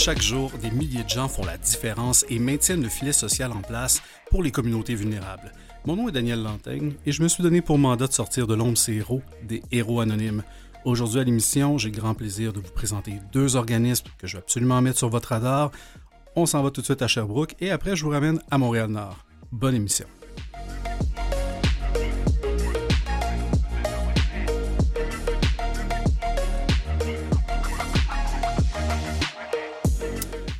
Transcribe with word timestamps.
Chaque 0.00 0.22
jour, 0.22 0.52
des 0.62 0.70
milliers 0.70 1.02
de 1.02 1.08
gens 1.08 1.26
font 1.26 1.44
la 1.44 1.58
différence 1.58 2.24
et 2.28 2.38
maintiennent 2.38 2.84
le 2.84 2.88
filet 2.88 3.12
social 3.12 3.50
en 3.50 3.62
place 3.62 4.00
pour 4.30 4.44
les 4.44 4.52
communautés 4.52 4.94
vulnérables. 4.94 5.52
Mon 5.86 5.96
nom 5.96 6.08
est 6.08 6.12
Daniel 6.12 6.40
Lantaigne 6.40 6.92
et 7.04 7.10
je 7.10 7.20
me 7.20 7.26
suis 7.26 7.42
donné 7.42 7.62
pour 7.62 7.78
mandat 7.78 8.06
de 8.06 8.12
sortir 8.12 8.46
de 8.46 8.54
l'ombre 8.54 8.78
ces 8.78 8.92
héros, 8.92 9.22
des 9.42 9.60
héros 9.72 10.00
anonymes. 10.00 10.44
Aujourd'hui 10.84 11.18
à 11.18 11.24
l'émission, 11.24 11.78
j'ai 11.78 11.90
le 11.90 11.96
grand 11.96 12.14
plaisir 12.14 12.52
de 12.52 12.60
vous 12.60 12.70
présenter 12.70 13.14
deux 13.32 13.56
organismes 13.56 14.06
que 14.18 14.28
je 14.28 14.36
vais 14.36 14.42
absolument 14.42 14.80
mettre 14.80 14.98
sur 14.98 15.08
votre 15.08 15.30
radar. 15.30 15.72
On 16.36 16.46
s'en 16.46 16.62
va 16.62 16.70
tout 16.70 16.80
de 16.80 16.86
suite 16.86 17.02
à 17.02 17.08
Sherbrooke 17.08 17.56
et 17.60 17.72
après 17.72 17.96
je 17.96 18.04
vous 18.04 18.10
ramène 18.10 18.40
à 18.52 18.56
Montréal-Nord. 18.56 19.26
Bonne 19.50 19.74
émission. 19.74 20.06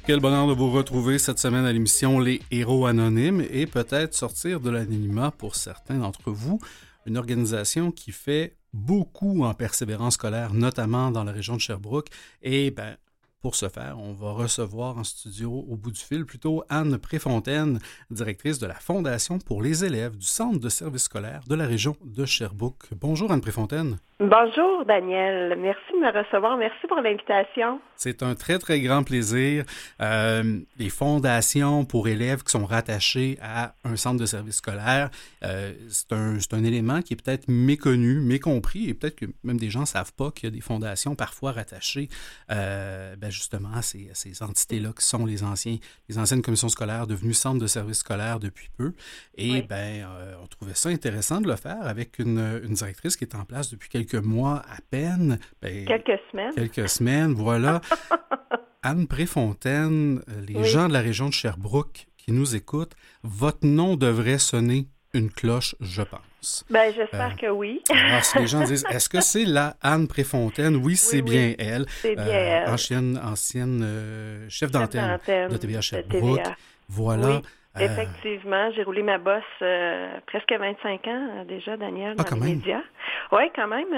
Quel 0.09 0.21
bonheur 0.21 0.47
de 0.47 0.55
vous 0.55 0.71
retrouver 0.71 1.19
cette 1.19 1.39
semaine 1.39 1.67
à 1.67 1.73
l'émission 1.75 2.19
Les 2.19 2.41
Héros 2.51 2.87
Anonymes 2.87 3.45
et 3.51 3.67
peut-être 3.67 4.15
sortir 4.15 4.59
de 4.59 4.71
l'anonymat 4.71 5.33
pour 5.33 5.55
certains 5.55 5.99
d'entre 5.99 6.31
vous. 6.31 6.59
Une 7.05 7.19
organisation 7.19 7.91
qui 7.93 8.11
fait 8.11 8.57
beaucoup 8.73 9.45
en 9.45 9.53
persévérance 9.53 10.15
scolaire, 10.15 10.55
notamment 10.55 11.11
dans 11.11 11.25
la 11.25 11.33
région 11.33 11.57
de 11.57 11.61
Sherbrooke. 11.61 12.09
Et 12.43 12.71
ben, 12.71 12.97
pour 13.41 13.55
ce 13.55 13.69
faire, 13.69 13.97
on 13.99 14.13
va 14.13 14.33
recevoir 14.33 14.99
en 14.99 15.05
studio 15.05 15.65
au 15.69 15.77
bout 15.77 15.93
du 15.93 16.01
fil 16.01 16.25
plutôt 16.25 16.65
Anne 16.69 16.99
Préfontaine, 16.99 17.79
directrice 18.11 18.59
de 18.59 18.67
la 18.67 18.75
Fondation 18.75 19.39
pour 19.39 19.63
les 19.63 19.85
élèves 19.85 20.17
du 20.17 20.27
Centre 20.27 20.59
de 20.59 20.69
services 20.69 21.05
scolaires 21.05 21.43
de 21.49 21.55
la 21.55 21.67
région 21.67 21.97
de 22.05 22.25
Sherbrooke. 22.25 22.89
Bonjour 23.01 23.31
Anne 23.31 23.41
Préfontaine. 23.41 23.99
Bonjour 24.21 24.85
Daniel, 24.85 25.57
merci 25.61 25.93
de 25.93 25.99
me 25.99 26.13
recevoir, 26.13 26.57
merci 26.57 26.89
pour 26.89 26.97
l'invitation. 27.01 27.81
C'est 27.95 28.25
un 28.25 28.35
très 28.35 28.59
très 28.59 28.81
grand 28.81 29.05
plaisir. 29.05 29.65
Euh, 30.01 30.59
les 30.77 30.89
fondations 30.89 31.85
pour 31.85 32.09
élèves 32.09 32.43
qui 32.43 32.51
sont 32.51 32.67
rattachées 32.67 33.39
à 33.41 33.75
un 33.85 33.95
centre 33.95 34.21
de 34.21 34.27
services 34.27 34.57
scolaires, 34.57 35.11
euh, 35.45 35.73
c'est 35.89 36.13
un, 36.13 36.37
un, 36.53 36.65
élément 36.65 37.01
qui 37.01 37.15
est 37.15 37.25
peut-être 37.25 37.47
méconnu, 37.47 38.19
mécompris, 38.19 38.89
et 38.89 38.95
peut-être 38.95 39.15
que 39.15 39.27
même 39.45 39.59
des 39.59 39.71
gens 39.71 39.83
ne 39.83 39.87
savent 39.87 40.13
pas 40.13 40.33
qu'il 40.33 40.49
y 40.49 40.53
a 40.53 40.55
des 40.55 40.61
fondations 40.61 41.15
parfois 41.15 41.53
rattachées 41.53 42.09
euh, 42.51 43.15
ben 43.15 43.28
justement 43.31 43.73
à 43.73 43.83
ces, 43.83 44.11
ces 44.15 44.43
entités-là 44.43 44.93
qui 44.97 45.05
sont 45.05 45.27
les 45.27 45.43
anciens, 45.43 45.79
les 46.09 46.19
anciennes 46.19 46.43
commissions 46.43 46.69
scolaires 46.69 47.07
devenues 47.07 47.35
centres 47.35 47.61
de 47.61 47.67
services 47.67 47.99
scolaires 47.99 48.41
depuis 48.41 48.69
peu. 48.77 48.93
Et 49.37 49.63
ben, 49.63 50.07
euh, 50.07 50.35
on 50.43 50.47
trouvait 50.47 50.75
ça 50.75 50.89
intéressant 50.89 51.41
de 51.41 51.49
le 51.49 51.57
faire 51.57 51.83
avec 51.83 52.19
une, 52.19 52.61
une 52.65 52.75
directrice 52.75 53.17
qui 53.17 53.25
est 53.25 53.35
en 53.35 53.45
place 53.45 53.71
depuis 53.71 53.89
quelques 53.89 54.15
mois 54.15 54.63
à 54.69 54.81
peine. 54.91 55.39
Ben, 55.63 55.85
quelques 55.87 56.21
semaines. 56.31 56.55
Quelques 56.55 56.89
semaines, 56.89 57.33
voilà. 57.33 57.81
Anne 58.83 59.07
Préfontaine, 59.07 60.23
euh, 60.29 60.41
les 60.47 60.65
gens 60.65 60.89
de 60.89 60.93
la 60.93 61.01
région 61.01 61.29
de 61.29 61.35
Sherbrooke 61.35 62.07
qui 62.17 62.33
nous 62.33 62.55
écoutent, 62.55 62.95
votre 63.23 63.67
nom 63.67 63.97
devrait 63.97 64.39
sonner 64.39 64.89
une 65.19 65.31
cloche, 65.31 65.75
je 65.81 66.03
pense. 66.03 66.65
Ben, 66.71 66.93
j'espère 66.95 67.33
euh, 67.33 67.41
que 67.41 67.47
oui. 67.47 67.83
alors, 67.91 68.25
si 68.25 68.39
les 68.39 68.47
gens 68.47 68.65
disent, 68.65 68.85
est-ce 68.91 69.09
que 69.09 69.21
c'est 69.21 69.45
la 69.45 69.77
Anne 69.83 70.09
Préfontaine? 70.09 70.77
Oui, 70.77 70.97
c'est 70.97 71.23
bien 71.23 71.55
elle. 71.59 71.87
C'est 71.89 72.15
bien 72.15 72.27
euh, 72.27 72.63
elle. 72.65 72.71
Ancienne, 72.71 73.21
ancienne 73.23 74.47
chef 74.49 74.71
d'antenne 74.71 75.19
de 75.27 75.57
TVA 75.57 75.81
Sherbrooke. 75.81 76.41
Voilà. 76.89 77.43
Euh, 77.81 77.85
Effectivement, 77.85 78.71
j'ai 78.75 78.83
roulé 78.83 79.03
ma 79.03 79.19
bosse 79.19 79.43
euh, 79.63 80.19
presque 80.27 80.53
25 80.53 81.07
ans 81.07 81.29
euh, 81.39 81.45
déjà, 81.45 81.77
Daniel, 81.77 82.15
ah, 82.19 82.25
dans 82.25 82.37
les 82.37 82.55
médias. 82.55 82.83
Oui, 83.31 83.43
quand 83.55 83.69
même. 83.69 83.93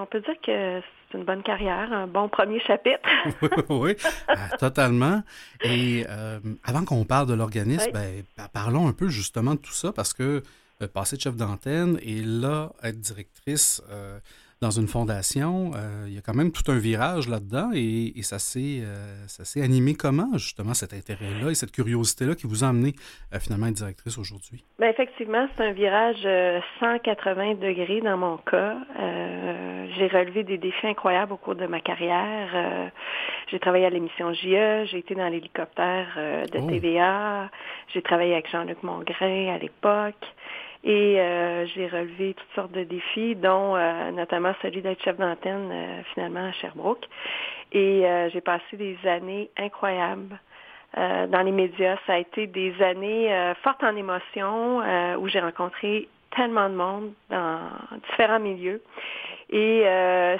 on 0.00 0.06
peut 0.06 0.20
dire 0.20 0.34
que 0.44 0.80
c'est 1.10 1.18
une 1.18 1.24
bonne 1.24 1.42
carrière, 1.42 1.92
un 1.92 2.06
bon 2.06 2.28
premier 2.28 2.60
chapitre. 2.60 3.08
oui, 3.68 3.96
totalement. 4.58 5.22
Et 5.62 6.04
avant 6.64 6.84
qu'on 6.84 7.04
parle 7.04 7.26
de 7.26 7.34
l'organisme, 7.34 7.90
ben, 7.92 8.22
parlons 8.52 8.88
un 8.88 8.92
peu 8.92 9.08
justement 9.08 9.54
de 9.54 9.60
tout 9.60 9.72
ça 9.72 9.92
parce 9.92 10.12
que 10.12 10.42
passer 10.92 11.16
de 11.16 11.22
chef 11.22 11.36
d'antenne 11.36 11.98
et 12.02 12.22
là, 12.22 12.72
être 12.82 13.00
directrice 13.00 13.82
dans 14.62 14.70
une 14.70 14.88
fondation, 14.88 15.72
euh, 15.76 16.06
il 16.08 16.14
y 16.14 16.18
a 16.18 16.22
quand 16.22 16.34
même 16.34 16.50
tout 16.50 16.70
un 16.72 16.78
virage 16.78 17.28
là-dedans 17.28 17.70
et, 17.74 18.12
ça 18.22 18.38
s'est 18.38 18.80
euh, 18.82 19.62
animé 19.62 19.94
comment, 19.94 20.32
justement, 20.34 20.72
cet 20.72 20.94
intérêt-là 20.94 21.50
et 21.50 21.54
cette 21.54 21.72
curiosité-là 21.72 22.34
qui 22.34 22.46
vous 22.46 22.64
a 22.64 22.68
amené 22.68 22.94
euh, 23.34 23.38
finalement 23.38 23.66
à 23.66 23.68
être 23.68 23.76
directrice 23.76 24.18
aujourd'hui? 24.18 24.64
Bien, 24.78 24.88
effectivement, 24.88 25.46
c'est 25.56 25.64
un 25.64 25.72
virage 25.72 26.26
180 26.80 27.54
degrés 27.56 28.00
dans 28.00 28.16
mon 28.16 28.38
cas. 28.38 28.76
j'ai 29.96 30.08
relevé 30.08 30.42
des 30.42 30.58
défis 30.58 30.86
incroyables 30.86 31.32
au 31.32 31.36
cours 31.36 31.54
de 31.54 31.66
ma 31.66 31.80
carrière. 31.80 32.90
j'ai 33.48 33.58
travaillé 33.58 33.84
à 33.84 33.90
l'émission 33.90 34.32
JE, 34.32 34.86
j'ai 34.90 34.98
été 34.98 35.14
dans 35.14 35.28
l'hélicoptère 35.28 36.08
de 36.16 36.58
oh. 36.58 36.66
TVA, 36.66 37.50
j'ai 37.92 38.02
travaillé 38.02 38.32
avec 38.32 38.50
Jean-Luc 38.50 38.82
Mongrain 38.82 39.54
à 39.54 39.58
l'époque. 39.58 40.24
Et 40.86 41.20
euh, 41.20 41.66
j'ai 41.74 41.88
relevé 41.88 42.34
toutes 42.34 42.54
sortes 42.54 42.70
de 42.70 42.84
défis, 42.84 43.34
dont 43.34 43.74
euh, 43.74 44.12
notamment 44.12 44.54
celui 44.62 44.82
d'être 44.82 45.02
chef 45.02 45.16
d'antenne 45.16 45.68
euh, 45.72 46.02
finalement 46.14 46.46
à 46.46 46.52
Sherbrooke. 46.52 47.04
Et 47.72 48.04
j'ai 48.32 48.40
passé 48.40 48.76
des 48.76 48.96
années 49.04 49.50
incroyables 49.58 50.38
dans 50.94 51.42
les 51.44 51.50
médias. 51.50 51.98
Ça 52.06 52.14
a 52.14 52.18
été 52.18 52.46
des 52.46 52.80
années 52.80 53.52
fortes 53.62 53.82
en 53.82 53.94
émotions 53.96 54.78
où 55.18 55.28
j'ai 55.28 55.40
rencontré 55.40 56.08
tellement 56.34 56.70
de 56.70 56.74
monde 56.74 57.12
dans 57.28 57.58
différents 58.08 58.38
milieux. 58.38 58.80
Et 59.50 59.82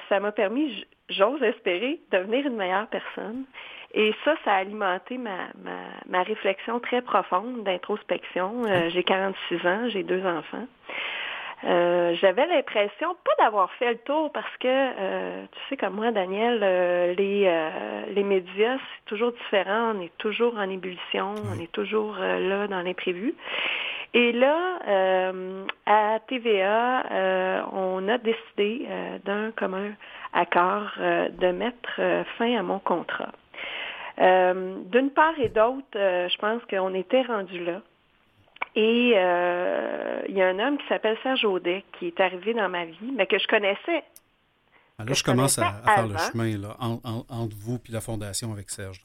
ça 0.08 0.20
m'a 0.20 0.30
permis, 0.30 0.86
j'ose 1.10 1.42
espérer, 1.42 2.00
de 2.12 2.18
devenir 2.18 2.46
une 2.46 2.56
meilleure 2.56 2.86
personne. 2.86 3.44
Et 3.98 4.14
ça, 4.26 4.34
ça 4.44 4.52
a 4.52 4.56
alimenté 4.56 5.16
ma, 5.16 5.48
ma, 6.06 6.22
réflexion 6.22 6.80
très 6.80 7.00
profonde 7.00 7.64
d'introspection. 7.64 8.66
Euh, 8.66 8.90
j'ai 8.90 9.02
46 9.02 9.66
ans, 9.66 9.88
j'ai 9.88 10.02
deux 10.02 10.24
enfants. 10.26 10.66
Euh, 11.64 12.14
j'avais 12.20 12.46
l'impression 12.46 13.16
pas 13.24 13.42
d'avoir 13.42 13.72
fait 13.72 13.92
le 13.92 13.98
tour 14.00 14.30
parce 14.32 14.54
que 14.60 14.68
euh, 14.68 15.46
tu 15.50 15.58
sais 15.70 15.76
comme 15.78 15.94
moi 15.94 16.12
Daniel 16.12 16.60
les 17.16 17.50
les 18.14 18.22
médias 18.22 18.76
c'est 18.76 19.04
toujours 19.06 19.32
différent. 19.32 19.94
On 19.96 20.02
est 20.02 20.12
toujours 20.18 20.58
en 20.58 20.68
ébullition. 20.68 21.34
On 21.50 21.58
est 21.58 21.72
toujours 21.72 22.16
là 22.18 22.68
dans 22.68 22.82
l'imprévu. 22.82 23.34
Et 24.12 24.32
là 24.32 24.78
à 25.86 26.18
TVA 26.28 27.64
on 27.72 28.06
a 28.06 28.18
décidé 28.18 28.86
d'un 29.24 29.50
commun 29.52 29.92
accord 30.34 30.92
de 30.98 31.50
mettre 31.52 31.98
fin 32.36 32.58
à 32.58 32.62
mon 32.62 32.78
contrat 32.78 33.32
euh, 34.18 34.76
d'une 34.86 35.10
part 35.10 35.38
et 35.38 35.48
d'autre, 35.48 35.86
euh, 35.96 36.28
je 36.28 36.38
pense 36.38 36.62
qu'on 36.70 36.94
était 36.94 37.22
rendu 37.22 37.64
là. 37.64 37.82
Et 38.74 39.12
euh, 39.16 40.22
il 40.28 40.36
y 40.36 40.42
a 40.42 40.48
un 40.48 40.58
homme 40.58 40.78
qui 40.78 40.86
s'appelle 40.88 41.16
Serge 41.22 41.44
Audet 41.44 41.84
qui 41.98 42.08
est 42.08 42.20
arrivé 42.20 42.54
dans 42.54 42.68
ma 42.68 42.84
vie, 42.84 43.12
mais 43.14 43.26
que 43.26 43.38
je 43.38 43.46
connaissais. 43.46 44.04
Ah, 44.98 45.04
là, 45.04 45.12
je, 45.12 45.22
commence 45.22 45.58
à, 45.58 45.72
faire 45.84 46.06
le 46.06 46.16
chemin 46.16 46.56
là, 46.58 46.76
entre 46.80 47.56
vous 47.58 47.78
et 47.88 47.92
la 47.92 48.00
Fondation 48.00 48.52
avec 48.52 48.70
Serge. 48.70 49.02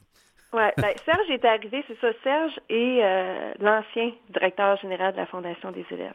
Oui, 0.52 0.62
ben, 0.76 0.92
Serge 1.04 1.30
est 1.30 1.44
arrivé, 1.44 1.84
c'est 1.86 1.98
ça. 2.00 2.08
Serge 2.22 2.58
est 2.68 3.54
l'ancien 3.60 4.12
directeur 4.30 4.78
général 4.78 5.12
de 5.12 5.18
la 5.18 5.26
Fondation 5.26 5.70
des 5.70 5.84
élèves 5.90 6.14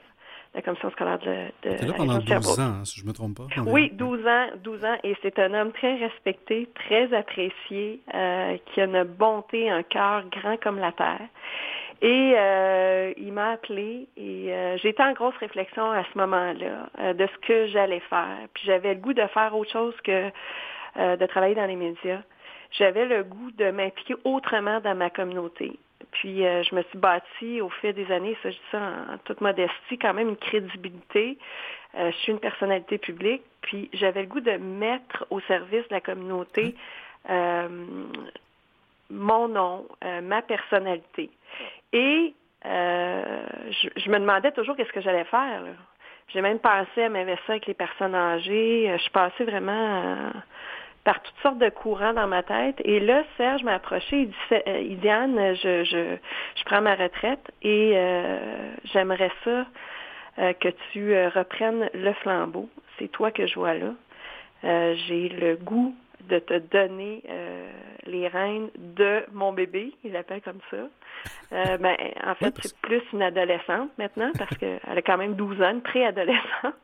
la 0.53 0.61
commission 0.61 0.89
scolaire 0.91 1.19
de, 1.19 1.69
de 1.69 1.85
là 1.85 1.93
pendant 1.93 2.17
12 2.17 2.59
ans, 2.59 2.85
si 2.85 2.99
je 2.99 3.05
ne 3.05 3.09
me 3.09 3.13
trompe 3.13 3.37
pas. 3.37 3.61
Oui, 3.65 3.91
12 3.93 4.27
ans, 4.27 4.47
12 4.63 4.85
ans, 4.85 4.97
et 5.03 5.15
c'est 5.21 5.39
un 5.39 5.53
homme 5.53 5.71
très 5.71 5.95
respecté, 5.95 6.67
très 6.75 7.13
apprécié, 7.13 8.01
euh, 8.13 8.57
qui 8.65 8.81
a 8.81 8.85
une 8.85 9.03
bonté, 9.03 9.69
un 9.69 9.83
cœur 9.83 10.23
grand 10.29 10.57
comme 10.61 10.79
la 10.79 10.91
terre. 10.91 11.27
Et 12.01 12.33
euh, 12.37 13.11
il 13.17 13.33
m'a 13.33 13.51
appelé 13.53 14.07
et 14.17 14.53
euh, 14.53 14.77
j'étais 14.77 15.01
en 15.01 15.13
grosse 15.13 15.35
réflexion 15.37 15.91
à 15.91 16.03
ce 16.03 16.17
moment-là 16.19 17.13
de 17.13 17.27
ce 17.27 17.47
que 17.47 17.67
j'allais 17.67 18.01
faire. 18.01 18.37
Puis 18.53 18.63
j'avais 18.67 18.93
le 18.93 18.99
goût 18.99 19.13
de 19.13 19.25
faire 19.27 19.55
autre 19.55 19.71
chose 19.71 19.95
que 20.03 20.29
de 20.95 21.25
travailler 21.25 21.55
dans 21.55 21.65
les 21.65 21.75
médias. 21.75 22.21
J'avais 22.71 23.05
le 23.05 23.23
goût 23.23 23.51
de 23.51 23.71
m'impliquer 23.71 24.15
autrement 24.25 24.79
dans 24.79 24.95
ma 24.95 25.09
communauté. 25.09 25.79
Puis 26.11 26.45
euh, 26.45 26.63
je 26.63 26.75
me 26.75 26.83
suis 26.83 26.97
bâtie 26.97 27.61
au 27.61 27.69
fil 27.69 27.93
des 27.93 28.11
années, 28.11 28.37
ça 28.43 28.49
je 28.49 28.55
dis 28.55 28.63
ça 28.71 28.79
en, 28.79 29.17
toute 29.25 29.41
modestie, 29.41 29.97
quand 29.99 30.13
même 30.13 30.29
une 30.29 30.37
crédibilité. 30.37 31.37
Euh, 31.95 32.11
je 32.11 32.17
suis 32.17 32.31
une 32.31 32.39
personnalité 32.39 32.97
publique, 32.97 33.43
puis 33.61 33.89
j'avais 33.93 34.21
le 34.21 34.27
goût 34.27 34.39
de 34.39 34.51
mettre 34.51 35.25
au 35.29 35.39
service 35.41 35.87
de 35.87 35.93
la 35.93 36.01
communauté 36.01 36.75
euh, 37.29 37.67
mon 39.09 39.47
nom, 39.47 39.87
ma 40.21 40.41
personnalité. 40.41 41.29
Et 41.93 42.33
je, 42.63 44.09
me 44.09 44.19
demandais 44.19 44.51
toujours 44.51 44.75
qu'est-ce 44.75 44.91
que 44.91 44.99
j'allais 44.99 45.23
faire. 45.23 45.63
J'ai 46.33 46.41
même 46.41 46.59
pensé 46.59 47.03
à 47.03 47.09
m'investir 47.09 47.51
avec 47.51 47.67
les 47.67 47.73
personnes 47.73 48.13
âgées. 48.13 48.93
Je 48.97 49.09
passais 49.11 49.45
vraiment 49.45 50.31
par 51.07 51.21
toutes 51.21 51.37
sortes 51.41 51.57
de 51.59 51.69
courants 51.69 52.11
dans 52.11 52.27
ma 52.27 52.43
tête. 52.43 52.81
Et 52.83 52.99
là, 52.99 53.23
Serge 53.37 53.63
m'a 53.63 53.75
approché, 53.75 54.23
il 54.23 54.27
dit, 54.27 54.35
euh, 54.67 54.95
Diane, 54.95 55.55
je, 55.55 55.85
je, 55.85 56.17
je, 56.57 56.63
prends 56.65 56.81
ma 56.81 56.95
retraite 56.95 57.49
et 57.61 57.93
euh, 57.95 58.73
j'aimerais 58.91 59.31
ça 59.45 59.65
euh, 60.37 60.51
que 60.51 60.67
tu 60.91 61.15
reprennes 61.29 61.89
le 61.93 62.11
flambeau. 62.11 62.67
C'est 62.99 63.07
toi 63.07 63.31
que 63.31 63.47
je 63.47 63.55
vois 63.55 63.75
là. 63.75 63.93
J'ai 65.07 65.29
le 65.29 65.55
goût 65.55 65.95
de 66.27 66.39
te 66.39 66.57
donner 66.57 67.23
les 68.05 68.27
rênes 68.27 68.69
de 68.75 69.23
mon 69.31 69.53
bébé, 69.53 69.93
il 70.03 70.11
l'appelle 70.11 70.41
comme 70.41 70.59
ça. 70.69 71.77
ben, 71.77 71.95
en 72.25 72.35
fait, 72.35 72.53
c'est 72.61 72.77
plus 72.79 73.03
une 73.13 73.21
adolescente 73.21 73.91
maintenant 73.97 74.31
parce 74.37 74.57
qu'elle 74.57 74.79
a 74.83 75.01
quand 75.01 75.17
même 75.17 75.35
12 75.35 75.61
ans, 75.61 75.71
une 75.71 75.81
préadolescente. 75.81 76.75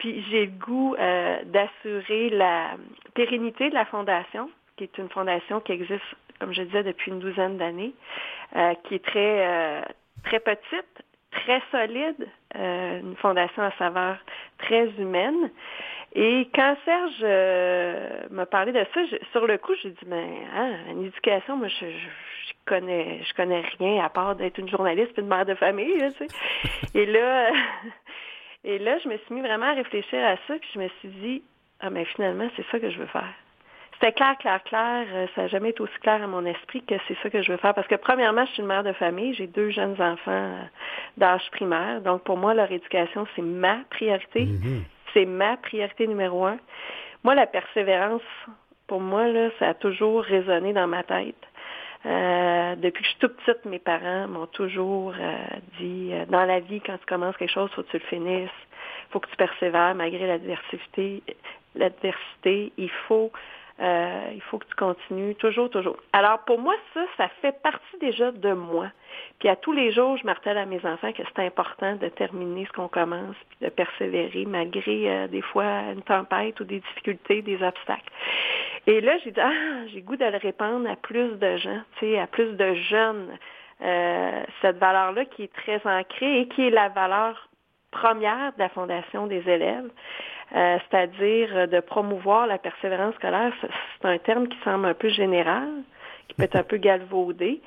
Puis 0.00 0.24
j'ai 0.30 0.46
le 0.46 0.52
goût 0.52 0.96
d'assurer 1.44 2.30
la 2.30 2.72
pérennité 3.14 3.70
de 3.70 3.74
la 3.74 3.84
fondation, 3.84 4.50
qui 4.76 4.84
est 4.84 4.98
une 4.98 5.08
fondation 5.08 5.60
qui 5.60 5.72
existe, 5.72 6.02
comme 6.40 6.52
je 6.52 6.62
disais, 6.62 6.82
depuis 6.82 7.12
une 7.12 7.20
douzaine 7.20 7.56
d'années, 7.56 7.92
qui 8.84 8.96
est 8.96 9.04
très, 9.04 9.84
très 10.24 10.40
petite, 10.40 11.04
très 11.30 11.62
solide, 11.70 12.28
euh, 12.56 13.00
une 13.00 13.16
fondation 13.16 13.62
à 13.62 13.70
saveur 13.72 14.16
très 14.58 14.88
humaine. 14.98 15.50
Et 16.14 16.48
quand 16.54 16.76
Serge 16.84 17.20
euh, 17.22 18.22
m'a 18.30 18.46
parlé 18.46 18.72
de 18.72 18.84
ça, 18.92 19.00
sur 19.30 19.46
le 19.46 19.58
coup, 19.58 19.72
j'ai 19.80 19.90
dit, 19.90 20.06
mais 20.06 20.26
hein, 20.54 20.72
une 20.90 21.04
éducation, 21.04 21.56
moi, 21.56 21.68
je, 21.68 21.86
je, 21.86 22.52
connais, 22.66 23.22
je 23.22 23.34
connais 23.34 23.62
rien 23.78 24.04
à 24.04 24.08
part 24.08 24.34
d'être 24.34 24.58
une 24.58 24.68
journaliste 24.68 25.12
et 25.16 25.20
une 25.20 25.28
mère 25.28 25.46
de 25.46 25.54
famille. 25.54 25.98
tu 26.18 26.26
sais. 26.26 26.98
et 26.98 27.06
là, 27.06 27.52
et 28.64 28.78
là, 28.78 28.98
je 28.98 29.08
me 29.08 29.16
suis 29.18 29.34
mis 29.34 29.40
vraiment 29.40 29.66
à 29.66 29.74
réfléchir 29.74 30.18
à 30.24 30.36
ça, 30.46 30.54
puis 30.60 30.70
je 30.74 30.78
me 30.78 30.88
suis 31.00 31.08
dit, 31.08 31.42
ah, 31.80 31.90
mais 31.90 32.04
finalement, 32.04 32.48
c'est 32.56 32.66
ça 32.70 32.78
que 32.78 32.90
je 32.90 32.98
veux 32.98 33.06
faire. 33.06 33.32
C'était 33.94 34.12
clair, 34.12 34.36
clair, 34.38 34.62
clair. 34.64 35.06
Euh, 35.12 35.26
ça 35.34 35.42
n'a 35.42 35.48
jamais 35.48 35.70
été 35.70 35.82
aussi 35.82 35.98
clair 36.00 36.22
à 36.22 36.26
mon 36.26 36.44
esprit 36.46 36.82
que 36.82 36.94
c'est 37.06 37.16
ça 37.22 37.28
que 37.28 37.42
je 37.42 37.52
veux 37.52 37.58
faire. 37.58 37.74
Parce 37.74 37.86
que 37.86 37.96
premièrement, 37.96 38.46
je 38.46 38.52
suis 38.52 38.62
une 38.62 38.68
mère 38.68 38.82
de 38.82 38.92
famille. 38.94 39.34
J'ai 39.34 39.46
deux 39.46 39.70
jeunes 39.70 40.00
enfants 40.00 40.30
euh, 40.30 40.62
d'âge 41.18 41.50
primaire. 41.52 42.00
Donc 42.00 42.22
pour 42.24 42.38
moi, 42.38 42.54
leur 42.54 42.72
éducation, 42.72 43.26
c'est 43.36 43.42
ma 43.42 43.80
priorité. 43.90 44.46
Mm-hmm. 44.46 44.82
C'est 45.12 45.26
ma 45.26 45.58
priorité 45.58 46.06
numéro 46.06 46.46
un. 46.46 46.56
Moi, 47.24 47.34
la 47.34 47.46
persévérance, 47.46 48.22
pour 48.86 49.00
moi, 49.00 49.26
là, 49.28 49.50
ça 49.58 49.68
a 49.68 49.74
toujours 49.74 50.22
résonné 50.22 50.72
dans 50.72 50.86
ma 50.86 51.02
tête. 51.02 51.36
Euh, 52.06 52.76
depuis 52.76 53.02
que 53.02 53.06
je 53.06 53.10
suis 53.10 53.18
toute 53.20 53.36
petite, 53.36 53.64
mes 53.66 53.78
parents 53.78 54.26
m'ont 54.28 54.46
toujours 54.46 55.14
dit 55.78 56.12
dans 56.28 56.44
la 56.44 56.60
vie, 56.60 56.80
quand 56.80 56.96
tu 56.96 57.06
commences 57.06 57.36
quelque 57.36 57.52
chose, 57.52 57.70
faut 57.74 57.82
que 57.82 57.90
tu 57.90 57.98
le 57.98 58.06
finisses. 58.06 58.50
Faut 59.10 59.20
que 59.20 59.28
tu 59.28 59.36
persévères 59.36 59.94
malgré 59.94 60.26
l'adversité. 60.26 61.22
L'adversité, 61.74 62.72
il 62.78 62.90
faut 63.08 63.30
euh, 63.80 64.30
il 64.34 64.42
faut 64.42 64.58
que 64.58 64.66
tu 64.66 64.74
continues, 64.74 65.34
toujours, 65.36 65.70
toujours. 65.70 65.96
Alors 66.12 66.40
pour 66.40 66.58
moi, 66.58 66.74
ça, 66.92 67.00
ça 67.16 67.28
fait 67.40 67.60
partie 67.62 67.98
déjà 68.00 68.30
de 68.30 68.52
moi. 68.52 68.88
Puis 69.38 69.48
à 69.48 69.56
tous 69.56 69.72
les 69.72 69.90
jours, 69.90 70.16
je 70.18 70.26
martèle 70.26 70.58
à 70.58 70.66
mes 70.66 70.84
enfants 70.84 71.12
que 71.12 71.22
c'est 71.34 71.44
important 71.44 71.96
de 71.96 72.08
terminer 72.08 72.66
ce 72.66 72.72
qu'on 72.72 72.88
commence, 72.88 73.36
puis 73.48 73.58
de 73.62 73.68
persévérer 73.70 74.44
malgré 74.46 75.10
euh, 75.10 75.28
des 75.28 75.40
fois 75.40 75.92
une 75.94 76.02
tempête 76.02 76.60
ou 76.60 76.64
des 76.64 76.80
difficultés, 76.80 77.42
des 77.42 77.62
obstacles. 77.62 78.10
Et 78.86 79.00
là, 79.00 79.16
j'ai 79.24 79.30
dit, 79.30 79.40
ah, 79.40 79.86
j'ai 79.92 80.02
goût 80.02 80.16
de 80.16 80.24
le 80.24 80.36
répandre 80.36 80.88
à 80.88 80.96
plus 80.96 81.38
de 81.38 81.56
gens, 81.56 81.80
tu 81.98 82.06
sais, 82.06 82.18
à 82.18 82.26
plus 82.26 82.52
de 82.56 82.74
jeunes. 82.74 83.38
Euh, 83.82 84.42
cette 84.60 84.76
valeur-là 84.76 85.24
qui 85.24 85.44
est 85.44 85.52
très 85.54 85.80
ancrée 85.86 86.40
et 86.40 86.48
qui 86.48 86.66
est 86.66 86.70
la 86.70 86.90
valeur 86.90 87.48
première 87.90 88.52
de 88.52 88.58
la 88.58 88.68
fondation 88.68 89.26
des 89.26 89.48
élèves. 89.48 89.90
Euh, 90.54 90.78
c'est-à-dire 90.90 91.68
de 91.68 91.80
promouvoir 91.80 92.46
la 92.46 92.58
persévérance 92.58 93.14
scolaire. 93.14 93.52
C'est 93.60 94.08
un 94.08 94.18
terme 94.18 94.48
qui 94.48 94.58
semble 94.64 94.86
un 94.86 94.94
peu 94.94 95.08
général, 95.08 95.68
qui 96.26 96.34
peut 96.34 96.42
être 96.42 96.56
un 96.56 96.64
peu 96.64 96.76
galvaudé. 96.76 97.60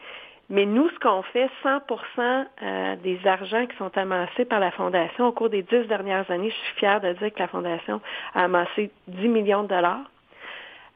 Mais 0.50 0.66
nous, 0.66 0.90
ce 0.90 1.00
qu'on 1.00 1.22
fait, 1.24 1.50
100% 1.64 2.46
euh, 2.62 2.96
des 2.98 3.20
argents 3.26 3.66
qui 3.66 3.78
sont 3.78 3.98
amassés 3.98 4.44
par 4.44 4.60
la 4.60 4.72
Fondation 4.72 5.28
au 5.28 5.32
cours 5.32 5.50
des 5.50 5.64
dix 5.64 5.88
dernières 5.88 6.30
années, 6.30 6.50
je 6.50 6.56
suis 6.56 6.76
fière 6.76 7.00
de 7.00 7.14
dire 7.14 7.34
que 7.34 7.40
la 7.40 7.48
Fondation 7.48 8.02
a 8.36 8.44
amassé 8.44 8.92
10 9.08 9.28
millions 9.30 9.64
de 9.64 9.70
dollars. 9.70 10.04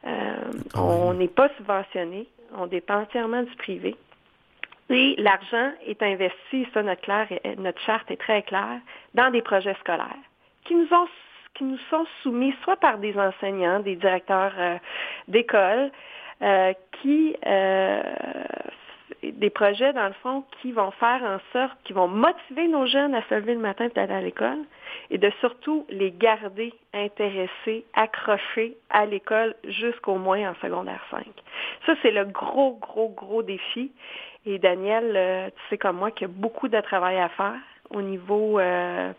Euh, 0.06 0.36
ah 0.74 0.82
on 0.82 1.14
n'est 1.14 1.28
pas 1.28 1.48
subventionné, 1.56 2.26
on 2.56 2.66
dépend 2.66 3.00
entièrement 3.00 3.42
du 3.42 3.56
privé. 3.56 3.96
Et 4.90 5.16
l'argent 5.18 5.72
est 5.86 6.02
investi, 6.02 6.66
ça 6.72 6.82
notre, 6.82 7.00
clair, 7.00 7.26
notre 7.56 7.80
charte 7.80 8.10
est 8.10 8.16
très 8.16 8.42
claire, 8.42 8.80
dans 9.14 9.30
des 9.30 9.42
projets 9.42 9.76
scolaires 9.80 10.14
qui 10.64 10.74
nous 10.74 10.88
ont 10.92 11.08
qui 11.58 11.64
nous 11.64 11.78
sont 11.90 12.06
soumis 12.22 12.54
soit 12.62 12.76
par 12.76 12.98
des 12.98 13.18
enseignants, 13.18 13.80
des 13.80 13.96
directeurs 13.96 14.54
euh, 14.56 14.76
d'école, 15.26 15.90
euh, 16.40 16.72
qui 16.92 17.36
euh, 17.46 18.02
des 19.22 19.50
projets, 19.50 19.92
dans 19.92 20.06
le 20.06 20.14
fond, 20.22 20.44
qui 20.62 20.70
vont 20.70 20.92
faire 20.92 21.20
en 21.24 21.38
sorte, 21.52 21.76
qui 21.84 21.92
vont 21.92 22.06
motiver 22.06 22.68
nos 22.68 22.86
jeunes 22.86 23.14
à 23.14 23.22
se 23.28 23.34
lever 23.34 23.54
le 23.54 23.60
matin 23.60 23.86
et 23.86 23.88
d'aller 23.88 24.14
à 24.14 24.20
l'école, 24.20 24.58
et 25.10 25.18
de 25.18 25.30
surtout 25.40 25.84
les 25.88 26.12
garder 26.12 26.72
intéressés, 26.94 27.84
accrochés 27.94 28.76
à 28.90 29.06
l'école 29.06 29.56
jusqu'au 29.64 30.14
moins 30.14 30.50
en 30.50 30.54
secondaire 30.62 31.04
5. 31.10 31.26
Ça, 31.86 31.94
c'est 32.02 32.12
le 32.12 32.26
gros, 32.26 32.78
gros, 32.80 33.08
gros 33.08 33.42
défi. 33.42 33.90
Et 34.46 34.58
Daniel, 34.58 35.50
tu 35.56 35.62
sais 35.68 35.78
comme 35.78 35.96
moi 35.96 36.12
qu'il 36.12 36.28
y 36.28 36.30
a 36.30 36.34
beaucoup 36.34 36.68
de 36.68 36.80
travail 36.80 37.18
à 37.18 37.28
faire 37.30 37.58
au 37.90 38.02
niveau 38.02 38.58
euh, 38.58 39.12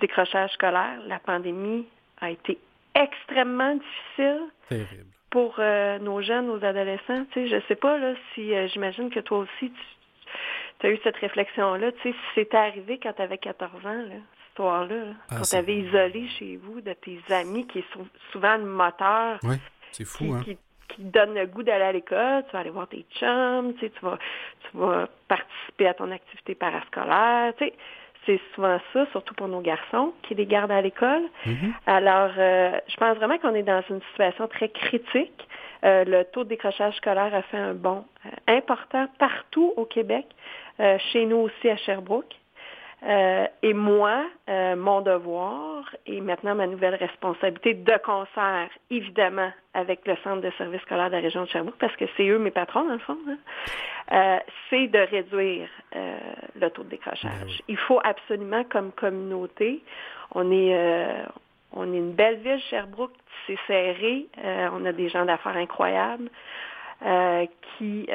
décrochage 0.00 0.50
scolaire. 0.52 0.98
La 1.06 1.18
pandémie 1.18 1.86
a 2.20 2.30
été 2.30 2.58
extrêmement 2.94 3.74
difficile. 3.74 4.86
Pour 5.30 5.54
euh, 5.58 5.98
nos 6.00 6.20
jeunes, 6.22 6.46
nos 6.46 6.64
adolescents, 6.64 7.24
tu 7.30 7.48
sais, 7.48 7.48
je 7.48 7.66
sais 7.68 7.76
pas 7.76 7.98
là 7.98 8.14
si 8.34 8.52
euh, 8.52 8.66
j'imagine 8.68 9.10
que 9.10 9.20
toi 9.20 9.38
aussi 9.38 9.72
tu 10.80 10.86
as 10.86 10.90
eu 10.90 10.98
cette 11.04 11.16
réflexion-là, 11.16 11.92
tu 11.92 11.98
sais, 12.02 12.12
si 12.12 12.34
c'était 12.34 12.56
arrivé 12.56 12.98
quand 13.00 13.12
tu 13.12 13.22
avais 13.22 13.38
14 13.38 13.86
ans, 13.86 13.92
là, 13.92 14.02
cette 14.08 14.48
histoire-là, 14.48 15.02
ah, 15.28 15.36
quand 15.36 15.42
tu 15.42 15.56
avais 15.56 15.76
isolé 15.76 16.28
chez 16.38 16.56
vous 16.56 16.80
de 16.80 16.92
tes 16.94 17.20
amis, 17.28 17.66
qui 17.66 17.80
est 17.80 17.84
souvent 18.32 18.56
le 18.56 18.64
moteur. 18.64 19.38
Oui, 19.44 19.56
c'est 19.92 20.04
fou, 20.04 20.32
hein? 20.34 20.42
qui 20.42 20.56
te 20.96 21.02
donne 21.02 21.34
le 21.34 21.46
goût 21.46 21.62
d'aller 21.62 21.84
à 21.84 21.92
l'école, 21.92 22.44
tu 22.46 22.52
vas 22.52 22.60
aller 22.60 22.70
voir 22.70 22.88
tes 22.88 23.04
chums, 23.12 23.74
tu, 23.74 23.80
sais, 23.80 23.90
tu, 23.90 24.04
vas, 24.04 24.18
tu 24.62 24.76
vas 24.76 25.08
participer 25.28 25.86
à 25.86 25.94
ton 25.94 26.10
activité 26.10 26.54
parascolaire. 26.56 27.52
Tu 27.56 27.66
sais 27.66 27.74
c'est 28.26 28.40
souvent 28.54 28.78
ça, 28.92 29.06
surtout 29.12 29.34
pour 29.34 29.48
nos 29.48 29.60
garçons, 29.60 30.12
qui 30.22 30.34
les 30.34 30.46
gardent 30.46 30.72
à 30.72 30.80
l'école. 30.80 31.22
Mm-hmm. 31.46 31.72
Alors, 31.86 32.30
euh, 32.38 32.78
je 32.88 32.96
pense 32.96 33.16
vraiment 33.16 33.38
qu'on 33.38 33.54
est 33.54 33.62
dans 33.62 33.82
une 33.88 34.00
situation 34.10 34.46
très 34.48 34.68
critique. 34.68 35.48
Euh, 35.84 36.04
le 36.04 36.24
taux 36.24 36.44
de 36.44 36.50
décrochage 36.50 36.94
scolaire 36.96 37.34
a 37.34 37.42
fait 37.42 37.56
un 37.56 37.74
bond 37.74 38.04
euh, 38.26 38.56
important 38.56 39.06
partout 39.18 39.72
au 39.76 39.84
Québec, 39.84 40.26
chez 41.12 41.26
nous 41.26 41.36
aussi 41.36 41.68
à 41.68 41.76
Sherbrooke. 41.76 42.39
Euh, 43.02 43.46
et 43.62 43.72
moi, 43.72 44.26
euh, 44.48 44.76
mon 44.76 45.00
devoir 45.00 45.84
et 46.06 46.20
maintenant 46.20 46.54
ma 46.54 46.66
nouvelle 46.66 46.96
responsabilité 46.96 47.72
de 47.72 47.96
concert, 48.04 48.68
évidemment, 48.90 49.50
avec 49.72 50.06
le 50.06 50.16
Centre 50.22 50.42
de 50.42 50.50
services 50.58 50.82
scolaires 50.82 51.08
de 51.08 51.16
la 51.16 51.22
région 51.22 51.44
de 51.44 51.48
Sherbrooke, 51.48 51.78
parce 51.78 51.96
que 51.96 52.04
c'est 52.16 52.28
eux 52.28 52.38
mes 52.38 52.50
patrons, 52.50 52.84
dans 52.84 52.92
le 52.92 52.98
fond, 52.98 53.16
hein, 53.26 53.38
euh, 54.12 54.38
c'est 54.68 54.88
de 54.88 54.98
réduire 54.98 55.68
le 55.94 56.68
taux 56.70 56.82
de 56.82 56.90
décrochage. 56.90 57.30
Ben 57.30 57.64
Il 57.68 57.76
faut 57.78 58.00
absolument, 58.04 58.64
comme 58.64 58.92
communauté, 58.92 59.82
on 60.34 60.50
est, 60.52 61.24
on 61.72 61.92
est 61.92 61.96
une 61.96 62.12
belle 62.12 62.38
ville, 62.40 62.60
Sherbrooke, 62.68 63.14
c'est 63.46 63.58
serré, 63.66 64.26
on 64.72 64.84
a 64.84 64.92
des 64.92 65.08
gens 65.08 65.24
d'affaires 65.24 65.56
incroyables 65.56 66.28
qui 67.78 68.08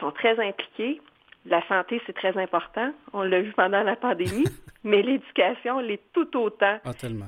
sont 0.00 0.10
très 0.12 0.40
impliqués. 0.40 1.00
La 1.46 1.66
santé, 1.68 2.00
c'est 2.06 2.12
très 2.12 2.36
important. 2.36 2.92
On 3.12 3.22
l'a 3.22 3.40
vu 3.40 3.52
pendant 3.52 3.82
la 3.82 3.96
pandémie, 3.96 4.44
mais 4.84 5.02
l'éducation 5.02 5.80
l'est 5.80 6.12
tout 6.12 6.36
autant. 6.36 6.78
Ah, 6.84 6.94
tellement. 6.94 7.26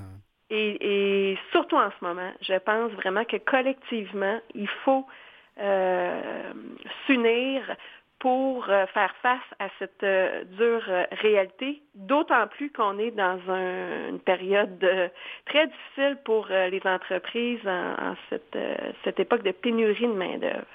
Et, 0.54 1.38
surtout 1.50 1.76
en 1.76 1.90
ce 1.98 2.04
moment, 2.04 2.30
je 2.42 2.54
pense 2.58 2.92
vraiment 2.92 3.24
que 3.24 3.38
collectivement, 3.38 4.38
il 4.54 4.68
faut 4.84 5.06
euh, 5.58 6.52
s'unir 7.06 7.62
pour 8.18 8.68
euh, 8.68 8.84
faire 8.88 9.14
face 9.22 9.40
à 9.58 9.68
cette 9.78 10.02
euh, 10.02 10.44
dure 10.44 10.84
réalité, 11.22 11.82
d'autant 11.94 12.46
plus 12.48 12.70
qu'on 12.70 12.98
est 12.98 13.12
dans 13.12 13.40
une 13.48 14.20
période 14.20 14.78
très 15.46 15.66
difficile 15.66 16.18
pour 16.22 16.48
les 16.48 16.82
entreprises 16.84 17.66
en, 17.66 18.14
cette, 18.28 18.58
cette 19.04 19.20
époque 19.20 19.42
de 19.42 19.52
pénurie 19.52 20.06
de 20.06 20.12
main-d'œuvre. 20.12 20.66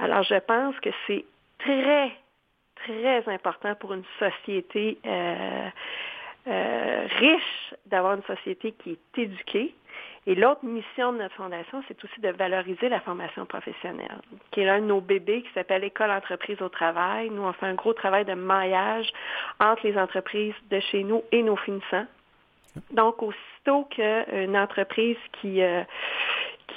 Alors, 0.00 0.24
je 0.24 0.38
pense 0.40 0.78
que 0.80 0.90
c'est 1.06 1.24
très, 1.58 2.10
très 2.76 3.28
important 3.28 3.74
pour 3.74 3.92
une 3.92 4.04
société 4.18 4.98
euh, 5.06 5.68
euh, 6.46 7.06
riche 7.18 7.74
d'avoir 7.86 8.14
une 8.14 8.22
société 8.22 8.72
qui 8.72 8.92
est 8.92 9.18
éduquée. 9.18 9.74
Et 10.28 10.34
l'autre 10.34 10.64
mission 10.64 11.12
de 11.12 11.18
notre 11.18 11.36
fondation, 11.36 11.84
c'est 11.86 12.04
aussi 12.04 12.20
de 12.20 12.30
valoriser 12.30 12.88
la 12.88 13.00
formation 13.00 13.46
professionnelle, 13.46 14.20
qui 14.50 14.60
est 14.60 14.64
l'un 14.64 14.80
de 14.80 14.86
nos 14.86 15.00
bébés 15.00 15.42
qui 15.42 15.52
s'appelle 15.54 15.84
École 15.84 16.10
entreprise 16.10 16.60
au 16.60 16.68
travail. 16.68 17.30
Nous, 17.30 17.42
on 17.42 17.52
fait 17.52 17.66
un 17.66 17.74
gros 17.74 17.92
travail 17.92 18.24
de 18.24 18.34
maillage 18.34 19.08
entre 19.60 19.86
les 19.86 19.96
entreprises 19.96 20.54
de 20.70 20.80
chez 20.80 21.04
nous 21.04 21.22
et 21.30 21.42
nos 21.44 21.56
finissants. 21.56 22.06
Donc, 22.90 23.22
aussitôt 23.22 23.84
qu'une 23.84 24.56
entreprise 24.56 25.16
qui, 25.40 25.62
euh, 25.62 25.82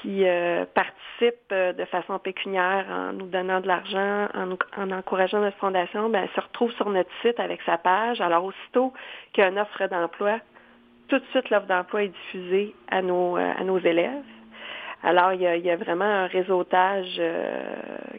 qui 0.02 0.26
euh, 0.26 0.66
participent 0.74 1.52
euh, 1.52 1.74
de 1.74 1.86
façon 1.86 2.20
pécuniaire 2.20 2.86
en 2.90 3.14
nous 3.14 3.28
donnant 3.28 3.60
de 3.60 3.68
l'argent, 3.68 4.28
en, 4.34 4.92
encourageant 4.92 5.40
notre 5.40 5.58
fondation, 5.58 6.10
ben, 6.10 6.28
se 6.36 6.42
retrouve 6.42 6.72
sur 6.74 6.90
notre 6.90 7.10
site 7.22 7.40
avec 7.40 7.62
sa 7.66 7.78
page. 7.78 8.22
Alors, 8.22 8.46
aussitôt 8.46 8.94
qu'il 9.34 9.44
y 9.44 9.48
a 9.48 9.50
une 9.50 9.60
offre 9.60 9.88
d'emploi, 9.88 10.40
tout 11.08 11.20
de 11.20 11.26
suite, 11.32 11.50
l'offre 11.50 11.68
d'emploi 11.68 12.04
est 12.04 12.10
diffusée 12.10 12.76
à 12.90 13.02
nos, 13.02 13.38
euh, 13.38 13.52
à 13.58 13.64
nos 13.64 13.80
élèves. 13.80 14.24
Alors, 15.04 15.34
il 15.34 15.42
y 15.42 15.72
a, 15.72 15.76
vraiment 15.78 16.04
un 16.04 16.28
réseautage 16.28 17.22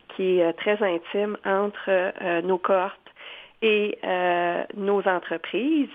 qui 0.08 0.40
est 0.40 0.52
très 0.54 0.82
intime 0.82 1.36
entre 1.44 2.40
nos 2.40 2.56
cohortes 2.56 2.96
et 3.60 3.98
nos 4.78 5.06
entreprises. 5.06 5.90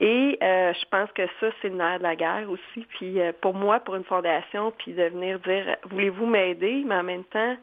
Et 0.00 0.38
euh, 0.42 0.72
je 0.74 0.84
pense 0.90 1.10
que 1.12 1.26
ça, 1.40 1.48
c'est 1.60 1.68
le 1.68 1.76
nerf 1.76 1.98
de 1.98 2.04
la 2.04 2.16
guerre 2.16 2.48
aussi. 2.48 2.86
Puis 2.96 3.20
euh, 3.20 3.32
pour 3.40 3.54
moi, 3.54 3.80
pour 3.80 3.96
une 3.96 4.04
fondation, 4.04 4.72
puis 4.78 4.92
de 4.92 5.04
venir 5.04 5.40
dire, 5.40 5.76
voulez-vous 5.90 6.26
m'aider, 6.26 6.84
mais 6.86 6.94
en 6.94 7.02
même 7.02 7.24
temps, 7.24 7.56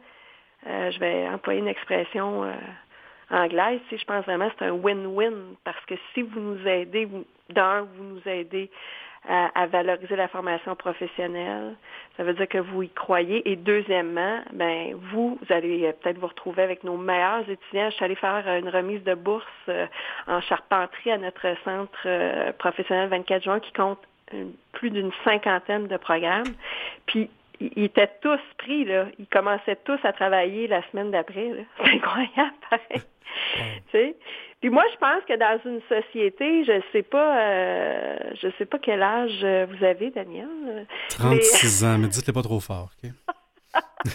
euh, 0.66 0.90
je 0.90 0.98
vais 0.98 1.28
employer 1.28 1.60
une 1.60 1.68
expression 1.68 2.44
anglaise, 3.30 3.80
si 3.88 3.98
je 3.98 4.04
pense 4.04 4.24
vraiment 4.24 4.50
c'est 4.58 4.66
un 4.66 4.72
win-win, 4.72 5.56
parce 5.64 5.84
que 5.86 5.94
si 6.12 6.22
vous 6.22 6.40
nous 6.40 6.68
aidez, 6.68 7.08
d'un, 7.50 7.82
vous 7.82 8.04
nous 8.04 8.22
aidez 8.26 8.70
à, 9.28 9.66
valoriser 9.66 10.16
la 10.16 10.28
formation 10.28 10.74
professionnelle. 10.76 11.74
Ça 12.16 12.24
veut 12.24 12.34
dire 12.34 12.48
que 12.48 12.58
vous 12.58 12.82
y 12.82 12.88
croyez. 12.88 13.48
Et 13.50 13.56
deuxièmement, 13.56 14.40
ben 14.52 14.94
vous, 15.12 15.38
vous 15.40 15.54
allez 15.54 15.92
peut-être 16.00 16.18
vous 16.18 16.28
retrouver 16.28 16.62
avec 16.62 16.84
nos 16.84 16.96
meilleurs 16.96 17.48
étudiants. 17.48 17.90
Je 17.90 17.96
suis 17.96 18.04
allée 18.04 18.14
faire 18.14 18.46
une 18.58 18.68
remise 18.68 19.02
de 19.04 19.14
bourse 19.14 19.44
euh, 19.68 19.86
en 20.26 20.40
charpenterie 20.40 21.10
à 21.10 21.18
notre 21.18 21.46
centre 21.64 21.98
euh, 22.06 22.52
professionnel 22.52 23.08
24 23.08 23.44
juin 23.44 23.60
qui 23.60 23.72
compte 23.72 24.00
plus 24.72 24.90
d'une 24.90 25.12
cinquantaine 25.24 25.86
de 25.86 25.96
programmes. 25.96 26.54
Puis 27.06 27.30
ils 27.60 27.84
étaient 27.84 28.10
tous 28.20 28.40
pris, 28.58 28.84
là. 28.84 29.06
Ils 29.18 29.26
commençaient 29.26 29.78
tous 29.84 29.98
à 30.04 30.12
travailler 30.12 30.66
la 30.66 30.82
semaine 30.90 31.10
d'après. 31.10 31.52
C'est 31.78 31.94
incroyable, 31.94 32.54
pareil. 32.70 33.02
Tu 33.56 33.92
sais? 33.92 34.16
Puis 34.66 34.74
moi, 34.74 34.82
je 34.92 34.98
pense 34.98 35.22
que 35.28 35.36
dans 35.38 35.60
une 35.64 35.80
société, 35.82 36.64
je 36.64 36.82
sais 36.90 37.04
pas, 37.04 37.38
euh, 37.38 38.16
je 38.42 38.48
sais 38.58 38.66
pas 38.66 38.80
quel 38.80 39.00
âge 39.00 39.38
euh, 39.44 39.64
vous 39.70 39.84
avez, 39.84 40.10
Daniel. 40.10 40.88
36 41.10 41.84
ans, 41.84 41.98
mais 41.98 42.08
dites-le 42.08 42.32
pas 42.32 42.42
trop 42.42 42.58
fort, 42.58 42.90
OK? 43.04 43.10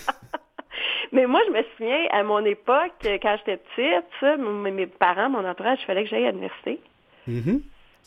mais 1.13 1.25
moi, 1.25 1.39
je 1.47 1.53
me 1.53 1.63
souviens, 1.77 2.05
à 2.11 2.23
mon 2.23 2.43
époque, 2.43 2.91
quand 3.01 3.37
j'étais 3.37 3.63
petite, 3.77 4.39
mes 4.73 4.87
parents, 4.87 5.29
mon 5.29 5.47
entourage, 5.47 5.79
il 5.83 5.85
fallait 5.85 6.03
que 6.03 6.09
j'aille 6.09 6.27
à 6.27 6.31
l'université. 6.31 6.81
Mm-hmm. 7.29 7.61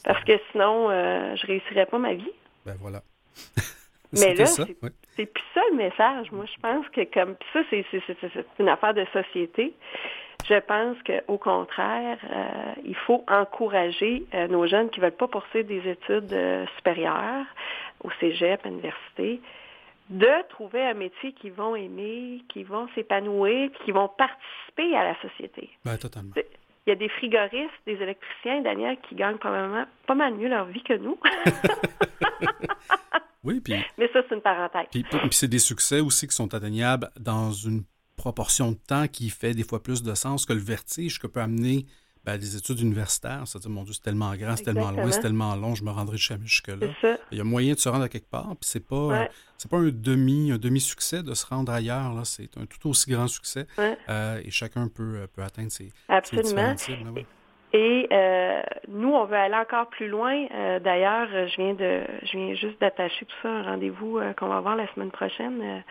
Parce 0.04 0.22
que 0.24 0.32
sinon, 0.52 0.90
euh, 0.90 1.34
je 1.36 1.46
réussirais 1.46 1.86
pas 1.86 1.96
ma 1.96 2.12
vie. 2.12 2.32
Ben 2.66 2.76
voilà. 2.78 3.00
mais 4.12 4.34
là, 4.34 4.44
c'est 4.44 5.24
plus 5.32 5.44
ça 5.54 5.62
le 5.70 5.78
message. 5.78 6.30
Moi, 6.30 6.44
je 6.44 6.60
pense 6.60 6.86
que 6.90 7.04
comme 7.10 7.36
ça, 7.54 7.60
c'est 7.70 7.86
une 8.58 8.68
affaire 8.68 8.92
de 8.92 9.06
société. 9.14 9.72
Je 10.48 10.60
pense 10.60 10.96
qu'au 11.06 11.38
contraire, 11.38 12.18
euh, 12.30 12.72
il 12.84 12.94
faut 12.94 13.24
encourager 13.28 14.26
euh, 14.34 14.46
nos 14.48 14.66
jeunes 14.66 14.90
qui 14.90 15.00
ne 15.00 15.06
veulent 15.06 15.16
pas 15.16 15.28
poursuivre 15.28 15.66
des 15.66 15.88
études 15.88 16.32
euh, 16.32 16.66
supérieures 16.76 17.46
au 18.02 18.10
cégep, 18.20 18.60
à 18.64 18.68
l'université, 18.68 19.40
de 20.10 20.48
trouver 20.50 20.82
un 20.82 20.92
métier 20.92 21.32
qu'ils 21.32 21.52
vont 21.52 21.74
aimer, 21.74 22.42
qui 22.50 22.62
vont 22.62 22.86
s'épanouir, 22.94 23.70
qui 23.84 23.92
vont 23.92 24.08
participer 24.08 24.94
à 24.94 25.04
la 25.04 25.20
société. 25.22 25.70
Ben, 25.82 25.96
totalement. 25.96 26.34
Il 26.86 26.90
y 26.90 26.92
a 26.92 26.96
des 26.96 27.08
frigoristes, 27.08 27.72
des 27.86 27.94
électriciens, 27.94 28.60
Daniel, 28.60 28.98
qui 29.08 29.14
gagnent 29.14 29.38
probablement 29.38 29.86
pas 30.06 30.14
mal 30.14 30.34
mieux 30.34 30.48
leur 30.48 30.66
vie 30.66 30.82
que 30.82 30.92
nous. 30.92 31.18
oui, 33.44 33.60
puis... 33.60 33.76
Mais 33.96 34.10
ça, 34.12 34.20
c'est 34.28 34.34
une 34.34 34.42
parenthèse. 34.42 34.88
Puis, 34.90 35.04
puis 35.04 35.28
c'est 35.30 35.48
des 35.48 35.58
succès 35.58 36.00
aussi 36.00 36.28
qui 36.28 36.34
sont 36.34 36.52
atteignables 36.52 37.08
dans 37.18 37.52
une 37.52 37.84
proportion 38.16 38.72
de 38.72 38.78
temps 38.86 39.08
qui 39.08 39.30
fait 39.30 39.54
des 39.54 39.64
fois 39.64 39.82
plus 39.82 40.02
de 40.02 40.14
sens 40.14 40.46
que 40.46 40.52
le 40.52 40.60
vertige 40.60 41.18
que 41.18 41.26
peut 41.26 41.40
amener 41.40 41.86
ben, 42.24 42.38
des 42.38 42.56
études 42.56 42.80
universitaires. 42.80 43.42
C'est-à-dire, 43.44 43.70
mon 43.70 43.82
Dieu, 43.82 43.92
c'est 43.92 44.02
tellement 44.02 44.34
grand, 44.34 44.56
c'est 44.56 44.64
tellement 44.64 44.90
loin, 44.90 45.10
c'est 45.10 45.20
tellement 45.20 45.54
long, 45.56 45.74
je 45.74 45.84
me 45.84 45.90
rendrai 45.90 46.16
jamais 46.16 46.46
jusque-là. 46.46 46.86
Il 47.30 47.38
y 47.38 47.40
a 47.40 47.44
moyen 47.44 47.74
de 47.74 47.78
se 47.78 47.88
rendre 47.88 48.04
à 48.04 48.08
quelque 48.08 48.30
part, 48.30 48.48
puis 48.48 48.68
c'est 48.68 48.86
pas, 48.86 49.28
c'est 49.58 49.70
pas 49.70 49.76
un 49.76 49.90
demi, 49.92 50.50
un 50.50 50.58
demi-succès 50.58 51.22
de 51.22 51.34
se 51.34 51.46
rendre 51.46 51.70
ailleurs. 51.72 52.14
Là. 52.14 52.22
C'est 52.24 52.56
un 52.56 52.64
tout 52.64 52.88
aussi 52.88 53.10
grand 53.10 53.28
succès. 53.28 53.66
Euh, 53.78 54.40
et 54.42 54.50
chacun 54.50 54.88
peut, 54.88 55.26
peut 55.34 55.42
atteindre 55.42 55.70
ses, 55.70 55.90
Absolument. 56.08 56.74
et 57.72 58.08
euh, 58.10 58.62
nous, 58.88 59.12
on 59.12 59.24
veut 59.26 59.36
aller 59.36 59.56
encore 59.56 59.88
plus 59.88 60.08
loin. 60.08 60.46
Euh, 60.54 60.78
d'ailleurs, 60.78 61.28
je 61.30 61.56
viens 61.56 61.74
de, 61.74 62.04
je 62.22 62.38
viens 62.38 62.54
juste 62.54 62.80
d'attacher 62.80 63.26
tout 63.26 63.36
ça 63.42 63.48
un 63.50 63.62
rendez-vous 63.64 64.20
qu'on 64.38 64.48
va 64.48 64.56
avoir 64.56 64.76
la 64.76 64.90
semaine 64.94 65.10
prochaine 65.10 65.82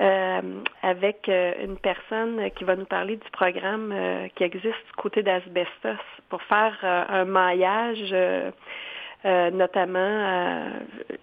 euh, 0.00 0.40
avec 0.82 1.28
euh, 1.28 1.54
une 1.64 1.76
personne 1.76 2.50
qui 2.56 2.62
va 2.62 2.76
nous 2.76 2.84
parler 2.84 3.16
du 3.16 3.30
programme 3.32 3.90
euh, 3.92 4.28
qui 4.36 4.44
existe 4.44 4.64
du 4.64 4.92
côté 4.96 5.24
d'Asbestos 5.24 5.98
pour 6.28 6.40
faire 6.42 6.76
un 6.82 7.24
maillage. 7.24 8.14
notamment, 9.24 10.70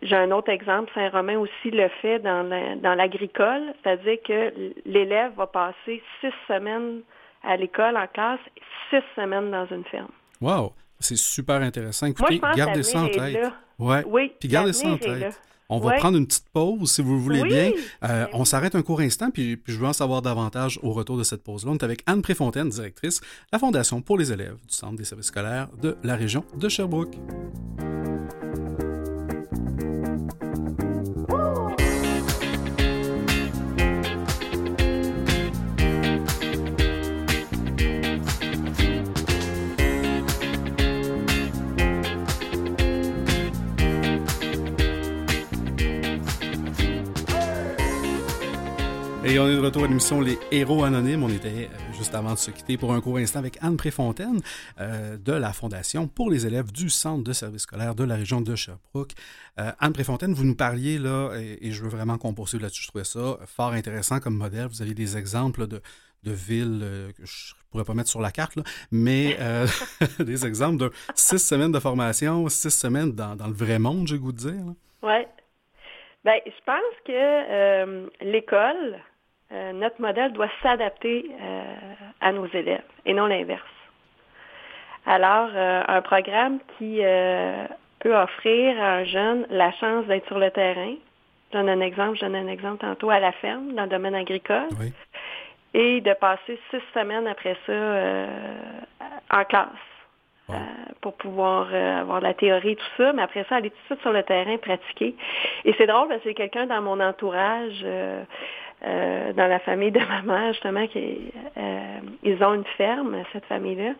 j'ai 0.02 0.16
un 0.16 0.32
autre 0.32 0.50
exemple, 0.50 0.92
Saint-Romain 0.94 1.38
aussi 1.38 1.72
le 1.72 1.88
fait 2.02 2.20
dans 2.20 2.96
l'agricole, 2.98 3.74
c'est-à-dire 3.82 4.18
que 4.26 4.52
l'élève 4.86 5.32
va 5.36 5.48
passer 5.48 6.02
six 6.20 6.34
semaines 6.48 7.02
à 7.44 7.56
l'école 7.56 7.96
en 7.96 8.08
classe, 8.08 8.40
six 8.90 9.04
semaines 9.16 9.52
dans 9.52 9.68
une 9.68 9.86
ferme. 9.86 10.12
Wow! 10.42 10.74
C'est 11.00 11.18
super 11.18 11.62
intéressant. 11.62 12.08
Écoutez, 12.08 12.42
gardez 12.56 12.84
ça 12.84 13.00
en 13.04 13.08
tête. 13.08 13.38
Ouais. 13.78 14.04
Oui, 14.08 14.34
Puis 14.40 14.50
gardez 14.50 14.74
ça 14.74 14.88
en 14.88 14.98
tête. 14.98 15.40
On 15.70 15.80
va 15.80 15.94
prendre 15.94 16.18
une 16.18 16.28
petite 16.28 16.50
pause, 16.54 16.92
si 16.92 17.02
vous 17.02 17.16
le 17.16 17.20
voulez 17.20 17.44
bien. 17.44 17.72
Euh, 18.04 18.28
on 18.34 18.46
s'arrête 18.46 18.76
un 18.76 18.84
court 18.84 19.00
instant, 19.00 19.32
puis, 19.32 19.58
puis, 19.58 19.74
je 19.74 19.80
veux 19.80 19.88
en 19.88 19.94
savoir 19.94 20.22
davantage 20.22 20.80
au 20.84 20.92
retour 20.92 21.18
de 21.18 21.24
cette 21.24 21.44
pause-là. 21.44 21.72
On 21.72 21.76
est 21.76 21.84
avec 21.84 22.04
Anne 22.06 22.22
Préfontaine, 22.22 22.70
directrice 22.70 23.20
de 23.20 23.26
la 23.52 23.60
Fondation 23.60 24.02
pour 24.02 24.18
les 24.18 24.32
élèves 24.32 24.58
du 24.68 24.76
Centre 24.76 24.96
des 24.96 25.06
services 25.06 25.28
scolaires 25.28 25.70
de 25.82 25.98
la 26.04 26.16
région 26.16 26.44
de 26.56 26.70
Sherbrooke. 26.70 27.16
Et 49.28 49.40
on 49.40 49.48
est 49.48 49.56
de 49.56 49.60
retour 49.60 49.84
à 49.84 49.88
l'émission 49.88 50.22
Les 50.22 50.38
Héros 50.52 50.84
Anonymes. 50.84 51.24
On 51.24 51.30
était 51.30 51.48
euh, 51.48 51.94
juste 51.94 52.14
avant 52.14 52.34
de 52.34 52.38
se 52.38 52.52
quitter 52.52 52.78
pour 52.78 52.94
un 52.94 53.02
court 53.02 53.18
instant 53.18 53.40
avec 53.40 53.58
Anne 53.60 53.76
Préfontaine 53.76 54.40
euh, 54.80 55.18
de 55.18 55.34
la 55.34 55.52
Fondation 55.52 56.08
pour 56.08 56.30
les 56.30 56.46
élèves 56.46 56.72
du 56.72 56.92
Centre 56.92 57.24
de 57.24 57.34
services 57.34 57.64
scolaires 57.64 57.96
de 57.96 58.04
la 58.04 58.18
région 58.18 58.40
de 58.40 58.56
Sherbrooke. 58.56 59.14
Euh, 59.60 59.72
Anne 59.80 59.94
Préfontaine, 59.94 60.34
vous 60.34 60.44
nous 60.44 60.56
parliez 60.56 61.00
là, 61.00 61.32
et, 61.40 61.72
je 61.72 61.82
veux 61.82 61.90
vraiment 61.90 62.20
qu'on 62.20 62.36
poursuive 62.36 62.62
là-dessus, 62.62 62.84
je 62.84 62.88
trouvais 62.90 63.04
ça 63.04 63.40
fort 63.48 63.72
intéressant 63.72 64.20
comme 64.20 64.36
modèle. 64.36 64.68
Vous 64.68 64.84
avez 64.84 64.94
des 64.94 65.18
exemples 65.18 65.66
de, 65.66 65.82
de 66.22 66.32
villes 66.32 67.12
que 67.18 67.26
je 67.26 67.54
ne 67.56 67.72
pourrais 67.72 67.84
pas 67.84 67.96
mettre 67.96 68.12
sur 68.12 68.22
la 68.22 68.32
carte, 68.32 68.60
mais 68.92 69.40
des 70.20 70.46
exemples 70.46 70.78
de 70.78 70.92
six 71.16 71.40
semaines 71.40 71.72
de 71.72 71.80
formation, 71.80 72.48
six 72.48 72.70
semaines 72.70 73.12
dans, 73.12 73.36
dans 73.36 73.48
le 73.48 73.54
vrai 73.54 73.80
monde, 73.80 74.08
j'ai 74.08 74.20
goût 74.20 74.32
de 74.32 74.38
dire. 74.38 74.66
Oui. 75.02 75.26
Bien, 76.24 76.40
je 76.46 76.64
pense 76.64 76.96
que 77.06 78.24
l'école, 78.24 79.00
euh, 79.52 79.74
notre 79.74 80.02
modèle 80.02 80.32
doit 80.34 80.50
s'adapter 80.64 81.30
euh, 81.40 81.64
à 82.20 82.32
nos 82.32 82.48
élèves 82.48 82.84
et 83.06 83.14
non 83.14 83.28
l'inverse. 83.28 83.62
Alors, 85.06 85.50
euh, 85.54 85.84
un 85.88 86.02
programme 86.02 86.60
qui 86.78 87.02
peut 88.00 88.16
offrir 88.16 88.82
à 88.82 88.94
un 88.96 89.04
jeune 89.04 89.46
la 89.50 89.72
chance 89.74 90.06
d'être 90.08 90.26
sur 90.28 90.40
le 90.40 90.50
terrain. 90.50 90.96
Je 91.52 91.58
donne 91.60 91.70
un 91.70 91.82
exemple, 91.82 92.18
je 92.18 92.26
donne 92.26 92.36
un 92.36 92.48
exemple 92.48 92.80
tantôt 92.80 93.12
à 93.12 93.20
la 93.20 93.32
ferme, 93.34 93.74
dans 93.74 93.84
le 93.84 93.90
domaine 93.90 94.16
agricole. 94.16 94.70
Et 95.76 96.02
de 96.02 96.14
passer 96.14 96.60
six 96.72 96.82
semaines 96.94 97.28
après 97.28 97.56
ça 97.66 98.28
en 99.30 99.44
classe. 99.44 99.68
pour 101.02 101.14
pouvoir 101.18 101.74
avoir 101.74 102.22
la 102.22 102.34
théorie 102.34 102.72
et 102.72 102.76
tout 102.76 102.92
ça, 102.98 103.14
mais 103.14 103.22
après 103.22 103.46
ça, 103.48 103.58
aller 103.58 103.70
tout 103.70 103.76
de 103.76 103.86
suite 103.86 104.02
sur 104.02 104.12
le 104.12 104.24
terrain, 104.24 104.58
pratiquer. 104.58 105.16
Et 105.66 105.74
c'est 105.78 105.88
drôle 105.88 106.08
parce 106.08 106.22
que 106.22 106.30
quelqu'un 106.30 106.66
dans 106.66 106.82
mon 106.82 107.00
entourage 107.00 107.82
euh, 107.84 108.24
dans 109.34 109.48
la 109.48 109.60
famille 109.60 109.92
de 109.92 110.00
ma 110.08 110.22
mère, 110.22 110.54
justement, 110.54 110.88
qui, 110.88 111.32
euh, 111.58 112.00
ils 112.24 112.44
ont 112.44 112.54
une 112.54 112.66
ferme, 112.78 113.16
cette 113.34 113.46
famille-là. 113.46 113.94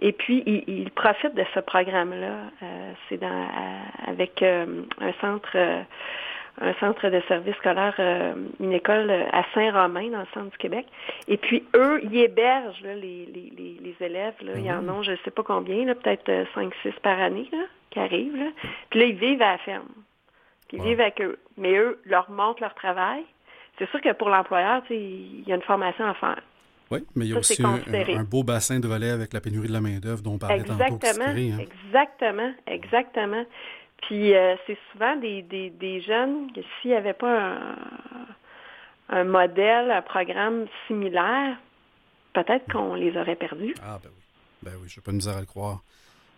Et 0.00 0.12
puis, 0.12 0.42
ils, 0.46 0.90
profitent 0.90 1.34
de 1.34 1.44
ce 1.54 1.60
programme-là. 1.60 2.32
Euh, 2.62 2.92
c'est 3.08 3.18
dans, 3.18 3.48
avec 4.06 4.42
un 4.42 5.12
centre 5.20 5.56
un 6.60 6.74
centre 6.74 7.08
de 7.08 7.20
service 7.28 7.54
scolaire, 7.56 7.94
une 8.58 8.72
école 8.72 9.10
à 9.10 9.44
Saint-Romain, 9.54 10.10
dans 10.10 10.18
le 10.18 10.26
centre 10.34 10.50
du 10.50 10.58
Québec. 10.58 10.86
Et 11.28 11.36
puis, 11.36 11.64
eux, 11.76 12.00
ils 12.02 12.16
hébergent 12.16 12.82
les, 12.82 13.26
les, 13.26 13.78
les, 13.80 13.96
élèves. 14.04 14.34
Là. 14.40 14.52
Ils 14.56 14.70
en 14.72 14.82
mhm. 14.82 14.90
ont, 14.90 15.02
je 15.02 15.12
ne 15.12 15.16
sais 15.24 15.30
pas 15.30 15.44
combien, 15.44 15.84
peut-être 15.94 16.28
5-6 16.56 16.94
par 17.00 17.20
année 17.20 17.48
là, 17.52 17.64
qui 17.90 18.00
arrivent. 18.00 18.52
Puis 18.90 18.98
là, 18.98 19.06
ils 19.06 19.14
vivent 19.14 19.42
à 19.42 19.52
la 19.52 19.58
ferme. 19.58 19.88
Puis 20.68 20.78
ils 20.78 20.82
vivent 20.82 21.00
avec 21.00 21.20
eux. 21.20 21.38
Mais 21.56 21.76
eux 21.76 22.00
leur 22.04 22.28
montrent 22.30 22.62
leur 22.62 22.74
travail. 22.74 23.24
C'est 23.78 23.88
sûr 23.90 24.00
que 24.00 24.12
pour 24.12 24.28
l'employeur, 24.28 24.82
il 24.90 25.46
y 25.46 25.52
a 25.52 25.56
une 25.56 25.62
formation 25.62 26.06
à 26.06 26.14
faire. 26.14 26.42
Oui, 26.90 27.04
mais 27.14 27.26
il 27.26 27.32
y 27.32 27.34
a 27.34 27.38
aussi 27.38 27.62
un, 27.62 28.24
beau 28.24 28.42
bassin 28.42 28.80
de 28.80 28.88
relais 28.88 29.10
avec 29.10 29.34
la 29.34 29.40
pénurie 29.40 29.68
de 29.68 29.72
la 29.72 29.80
main-d'œuvre 29.80 30.22
dont 30.22 30.34
on 30.34 30.38
parlait 30.38 30.60
exactement, 30.60 30.98
tantôt. 30.98 31.22
Hein. 31.22 31.58
Exactement, 31.58 32.52
exactement. 32.66 33.44
Puis 34.02 34.32
c'est 34.66 34.78
souvent 34.92 35.16
des, 35.16 35.42
des, 35.42 35.70
des 35.70 36.00
jeunes 36.00 36.50
que 36.52 36.60
s'il 36.80 36.92
n'y 36.92 36.96
avait 36.96 37.12
pas 37.12 37.30
un, 37.30 37.76
un 39.10 39.24
modèle, 39.24 39.90
un 39.90 40.02
programme 40.02 40.66
similaire, 40.86 41.56
peut-être 42.32 42.70
qu'on 42.72 42.94
les 42.94 43.16
aurait 43.16 43.36
perdus. 43.36 43.74
Ah, 43.82 43.98
ben 44.02 44.10
oui. 44.10 44.22
Ben 44.62 44.72
oui, 44.80 44.88
je 44.88 44.98
n'ai 44.98 45.04
pas 45.04 45.12
de 45.12 45.16
misère 45.16 45.36
à 45.36 45.40
le 45.40 45.46
croire. 45.46 45.82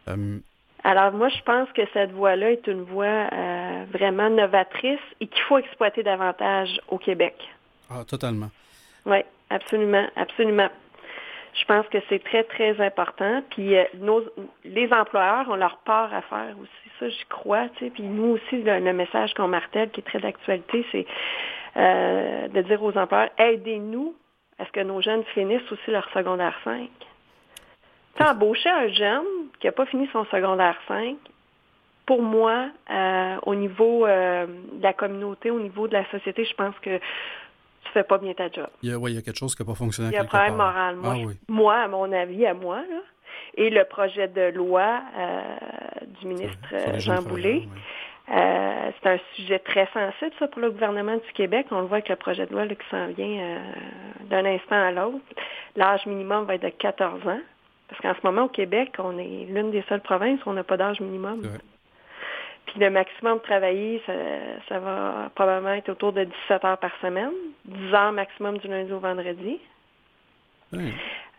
Euh, 0.09 0.39
Alors, 0.85 1.13
moi, 1.13 1.29
je 1.29 1.43
pense 1.43 1.71
que 1.73 1.83
cette 1.93 2.13
voie-là 2.13 2.53
est 2.53 2.67
une 2.67 2.83
voie 2.83 3.29
euh, 3.33 3.85
vraiment 3.93 4.31
novatrice 4.31 5.01
et 5.21 5.27
qu'il 5.27 5.43
faut 5.43 5.59
exploiter 5.59 6.03
davantage 6.03 6.81
au 6.89 6.99
Québec. 6.99 7.35
Ah, 7.91 8.05
totalement. 8.05 8.49
Oui, 9.05 9.19
absolument, 9.51 10.07
absolument. 10.17 10.69
Je 11.55 11.65
pense 11.65 11.87
que 11.89 11.99
c'est 12.09 12.23
très, 12.23 12.45
très 12.45 12.81
important. 12.81 13.43
Puis 13.51 13.77
euh, 13.77 13.85
nos, 13.97 14.23
les 14.65 14.91
employeurs 14.93 15.49
ont 15.51 15.57
leur 15.57 15.79
part 15.79 16.15
à 16.15 16.23
faire 16.23 16.55
aussi. 16.61 16.71
Ça, 16.99 17.09
j'y 17.09 17.25
crois. 17.29 17.69
Tu 17.77 17.85
sais. 17.85 17.91
Puis 17.91 18.05
nous 18.05 18.35
aussi, 18.35 18.63
le 18.63 18.93
message 18.93 19.35
qu'on 19.35 19.49
martèle, 19.49 19.91
qui 19.91 20.01
est 20.01 20.05
très 20.05 20.21
d'actualité, 20.21 20.87
c'est 20.93 21.07
euh, 21.77 22.49
de 22.49 22.63
dire 22.63 22.83
aux 22.83 22.97
employeurs, 22.97 23.31
aidez-nous 23.39 24.15
à 24.59 24.67
ce 24.67 24.73
que 24.73 24.81
nos 24.81 25.01
jeunes 25.01 25.25
finissent 25.35 25.71
aussi 25.71 25.91
leur 25.91 26.09
secondaire 26.11 26.55
5. 26.65 26.89
Tu 28.17 28.23
embaucher 28.23 28.69
un 28.69 28.89
jeune 28.89 29.25
qui 29.61 29.67
n'a 29.67 29.73
pas 29.73 29.87
fini 29.87 30.09
son 30.13 30.25
secondaire 30.27 30.77
5, 30.89 31.17
pour 32.07 32.23
moi, 32.23 32.69
euh, 32.91 33.37
au 33.45 33.55
niveau 33.55 34.07
euh, 34.07 34.47
de 34.47 34.83
la 34.83 34.93
communauté, 34.93 35.51
au 35.51 35.61
niveau 35.61 35.87
de 35.87 35.93
la 35.93 36.09
société, 36.11 36.45
je 36.45 36.55
pense 36.55 36.75
que 36.81 36.99
tu 36.99 37.93
fais 37.93 38.03
pas 38.03 38.19
bien 38.19 38.35
ta 38.35 38.51
job. 38.51 38.69
Il 38.83 38.91
y 38.91 38.93
a, 38.93 38.99
il 39.09 39.15
y 39.15 39.19
a 39.19 39.23
quelque 39.23 39.39
chose 39.39 39.55
qui 39.55 39.63
n'a 39.63 39.67
pas 39.67 39.75
fonctionné. 39.75 40.11
Il 40.11 40.15
y 40.15 40.19
a 40.19 40.23
un 40.23 40.25
problème 40.25 40.57
moral. 40.57 40.97
Moi, 40.97 41.15
ah 41.17 41.33
moi, 41.49 41.77
à 41.77 41.89
mon 41.89 42.13
avis, 42.13 42.47
à 42.47 42.55
moi, 42.55 42.79
là, 42.79 43.01
et 43.55 43.71
le 43.71 43.85
projet 43.85 44.29
de 44.29 44.51
loi 44.51 45.01
du 46.21 46.27
ministre 46.27 46.99
Jean 46.99 47.23
Boulet, 47.23 47.67
euh, 48.31 48.91
c'est 49.03 49.09
un 49.09 49.19
sujet 49.35 49.59
très 49.59 49.89
sensible, 49.93 50.31
ça, 50.39 50.47
pour 50.47 50.61
le 50.61 50.71
gouvernement 50.71 51.17
du 51.17 51.33
Québec. 51.35 51.67
On 51.73 51.81
le 51.81 51.87
voit 51.87 51.97
avec 51.97 52.09
le 52.09 52.17
projet 52.17 52.47
de 52.47 52.53
loi 52.53 52.67
qui 52.69 52.77
s'en 52.89 53.09
vient 53.09 53.27
euh, 53.27 53.59
d'un 54.29 54.45
instant 54.45 54.77
à 54.77 54.93
l'autre. 54.93 55.25
L'âge 55.75 56.07
minimum 56.07 56.45
va 56.45 56.55
être 56.55 56.63
de 56.63 56.69
14 56.69 57.27
ans. 57.27 57.41
Parce 57.91 58.01
qu'en 58.03 58.15
ce 58.21 58.27
moment, 58.27 58.45
au 58.45 58.49
Québec, 58.49 58.95
on 58.99 59.19
est 59.19 59.47
l'une 59.49 59.73
des 59.73 59.83
seules 59.89 60.01
provinces 60.01 60.39
où 60.47 60.51
on 60.51 60.53
n'a 60.53 60.63
pas 60.63 60.77
d'âge 60.77 61.01
minimum. 61.01 61.43
Puis 62.67 62.79
le 62.79 62.89
maximum 62.89 63.41
travaillé, 63.41 64.01
ça, 64.07 64.13
ça, 64.69 64.79
va 64.79 65.31
probablement 65.35 65.73
être 65.73 65.89
autour 65.89 66.13
de 66.13 66.23
17 66.23 66.65
heures 66.65 66.79
par 66.79 66.93
semaine, 67.03 67.33
10 67.65 67.95
heures 67.95 68.13
maximum 68.13 68.59
du 68.59 68.69
lundi 68.69 68.93
au 68.93 69.01
vendredi. 69.01 69.59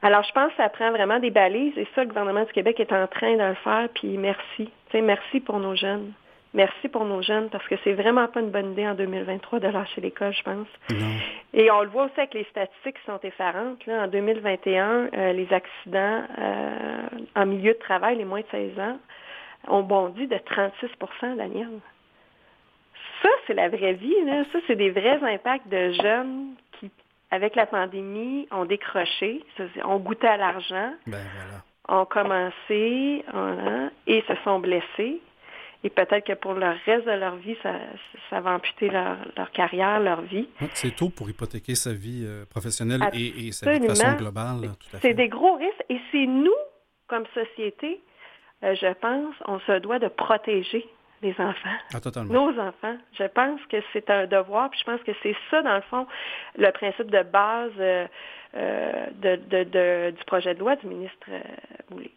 Alors, 0.01 0.23
je 0.23 0.31
pense 0.33 0.49
que 0.51 0.57
ça 0.57 0.67
prend 0.67 0.91
vraiment 0.91 1.19
des 1.19 1.29
balises 1.29 1.77
et 1.77 1.87
ça, 1.95 2.01
le 2.01 2.09
gouvernement 2.09 2.43
du 2.43 2.51
Québec 2.51 2.79
est 2.79 2.91
en 2.91 3.07
train 3.07 3.37
de 3.37 3.43
le 3.43 3.53
faire, 3.55 3.87
puis 3.93 4.17
merci. 4.17 4.69
sais, 4.91 5.01
merci 5.01 5.39
pour 5.39 5.59
nos 5.59 5.75
jeunes. 5.75 6.11
Merci 6.53 6.89
pour 6.89 7.05
nos 7.05 7.21
jeunes 7.21 7.49
parce 7.49 7.65
que 7.67 7.75
c'est 7.83 7.93
vraiment 7.93 8.27
pas 8.27 8.41
une 8.41 8.49
bonne 8.49 8.73
idée 8.73 8.85
en 8.85 8.93
2023 8.93 9.59
de 9.59 9.67
lâcher 9.67 10.01
l'école, 10.01 10.33
je 10.33 10.43
pense. 10.43 10.67
Et 11.53 11.71
on 11.71 11.81
le 11.81 11.87
voit 11.87 12.05
aussi 12.05 12.19
avec 12.19 12.33
les 12.33 12.43
statistiques 12.45 12.97
qui 12.97 13.05
sont 13.05 13.19
effarantes. 13.23 13.85
Là. 13.85 14.03
En 14.03 14.07
2021, 14.07 15.09
euh, 15.13 15.31
les 15.31 15.47
accidents 15.53 16.23
euh, 16.37 17.07
en 17.35 17.45
milieu 17.45 17.73
de 17.73 17.79
travail, 17.79 18.17
les 18.17 18.25
moins 18.25 18.41
de 18.41 18.45
16 18.51 18.79
ans, 18.79 18.99
ont 19.69 19.83
bondi 19.83 20.27
de 20.27 20.35
36% 20.35 21.37
Daniel. 21.37 21.69
Ça, 23.21 23.29
c'est 23.47 23.53
la 23.53 23.69
vraie 23.69 23.93
vie. 23.93 24.15
Là. 24.25 24.43
Ça, 24.51 24.59
c'est 24.67 24.75
des 24.75 24.89
vrais 24.89 25.23
impacts 25.23 25.69
de 25.69 25.91
jeunes 25.93 26.55
qui, 26.79 26.91
avec 27.29 27.55
la 27.55 27.65
pandémie, 27.65 28.49
ont 28.51 28.65
décroché, 28.65 29.41
ont 29.85 29.99
goûté 29.99 30.27
à 30.27 30.35
l'argent, 30.35 30.93
ben, 31.07 31.17
voilà. 31.87 32.01
ont 32.01 32.05
commencé 32.05 33.23
et 34.07 34.23
se 34.27 34.33
sont 34.43 34.59
blessés 34.59 35.21
et 35.83 35.89
peut-être 35.89 36.25
que 36.25 36.33
pour 36.33 36.53
le 36.53 36.67
reste 36.85 37.05
de 37.05 37.11
leur 37.11 37.35
vie, 37.37 37.57
ça, 37.63 37.73
ça 38.29 38.39
va 38.39 38.51
amputer 38.51 38.89
leur, 38.89 39.17
leur 39.35 39.51
carrière, 39.51 39.99
leur 39.99 40.21
vie. 40.21 40.47
c'est 40.73 40.95
tôt 40.95 41.09
pour 41.09 41.29
hypothéquer 41.29 41.73
sa 41.75 41.91
vie 41.91 42.23
euh, 42.25 42.45
professionnelle 42.45 43.01
et, 43.13 43.47
et, 43.47 43.51
sa 43.51 43.71
vie 43.71 43.79
de 43.79 43.87
façon 43.87 44.15
globale. 44.15 44.69
C'est 45.01 45.15
des 45.15 45.27
gros 45.27 45.55
risques 45.55 45.85
et 45.89 45.99
c'est 46.11 46.27
nous, 46.27 46.53
comme 47.07 47.25
société, 47.33 47.99
euh, 48.63 48.75
je 48.75 48.93
pense, 48.93 49.33
on 49.47 49.59
se 49.61 49.79
doit 49.79 49.97
de 49.97 50.07
protéger 50.07 50.87
les 51.23 51.35
enfants. 51.39 51.77
Ah. 51.93 52.23
Nos 52.25 52.59
enfants. 52.59 52.97
Je 53.17 53.23
pense 53.25 53.59
que 53.69 53.77
c'est 53.93 54.09
un 54.09 54.27
devoir, 54.27 54.69
puis 54.69 54.79
je 54.79 54.85
pense 54.85 55.01
que 55.01 55.11
c'est 55.23 55.35
ça, 55.49 55.61
dans 55.63 55.75
le 55.75 55.81
fond, 55.81 56.07
le 56.57 56.71
principe 56.71 57.09
de 57.09 57.23
base 57.23 57.71
euh, 57.79 58.07
de, 58.53 59.35
de, 59.35 59.63
de, 59.63 60.11
du 60.11 60.23
projet 60.25 60.53
de 60.53 60.59
loi 60.59 60.75
du 60.75 60.87
ministre 60.87 61.29
Boulay. 61.89 62.11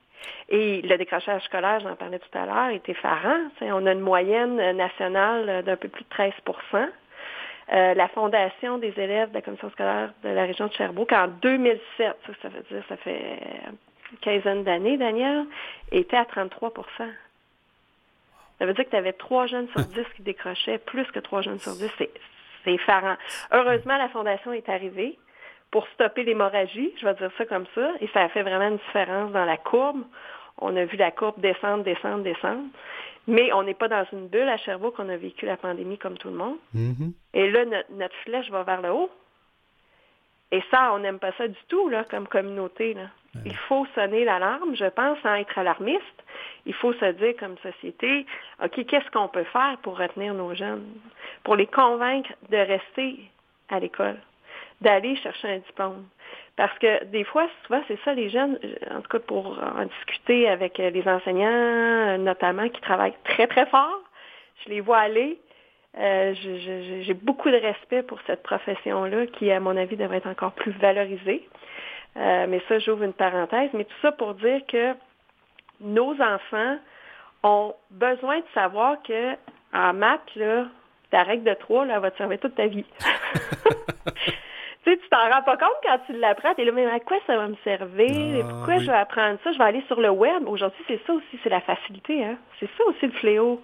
Et 0.49 0.83
le 0.83 0.97
décrochage 0.97 1.43
scolaire, 1.45 1.81
j'en 1.81 1.97
parlais 1.97 2.19
tout 2.19 2.39
à 2.39 2.47
l'heure, 2.47 2.69
est 2.69 2.89
effarant. 2.89 3.39
on 3.61 3.87
a 3.87 3.93
une 3.93 4.01
moyenne 4.01 4.57
nationale 4.77 5.63
d'un 5.65 5.77
peu 5.77 5.89
plus 5.89 6.05
de 6.05 6.09
13% 6.09 6.89
euh, 7.73 7.95
la 7.95 8.09
Fondation 8.09 8.77
des 8.79 8.93
élèves 8.99 9.31
de 9.31 9.35
la 9.35 9.43
commission 9.43 9.71
scolaire 9.71 10.13
de 10.23 10.29
la 10.29 10.45
région 10.45 10.67
de 10.67 10.73
Sherbrooke, 10.75 11.13
en 11.13 11.29
2007, 11.29 12.17
ça, 12.43 12.49
veut 12.49 12.63
dire 12.71 12.85
ça 12.89 12.97
fait 12.99 13.39
une 14.13 14.19
quinzaine 14.19 14.65
d'années, 14.65 14.99
Daniel, 14.99 15.47
était 15.91 16.17
à 16.17 16.25
33% 16.25 16.73
Ça 16.99 18.67
veut 18.67 18.75
dire 18.75 18.85
que 18.85 18.91
tu 18.91 18.97
avais 18.97 19.15
trois 19.15 19.47
jeunes 19.47 19.69
sur 19.69 19.81
dix 19.87 20.05
qui 20.15 20.23
décrochaient, 20.23 20.79
plus 20.79 21.07
que 21.07 21.21
trois 21.21 21.41
jeunes 21.41 21.59
sur 21.59 21.73
dix. 21.73 21.91
C'est 21.99 22.11
effarant. 22.67 23.17
Heureusement, 23.51 23.97
la 23.97 24.11
Fondation 24.11 24.53
est 24.53 24.69
arrivée 24.69 25.19
pour 25.75 25.89
stopper 25.89 26.23
l'hémorragie, 26.23 26.93
je 27.01 27.05
vais 27.05 27.15
dire 27.15 27.33
ça 27.37 27.47
comme 27.47 27.67
ça, 27.75 27.91
et 28.01 28.07
ça 28.15 28.21
a 28.21 28.29
fait 28.29 28.45
vraiment 28.45 28.69
une 28.69 28.77
différence 28.77 29.33
dans 29.33 29.45
la 29.45 29.57
courbe. 29.57 30.05
On 30.59 30.77
a 30.77 30.85
vu 30.85 30.97
la 30.97 31.11
courbe 31.11 31.41
descendre, 31.41 31.83
descendre, 31.83 32.23
descendre. 32.23 32.63
Mais 33.27 33.53
on 33.53 33.65
n'est 33.65 33.75
pas 33.75 33.89
dans 33.89 34.07
une 34.13 34.29
bulle 34.29 34.49
à 34.49 34.57
Sherbrooke, 34.57 34.95
on 35.01 35.09
a 35.09 35.17
vécu 35.17 35.47
la 35.47 35.57
pandémie 35.57 35.99
comme 35.99 36.17
tout 36.17 36.29
le 36.29 36.37
monde. 36.37 36.59
Mm-hmm. 36.77 37.13
Et 37.35 37.51
là, 37.51 37.65
notre, 37.91 38.15
flèche 38.23 38.49
va 38.51 38.63
vers 38.63 38.83
le 38.83 38.93
haut. 38.93 39.11
Et 40.53 40.63
ça, 40.71 40.93
on 40.95 41.01
n'aime 41.01 41.19
pas 41.19 41.33
ça 41.33 41.49
du 41.49 41.59
tout, 41.67 41.89
là, 41.89 42.05
comme 42.05 42.29
communauté. 42.29 42.95
Là. 42.95 43.09
Il 43.45 43.57
faut 43.57 43.85
sonner 43.97 44.25
l'alarme, 44.25 44.77
je 44.77 44.89
pense, 44.91 45.19
sans 45.25 45.35
être 45.35 45.59
alarmiste. 45.59 46.23
Il 46.67 46.75
faut 46.75 46.93
se 46.93 47.11
dire 47.15 47.35
comme 47.37 47.59
société, 47.59 48.27
OK, 48.63 48.87
qu'est-ce 48.87 49.11
qu'on 49.11 49.27
peut 49.27 49.43
faire 49.53 49.77
pour 49.83 49.99
retenir 49.99 50.35
nos 50.35 50.55
jeunes, 50.55 50.87
pour 51.43 51.57
les 51.57 51.67
convaincre 51.67 52.31
de 52.49 52.59
rester 52.59 53.29
à 53.71 53.81
l'école? 53.81 54.21
D'aller 54.81 55.17
chercher 55.17 55.49
un 55.49 55.59
diplôme. 55.59 56.05
Parce 56.57 56.77
que 56.79 57.05
des 57.07 57.25
fois, 57.25 57.49
souvent, 57.67 57.83
c'est 57.89 57.99
ça, 58.05 58.15
les 58.15 58.31
jeunes, 58.31 58.59
en 58.91 59.01
tout 59.01 59.09
cas 59.09 59.19
pour 59.19 59.59
en 59.59 59.85
discuter 59.85 60.49
avec 60.49 60.79
euh, 60.79 60.91
les 60.91 61.07
enseignants, 61.09 61.49
euh, 61.49 62.17
notamment, 62.17 62.69
qui 62.69 62.81
travaillent 62.81 63.17
très, 63.25 63.49
très 63.49 63.67
fort, 63.67 64.01
je 64.65 64.71
les 64.71 64.81
vois 64.81 64.99
aller. 64.99 65.39
Euh, 65.99 66.35
j'ai 66.35 67.15
beaucoup 67.15 67.51
de 67.51 67.57
respect 67.57 68.03
pour 68.03 68.21
cette 68.27 68.43
profession-là 68.43 69.27
qui, 69.27 69.51
à 69.51 69.61
mon 69.61 69.77
avis, 69.77 69.97
devrait 69.97 70.19
être 70.19 70.29
encore 70.29 70.53
plus 70.53 70.73
valorisée. 70.73 71.49
mais 72.17 72.61
ça, 72.69 72.79
j'ouvre 72.81 73.05
une 73.05 73.13
parenthèse. 73.13 73.71
Mais 73.75 73.85
tout 73.85 73.97
ça 74.03 74.11
pour 74.13 74.35
dire 74.35 74.61
que 74.67 74.95
nos 75.81 76.21
enfants 76.21 76.79
ont 77.45 77.75
besoin 77.91 78.39
de 78.39 78.47
savoir 78.55 78.97
que 79.03 79.35
en 79.73 79.93
maths, 79.93 80.35
là, 80.35 80.67
ta 81.11 81.23
règle 81.23 81.45
de 81.45 81.55
trois, 81.55 81.85
là, 81.85 82.01
va 82.01 82.11
te 82.11 82.19
servir 82.19 82.41
toute 82.41 82.57
ta 82.57 82.67
vie. 82.67 82.87
tu 84.85 84.91
sais, 84.91 84.99
tu 84.99 85.09
t'en 85.09 85.31
rends 85.31 85.43
pas 85.43 85.57
compte 85.57 85.77
quand 85.83 85.99
tu 86.07 86.13
l'apprends. 86.13 86.55
T'es 86.55 86.65
là, 86.65 86.73
mais 86.73 86.87
à 86.87 87.01
quoi 87.01 87.17
ça 87.27 87.37
va 87.37 87.49
me 87.49 87.57
servir? 87.65 88.45
Ah, 88.45 88.49
pourquoi 88.51 88.79
je 88.79 88.87
vais 88.87 88.97
apprendre 88.97 89.39
ça? 89.43 89.53
Je 89.53 89.59
vais 89.59 89.65
aller 89.65 89.83
sur 89.87 90.01
le 90.01 90.11
web. 90.11 90.47
Aujourd'hui, 90.47 90.83
c'est 90.87 91.01
ça 91.07 91.15
aussi, 91.15 91.39
c'est 91.43 91.49
la 91.49 91.63
facilité. 91.63 92.23
Hein? 92.23 92.37
C'est 92.61 92.69
ça 92.77 92.85
aussi 92.85 93.07
le 93.07 93.13
fléau. 93.13 93.63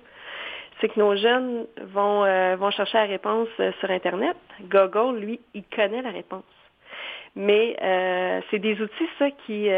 C'est 0.81 0.89
que 0.89 0.99
nos 0.99 1.15
jeunes 1.15 1.67
vont, 1.93 2.25
euh, 2.25 2.57
vont 2.57 2.71
chercher 2.71 2.99
la 2.99 3.05
réponse 3.05 3.49
euh, 3.61 3.71
sur 3.81 3.91
Internet. 3.91 4.37
Google, 4.63 5.19
lui, 5.19 5.41
il 5.53 5.65
connaît 5.65 6.01
la 6.01 6.11
réponse. 6.11 6.43
Mais 7.37 7.77
euh, 7.83 8.41
c'est 8.51 8.59
des 8.59 8.81
outils, 8.81 9.09
ça, 9.19 9.31
qui 9.47 9.69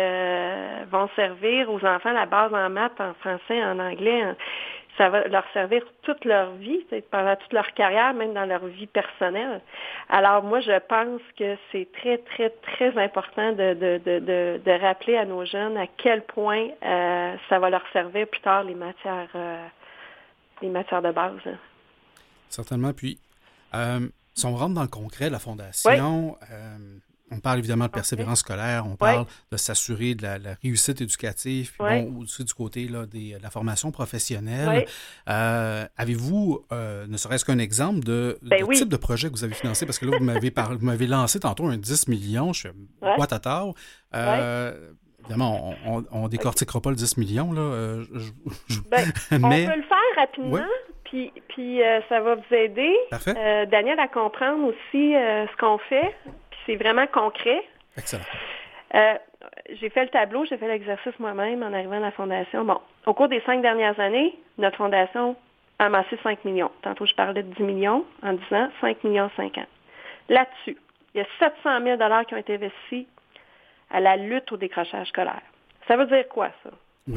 vont 0.90 1.08
servir 1.16 1.70
aux 1.70 1.84
enfants 1.84 2.12
la 2.12 2.24
base 2.24 2.54
en 2.54 2.70
maths, 2.70 2.98
en 2.98 3.12
français, 3.14 3.62
en 3.62 3.78
anglais 3.78 4.24
ça 4.98 5.08
va 5.08 5.26
leur 5.28 5.44
servir 5.52 5.82
toute 6.02 6.24
leur 6.24 6.52
vie, 6.52 6.84
pendant 7.10 7.34
toute 7.36 7.52
leur 7.52 7.72
carrière, 7.72 8.12
même 8.14 8.34
dans 8.34 8.44
leur 8.44 8.66
vie 8.66 8.86
personnelle. 8.86 9.60
Alors 10.08 10.42
moi, 10.42 10.60
je 10.60 10.78
pense 10.80 11.20
que 11.38 11.56
c'est 11.70 11.88
très, 11.92 12.18
très, 12.18 12.50
très 12.50 13.02
important 13.02 13.52
de, 13.52 13.74
de, 13.74 14.00
de, 14.04 14.60
de, 14.64 14.80
rappeler 14.80 15.16
à 15.16 15.24
nos 15.24 15.44
jeunes 15.44 15.76
à 15.76 15.86
quel 15.86 16.22
point 16.22 16.68
euh, 16.84 17.36
ça 17.48 17.58
va 17.58 17.70
leur 17.70 17.84
servir 17.92 18.26
plus 18.26 18.40
tard 18.40 18.64
les 18.64 18.74
matières, 18.74 19.30
euh, 19.34 19.66
les 20.60 20.68
matières 20.68 21.02
de 21.02 21.10
base. 21.10 21.40
Hein. 21.46 21.56
Certainement. 22.48 22.92
Puis, 22.92 23.18
euh, 23.74 24.00
si 24.34 24.46
on 24.46 24.54
rentre 24.54 24.74
dans 24.74 24.82
le 24.82 24.88
concret, 24.88 25.30
la 25.30 25.38
fondation, 25.38 26.36
on 27.32 27.40
parle 27.40 27.58
évidemment 27.58 27.86
de 27.86 27.90
persévérance 27.90 28.40
scolaire, 28.40 28.84
on 28.86 28.96
parle 28.96 29.26
de 29.50 29.56
s'assurer 29.56 30.14
de 30.14 30.22
la, 30.22 30.38
réussite 30.62 31.00
éducative, 31.00 31.72
puis 31.72 31.78
bon, 31.78 32.22
aussi 32.22 32.44
du 32.44 32.54
côté 32.54 32.88
là, 32.88 33.06
de 33.06 33.42
la 33.42 33.50
formation 33.50 33.90
professionnelle. 33.90 34.84
Euh, 35.28 35.84
avez-vous, 35.96 36.64
euh, 36.72 37.06
ne 37.06 37.16
serait-ce 37.16 37.44
qu'un 37.44 37.58
exemple 37.58 38.00
de, 38.00 38.38
ben 38.42 38.66
type 38.68 38.88
de 38.88 38.96
projet 38.96 39.28
que 39.28 39.34
vous 39.34 39.44
avez 39.44 39.54
financé? 39.54 39.86
Parce 39.86 39.98
que 39.98 40.06
là, 40.06 40.16
vous 40.18 40.24
m'avez, 40.24 40.52
vous 40.78 40.86
m'avez 40.86 41.06
lancé 41.06 41.40
tantôt 41.40 41.66
un 41.66 41.76
10 41.76 42.08
millions, 42.08 42.52
je 42.52 42.68
boîte 43.00 43.32
à 43.32 43.38
tard. 43.38 43.72
Évidemment, 45.24 45.74
on, 45.86 46.22
ne 46.22 46.28
décortiquera 46.28 46.80
pas 46.80 46.90
le 46.90 46.96
10 46.96 47.16
millions, 47.16 47.52
là. 47.52 48.02
Ben, 48.90 49.12
mais... 49.30 49.66
On 49.66 49.70
peut 49.70 49.76
le 49.76 49.82
faire, 49.82 49.98
rapidement, 50.16 50.66
puis, 51.12 51.30
puis 51.48 51.82
euh, 51.82 52.00
ça 52.08 52.20
va 52.20 52.36
vous 52.36 52.54
aider, 52.54 52.96
euh, 53.12 53.66
Daniel, 53.66 54.00
à 54.00 54.08
comprendre 54.08 54.64
aussi 54.64 55.14
euh, 55.14 55.46
ce 55.46 55.56
qu'on 55.58 55.76
fait. 55.76 56.14
C'est 56.66 56.76
vraiment 56.76 57.06
concret. 57.06 57.62
Excellent. 57.96 58.24
j'ai 59.70 59.88
fait 59.90 60.04
le 60.04 60.10
tableau, 60.10 60.44
j'ai 60.44 60.56
fait 60.56 60.68
l'exercice 60.68 61.18
moi-même 61.18 61.62
en 61.62 61.72
arrivant 61.72 61.96
à 61.96 62.00
la 62.00 62.12
fondation. 62.12 62.64
Bon, 62.64 62.80
au 63.06 63.14
cours 63.14 63.28
des 63.28 63.40
cinq 63.42 63.62
dernières 63.62 63.98
années, 63.98 64.36
notre 64.58 64.76
fondation 64.76 65.36
a 65.78 65.86
amassé 65.86 66.18
5 66.22 66.44
millions. 66.44 66.70
Tantôt, 66.82 67.06
je 67.06 67.14
parlais 67.14 67.42
de 67.42 67.54
10 67.54 67.62
millions 67.62 68.04
en 68.22 68.34
disant 68.34 68.68
5 68.80 69.02
millions 69.04 69.30
5 69.36 69.58
ans. 69.58 69.66
Là-dessus, 70.28 70.76
il 71.14 71.18
y 71.18 71.20
a 71.20 71.26
700 71.38 71.82
000 71.82 71.98
qui 72.26 72.34
ont 72.34 72.38
été 72.38 72.54
investis 72.54 73.06
à 73.90 74.00
la 74.00 74.16
lutte 74.16 74.50
au 74.52 74.56
décrochage 74.56 75.08
scolaire. 75.08 75.42
Ça 75.88 75.96
veut 75.96 76.06
dire 76.06 76.28
quoi, 76.28 76.50
ça? 76.62 76.70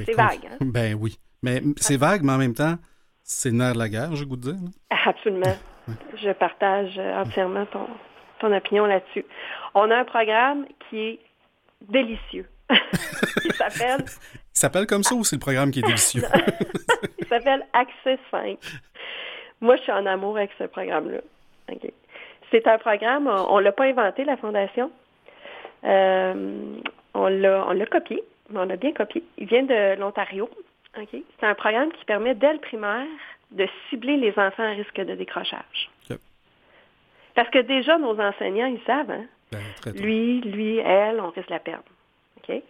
c'est 0.06 0.16
vague, 0.16 0.50
hein? 0.52 0.58
Ben 0.62 0.96
oui. 1.00 1.18
Mais 1.44 1.62
c'est 1.78 1.98
vague, 1.98 2.24
mais 2.24 2.34
en 2.34 2.38
même 2.38 2.56
temps, 2.56 2.76
c'est 3.24 3.50
le 3.50 3.58
nerf 3.58 3.74
de 3.74 3.80
la 3.80 3.90
guerre, 3.90 4.10
goût 4.10 4.36
de 4.36 4.52
dire. 4.52 4.70
Absolument. 5.06 5.56
Je 6.16 6.32
partage 6.32 6.96
euh, 6.98 7.22
entièrement 7.22 7.66
ton, 7.68 7.88
ton 8.46 8.56
opinion 8.56 8.86
là-dessus. 8.86 9.26
On 9.74 9.90
a 9.92 9.98
un 9.98 10.06
programme 10.06 10.66
qui 10.90 11.00
est 11.00 11.20
délicieux. 11.82 12.48
il 12.70 13.54
s'appelle... 13.54 14.06
Il 14.56 14.60
s'appelle 14.60 14.88
comme 14.88 15.04
ça 15.04 15.16
ou 15.16 15.26
c'est 15.26 15.36
le 15.36 15.42
programme 15.42 15.70
qui 15.70 15.80
est 15.80 15.84
délicieux? 15.84 16.24
il 17.20 17.28
s'appelle 17.28 17.66
Accès 17.74 18.18
5. 18.32 18.58
Moi, 19.60 19.76
je 19.76 19.82
suis 19.82 19.92
en 19.92 20.06
amour 20.06 20.38
avec 20.38 20.52
ce 20.58 20.64
programme-là. 20.64 21.18
C'est 22.52 22.66
un 22.66 22.78
programme, 22.78 23.28
on 23.28 23.58
ne 23.58 23.64
l'a 23.64 23.74
pas 23.74 23.84
inventé, 23.84 24.24
la 24.24 24.38
Fondation. 24.38 24.90
Euh, 25.84 26.80
on 27.14 27.28
l'a 27.28 27.86
copié 27.92 28.24
on 28.54 28.70
a 28.70 28.76
bien 28.76 28.94
copié. 28.94 29.24
Il 29.38 29.48
vient 29.48 29.64
de 29.64 30.00
l'Ontario. 30.00 30.50
C'est 31.12 31.24
un 31.46 31.56
programme 31.56 31.92
qui 31.92 32.06
permet, 32.06 32.36
dès 32.36 32.54
le 32.54 32.60
primaire, 32.60 33.06
de 33.52 33.68
cibler 33.90 34.16
les 34.16 34.32
enfants 34.38 34.64
à 34.64 34.72
risque 34.72 35.02
de 35.02 35.16
décrochage. 35.16 35.90
Parce 37.36 37.50
que 37.50 37.60
déjà, 37.60 37.98
nos 37.98 38.20
enseignants, 38.20 38.68
ils 38.68 38.82
savent, 38.86 39.12
hein? 39.12 39.26
Ben, 39.52 39.94
lui, 39.94 40.42
lui, 40.42 40.78
elle, 40.80 41.20
on 41.22 41.30
risque 41.30 41.50
la 41.50 41.60
perdre. 41.60 41.84
OK? 42.38 42.62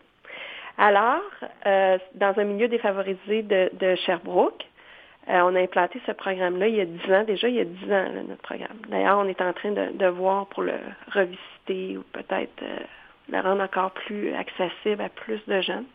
Alors, 0.78 1.21
euh, 1.65 1.97
dans 2.15 2.38
un 2.38 2.43
milieu 2.43 2.67
défavorisé 2.67 3.43
de, 3.43 3.95
Sherbrooke, 4.06 4.65
euh, 5.30 5.39
on 5.41 5.56
a 5.56 5.62
implanté 5.62 6.01
ce 6.06 6.12
programme-là 6.12 6.67
il 6.67 6.75
y 6.75 6.82
a 6.82 6.86
10 6.86 7.13
ans, 7.13 7.23
déjà 7.23 7.47
il 7.47 7.56
y 7.56 7.60
a 7.60 7.65
10 7.65 7.91
ans, 7.91 8.06
notre 8.28 8.41
programme. 8.41 8.78
D'ailleurs, 8.89 9.17
on 9.17 9.28
est 9.28 9.41
en 9.41 9.54
train 9.54 9.71
de, 9.71 10.08
voir 10.08 10.47
pour 10.47 10.63
le 10.63 10.73
revisiter 11.12 11.97
ou 11.97 12.04
peut-être 12.12 12.62
euh, 12.62 12.80
la 13.30 13.41
rendre 13.41 13.63
encore 13.63 13.91
plus 13.91 14.34
accessible 14.34 15.01
à 15.01 15.10
plus 15.10 15.39
de 15.47 15.62
jeunes. 15.62 15.86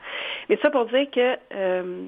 Mais 0.48 0.58
ça 0.62 0.70
pour 0.70 0.86
dire 0.86 1.08
que 1.10 1.36
euh, 1.54 2.06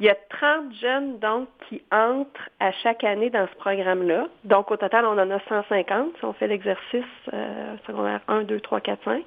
il 0.00 0.06
y 0.06 0.08
a 0.08 0.14
30 0.14 0.74
jeunes 0.80 1.18
donc 1.18 1.48
qui 1.68 1.82
entrent 1.90 2.50
à 2.60 2.72
chaque 2.72 3.04
année 3.04 3.30
dans 3.30 3.46
ce 3.46 3.54
programme-là. 3.56 4.26
Donc 4.44 4.70
au 4.70 4.76
total, 4.76 5.04
on 5.06 5.18
en 5.18 5.30
a 5.30 5.38
150 5.48 6.16
si 6.18 6.24
on 6.24 6.32
fait 6.32 6.48
l'exercice 6.48 7.04
euh, 7.32 7.76
secondaire 7.86 8.20
1, 8.28 8.42
2, 8.42 8.60
3, 8.60 8.80
4, 8.80 9.04
5. 9.04 9.24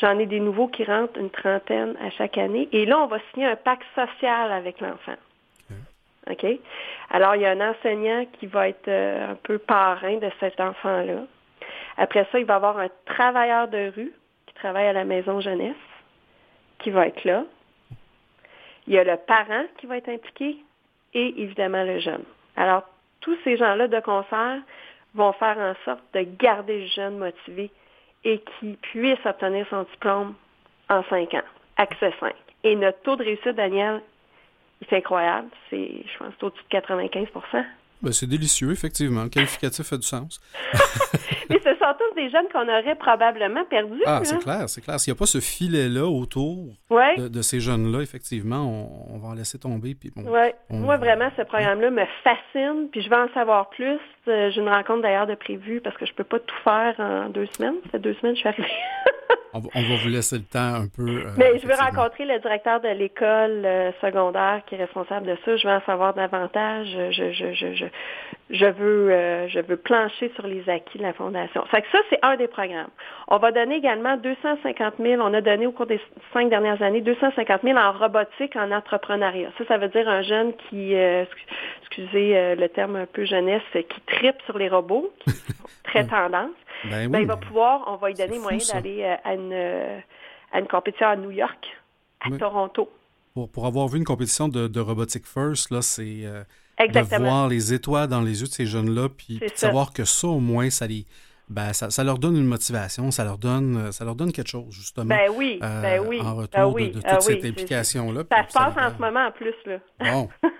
J'en 0.00 0.18
ai 0.18 0.26
des 0.26 0.40
nouveaux 0.40 0.68
qui 0.68 0.84
rentrent 0.84 1.18
une 1.18 1.30
trentaine 1.30 1.96
à 2.00 2.10
chaque 2.10 2.38
année. 2.38 2.68
Et 2.72 2.84
là, 2.84 2.98
on 2.98 3.06
va 3.06 3.18
signer 3.32 3.46
un 3.46 3.56
pacte 3.56 3.86
social 3.94 4.52
avec 4.52 4.80
l'enfant. 4.80 5.16
OK? 6.30 6.44
Alors, 7.10 7.36
il 7.36 7.42
y 7.42 7.46
a 7.46 7.50
un 7.50 7.70
enseignant 7.70 8.26
qui 8.38 8.46
va 8.46 8.68
être 8.68 8.88
euh, 8.88 9.32
un 9.32 9.34
peu 9.36 9.58
parrain 9.58 10.16
de 10.16 10.28
cet 10.40 10.60
enfant-là. 10.60 11.22
Après 11.96 12.26
ça, 12.30 12.38
il 12.38 12.44
va 12.44 12.54
y 12.54 12.56
avoir 12.56 12.78
un 12.78 12.88
travailleur 13.06 13.68
de 13.68 13.92
rue 13.94 14.12
travaille 14.56 14.86
à 14.86 14.92
la 14.92 15.04
maison 15.04 15.40
jeunesse 15.40 15.76
qui 16.78 16.90
va 16.90 17.06
être 17.06 17.24
là. 17.24 17.44
Il 18.86 18.94
y 18.94 18.98
a 18.98 19.04
le 19.04 19.16
parent 19.16 19.64
qui 19.78 19.86
va 19.86 19.96
être 19.96 20.08
impliqué 20.08 20.56
et 21.14 21.42
évidemment 21.42 21.84
le 21.84 21.98
jeune. 21.98 22.24
Alors, 22.56 22.84
tous 23.20 23.36
ces 23.44 23.56
gens-là 23.56 23.88
de 23.88 24.00
concert 24.00 24.60
vont 25.14 25.32
faire 25.32 25.58
en 25.58 25.74
sorte 25.84 26.02
de 26.14 26.26
garder 26.38 26.80
le 26.80 26.86
jeune 26.86 27.18
motivé 27.18 27.70
et 28.24 28.40
qui 28.58 28.76
puisse 28.82 29.24
obtenir 29.24 29.66
son 29.70 29.82
diplôme 29.84 30.34
en 30.88 31.02
cinq 31.04 31.34
ans, 31.34 31.42
accès 31.76 32.12
5. 32.20 32.34
Et 32.64 32.76
notre 32.76 33.00
taux 33.02 33.16
de 33.16 33.24
réussite, 33.24 33.56
Daniel, 33.56 34.02
il 34.80 34.86
est 34.88 34.98
incroyable. 34.98 35.48
C'est, 35.70 36.04
je 36.06 36.18
pense, 36.18 36.34
au-dessus 36.42 36.62
de 36.64 36.68
95 36.68 37.28
ben, 38.02 38.12
c'est 38.12 38.26
délicieux, 38.26 38.72
effectivement. 38.72 39.24
Le 39.24 39.28
qualificatif 39.28 39.92
a 39.92 39.96
du 39.96 40.06
sens. 40.06 40.40
Mais 41.50 41.58
ce 41.58 41.70
sont 41.70 41.94
tous 41.98 42.14
des 42.14 42.30
jeunes 42.30 42.46
qu'on 42.52 42.68
aurait 42.68 42.94
probablement 42.96 43.64
perdus. 43.66 44.02
Ah, 44.04 44.20
c'est 44.22 44.38
clair, 44.38 44.68
c'est 44.68 44.80
clair. 44.80 44.98
S'il 45.00 45.12
n'y 45.12 45.16
a 45.16 45.18
pas 45.18 45.26
ce 45.26 45.40
filet-là 45.40 46.06
autour 46.06 46.74
de, 46.90 47.42
ces 47.42 47.60
jeunes-là, 47.60 48.00
effectivement, 48.00 49.08
on, 49.10 49.18
va 49.18 49.28
en 49.28 49.34
laisser 49.34 49.58
tomber. 49.58 49.94
Puis 49.94 50.12
Moi, 50.16 50.96
vraiment, 50.96 51.30
ce 51.36 51.42
programme-là 51.42 51.90
me 51.90 52.04
fascine, 52.24 52.88
puis 52.90 53.02
je 53.02 53.08
veux 53.08 53.16
en 53.16 53.32
savoir 53.32 53.70
plus. 53.70 53.98
Euh, 54.28 54.50
j'ai 54.50 54.60
une 54.60 54.68
rencontre 54.68 55.02
d'ailleurs 55.02 55.28
de 55.28 55.36
prévue 55.36 55.80
parce 55.80 55.96
que 55.96 56.04
je 56.04 56.10
ne 56.10 56.16
peux 56.16 56.24
pas 56.24 56.40
tout 56.40 56.56
faire 56.64 56.94
en 56.98 57.28
deux 57.28 57.46
semaines. 57.46 57.76
Ça 57.84 57.90
fait 57.92 57.98
deux 58.00 58.14
semaines 58.14 58.32
que 58.32 58.38
je 58.38 58.40
suis 58.40 58.48
arrivée. 58.48 58.68
on, 59.52 59.60
va, 59.60 59.96
vous 60.02 60.08
laisser 60.08 60.36
le 60.36 60.44
temps 60.44 60.74
un 60.82 60.88
peu. 60.88 61.08
Euh, 61.08 61.30
Mais 61.38 61.58
je 61.58 61.66
veux 61.66 61.74
rencontrer 61.74 62.24
le 62.24 62.38
directeur 62.40 62.80
de 62.80 62.88
l'école 62.88 63.64
euh, 63.64 63.90
secondaire 64.00 64.62
qui 64.66 64.74
est 64.74 64.78
responsable 64.78 65.26
de 65.26 65.36
ça. 65.44 65.56
Je 65.56 65.66
veux 65.66 65.74
en 65.74 65.80
savoir 65.82 66.14
davantage. 66.14 66.88
Je, 66.88 67.32
je, 67.32 67.52
je, 67.54 67.86
je, 68.50 68.66
veux, 68.66 69.10
euh, 69.10 69.48
je 69.48 69.60
veux 69.60 69.76
plancher 69.76 70.30
sur 70.34 70.46
les 70.46 70.68
acquis 70.68 70.98
de 70.98 71.02
la 71.02 71.12
Fondation. 71.12 71.64
Fait 71.66 71.82
que 71.82 71.88
ça, 71.90 71.98
c'est 72.10 72.18
un 72.22 72.36
des 72.36 72.48
programmes. 72.48 72.90
On 73.28 73.38
va 73.38 73.52
donner 73.52 73.76
également 73.76 74.16
250 74.16 74.94
000, 75.00 75.22
on 75.22 75.32
a 75.34 75.40
donné 75.40 75.66
au 75.66 75.72
cours 75.72 75.86
des 75.86 76.00
cinq 76.32 76.50
dernières 76.50 76.82
années 76.82 77.00
250 77.00 77.62
000 77.62 77.78
en 77.78 77.92
robotique, 77.92 78.56
en 78.56 78.70
entrepreneuriat. 78.70 79.50
Ça, 79.58 79.64
ça 79.66 79.78
veut 79.78 79.88
dire 79.88 80.08
un 80.08 80.22
jeune 80.22 80.52
qui, 80.68 80.94
excusez 81.82 82.54
le 82.54 82.66
terme 82.68 82.96
un 82.96 83.06
peu 83.06 83.24
jeunesse, 83.24 83.62
qui 83.72 84.00
tripe 84.06 84.40
sur 84.44 84.58
les 84.58 84.68
robots, 84.68 85.10
qui 85.24 85.32
très 85.84 86.06
tendance. 86.06 86.50
Ben 86.84 87.08
ben, 87.10 87.20
il 87.20 87.26
va 87.26 87.36
pouvoir, 87.36 87.84
on 87.86 87.96
va 87.96 88.08
lui 88.08 88.14
donner 88.14 88.38
moyen 88.38 88.58
d'aller 88.72 89.02
euh, 89.02 89.16
à 89.24 89.34
une, 89.34 89.52
euh, 89.52 89.98
à 90.52 90.60
une 90.60 90.68
compétition 90.68 91.08
à 91.08 91.16
New 91.16 91.30
York, 91.30 91.66
à 92.20 92.30
Toronto. 92.36 92.90
Pour, 93.34 93.50
pour, 93.50 93.66
avoir 93.66 93.88
vu 93.88 93.98
une 93.98 94.04
compétition 94.04 94.48
de, 94.48 94.66
de 94.68 94.80
Robotic 94.80 95.26
First, 95.26 95.70
là, 95.70 95.82
c'est 95.82 96.24
euh, 96.24 96.42
de 96.78 97.16
voir 97.18 97.48
les 97.48 97.72
étoiles 97.72 98.08
dans 98.08 98.20
les 98.20 98.40
yeux 98.40 98.46
de 98.46 98.52
ces 98.52 98.66
jeunes-là, 98.66 99.08
puis 99.08 99.38
de 99.38 99.50
savoir 99.54 99.92
que 99.92 100.04
ça, 100.04 100.28
au 100.28 100.40
moins, 100.40 100.70
ça 100.70 100.86
les, 100.86 101.04
ben, 101.48 101.72
ça, 101.72 101.90
ça, 101.90 102.04
leur 102.04 102.18
donne 102.18 102.36
une 102.36 102.46
motivation, 102.46 103.10
ça 103.10 103.24
leur 103.24 103.38
donne, 103.38 103.92
ça 103.92 104.04
leur 104.04 104.14
donne 104.14 104.32
quelque 104.32 104.50
chose, 104.50 104.72
justement. 104.72 105.06
Ben 105.06 105.30
oui, 105.34 105.58
ben 105.60 106.00
oui. 106.06 106.20
En 106.20 106.34
retour 106.34 106.74
de, 106.74 106.86
toute 106.88 107.04
ah 107.04 107.20
cette 107.20 107.44
implication-là. 107.44 108.22
Ça 108.30 108.48
se 108.48 108.52
passe 108.52 108.74
en 108.76 108.96
ce 108.96 109.00
moment 109.00 109.26
en 109.26 109.32
plus, 109.32 109.54
là. 109.66 109.78
Bon. 110.00 110.28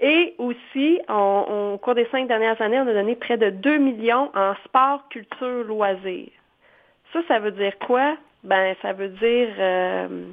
Et 0.00 0.34
aussi, 0.38 1.00
au 1.08 1.78
cours 1.78 1.94
des 1.94 2.06
cinq 2.10 2.28
dernières 2.28 2.60
années, 2.60 2.78
on 2.78 2.86
a 2.88 2.92
donné 2.92 3.16
près 3.16 3.36
de 3.36 3.50
2 3.50 3.78
millions 3.78 4.30
en 4.34 4.54
sport, 4.64 5.08
culture, 5.08 5.64
loisirs. 5.64 6.30
Ça, 7.12 7.20
ça 7.28 7.38
veut 7.38 7.52
dire 7.52 7.78
quoi? 7.78 8.16
Ben, 8.44 8.74
ça 8.82 8.92
veut 8.92 9.08
dire, 9.08 9.48
euh, 9.58 10.26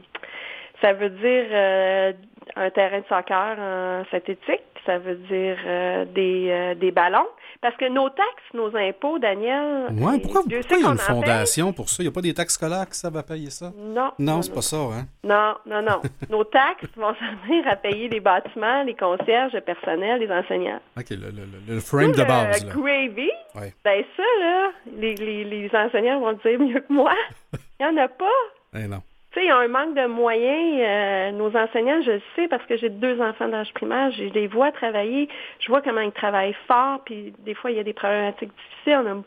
ça 0.81 0.93
veut 0.93 1.09
dire 1.09 1.45
euh, 1.51 2.13
un 2.55 2.69
terrain 2.69 2.99
de 2.99 3.05
soccer 3.07 3.57
en 3.59 4.03
synthétique, 4.11 4.63
ça 4.85 4.97
veut 4.97 5.15
dire 5.15 5.57
euh, 5.65 6.05
des, 6.05 6.75
des 6.79 6.91
ballons, 6.91 7.27
parce 7.61 7.75
que 7.75 7.89
nos 7.89 8.09
taxes, 8.09 8.53
nos 8.53 8.73
impôts, 8.75 9.19
Daniel. 9.19 9.87
Oui, 9.91 10.19
pourquoi, 10.21 10.41
il 10.45 10.53
y 10.53 10.85
a 10.85 10.89
une 10.89 10.97
fondation 10.97 11.73
pour 11.73 11.89
ça? 11.89 12.01
Il 12.01 12.05
n'y 12.05 12.09
a 12.09 12.13
pas 12.13 12.21
des 12.21 12.33
taxes 12.33 12.53
scolaires 12.53 12.87
qui 12.87 12.99
va 13.11 13.23
payer 13.23 13.49
ça? 13.49 13.71
Non. 13.77 14.11
Non, 14.17 14.41
c'est 14.41 14.53
pas 14.53 14.61
ça, 14.61 14.77
hein? 14.77 15.05
Non, 15.23 15.55
non, 15.65 15.81
non. 15.81 16.01
nos 16.29 16.45
taxes 16.45 16.87
vont 16.95 17.13
servir 17.15 17.67
à 17.67 17.75
payer 17.75 18.07
les 18.07 18.21
bâtiments, 18.21 18.83
les 18.83 18.95
concierges, 18.95 19.53
le 19.53 19.61
personnel, 19.61 20.21
les 20.21 20.31
enseignants. 20.31 20.79
OK, 20.97 21.09
le, 21.09 21.31
le, 21.31 21.73
le 21.75 21.79
frame 21.81 22.13
de 22.13 22.23
base. 22.23 22.63
Le 22.65 22.71
gravy, 22.71 23.29
ouais. 23.55 23.73
ben 23.83 24.03
ça, 24.15 24.23
là, 24.39 24.71
les, 24.97 25.15
les, 25.15 25.43
les 25.43 25.69
enseignants 25.75 26.19
vont 26.21 26.29
le 26.29 26.49
dire 26.49 26.59
mieux 26.59 26.79
que 26.79 26.93
moi. 26.93 27.13
Il 27.79 27.85
n'y 27.85 27.99
en 27.99 28.03
a 28.03 28.07
pas. 28.07 28.25
Eh 28.73 28.87
non. 28.87 29.01
Tu 29.39 29.45
sais, 29.45 29.51
il 29.51 29.51
y 29.51 29.51
a 29.51 29.57
un 29.57 29.67
manque 29.69 29.95
de 29.95 30.05
moyens. 30.05 30.81
Euh, 30.81 31.31
nos 31.31 31.55
enseignants, 31.55 32.01
je 32.01 32.11
le 32.11 32.21
sais 32.35 32.49
parce 32.49 32.65
que 32.65 32.75
j'ai 32.75 32.89
deux 32.89 33.21
enfants 33.21 33.47
d'âge 33.47 33.73
primaire, 33.73 34.11
je 34.11 34.25
les 34.25 34.47
vois 34.47 34.73
travailler, 34.73 35.29
je 35.59 35.67
vois 35.69 35.81
comment 35.81 36.01
ils 36.01 36.11
travaillent 36.11 36.57
fort, 36.67 36.99
puis 37.05 37.33
des 37.39 37.53
fois, 37.53 37.71
il 37.71 37.77
y 37.77 37.79
a 37.79 37.83
des 37.83 37.93
problématiques 37.93 38.51
difficiles. 38.51 38.99
On 39.05 39.07
a, 39.07 39.23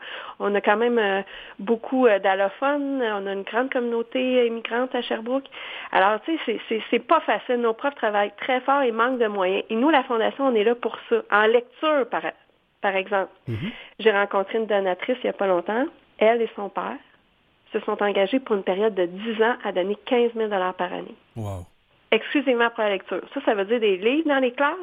on 0.51 0.55
a 0.55 0.61
quand 0.61 0.77
même 0.77 0.99
euh, 0.99 1.21
beaucoup 1.57 2.05
euh, 2.05 2.19
d'allophones, 2.19 3.01
on 3.01 3.25
a 3.25 3.33
une 3.33 3.41
grande 3.41 3.71
communauté 3.71 4.45
immigrante 4.45 4.93
à 4.93 5.01
Sherbrooke. 5.01 5.47
Alors, 5.91 6.21
tu 6.21 6.37
sais, 6.45 6.59
c'est 6.91 7.07
pas 7.07 7.21
facile. 7.21 7.55
Nos 7.55 7.73
profs 7.73 7.95
travaillent 7.95 8.33
très 8.37 8.59
fort 8.61 8.83
et 8.83 8.91
manquent 8.91 9.19
de 9.19 9.27
moyens. 9.27 9.63
Et 9.71 9.75
nous, 9.75 9.89
la 9.89 10.03
Fondation, 10.03 10.45
on 10.45 10.53
est 10.53 10.63
là 10.63 10.75
pour 10.75 10.95
ça. 11.09 11.23
En 11.31 11.47
lecture, 11.47 12.07
par, 12.11 12.21
par 12.81 12.95
exemple. 12.95 13.31
Mm-hmm. 13.49 13.71
J'ai 13.97 14.11
rencontré 14.11 14.59
une 14.59 14.67
donatrice 14.67 15.17
il 15.23 15.25
n'y 15.25 15.29
a 15.31 15.33
pas 15.33 15.47
longtemps, 15.47 15.85
elle 16.19 16.43
et 16.43 16.49
son 16.55 16.69
père 16.69 16.97
se 17.73 17.79
sont 17.81 18.01
engagés 18.01 18.39
pour 18.39 18.55
une 18.55 18.63
période 18.63 18.95
de 18.95 19.05
10 19.05 19.43
ans 19.43 19.55
à 19.63 19.71
donner 19.71 19.97
15 20.05 20.31
000 20.35 20.49
par 20.49 20.93
année. 20.93 21.15
Wow. 21.35 21.65
Exclusivement 22.11 22.69
pour 22.69 22.83
la 22.83 22.91
lecture. 22.91 23.21
Ça, 23.33 23.41
ça 23.43 23.55
veut 23.55 23.65
dire 23.65 23.79
des 23.79 23.97
livres 23.97 24.29
dans 24.29 24.39
les 24.39 24.51
classes? 24.51 24.77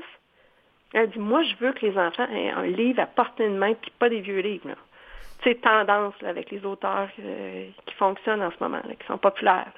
Elle 0.93 1.09
dit, 1.11 1.21
moi, 1.21 1.43
je 1.45 1.55
veux 1.65 1.73
que 1.73 1.87
les 1.87 1.97
enfants 1.97 2.27
aient 2.35 2.51
un 2.51 2.67
livre 2.67 3.01
à 3.01 3.07
portée 3.07 3.49
de 3.49 3.55
main, 3.55 3.75
puis 3.75 3.93
pas 3.99 4.09
des 4.09 4.21
vieux 4.21 4.41
livres. 4.41 4.75
C'est 5.45 5.61
tendance 5.61 6.15
avec 6.27 6.51
les 6.51 6.67
auteurs 6.67 7.09
euh, 7.21 7.69
qui 7.87 7.95
fonctionnent 7.95 8.43
en 8.43 8.51
ce 8.51 8.57
moment, 8.61 8.81
qui 8.83 9.07
sont 9.07 9.17
populaires. 9.17 9.73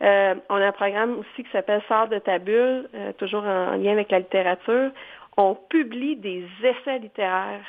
on 0.00 0.56
a 0.56 0.66
un 0.66 0.72
programme 0.72 1.20
aussi 1.20 1.44
qui 1.44 1.50
s'appelle 1.52 1.80
Sors 1.88 2.08
de 2.08 2.18
ta 2.18 2.38
bulle, 2.38 2.88
toujours 3.18 3.44
en, 3.44 3.76
lien 3.76 3.92
avec 3.92 4.10
la 4.10 4.18
littérature. 4.18 4.90
On 5.36 5.54
publie 5.54 6.16
des 6.16 6.46
essais 6.62 6.98
littéraires 6.98 7.64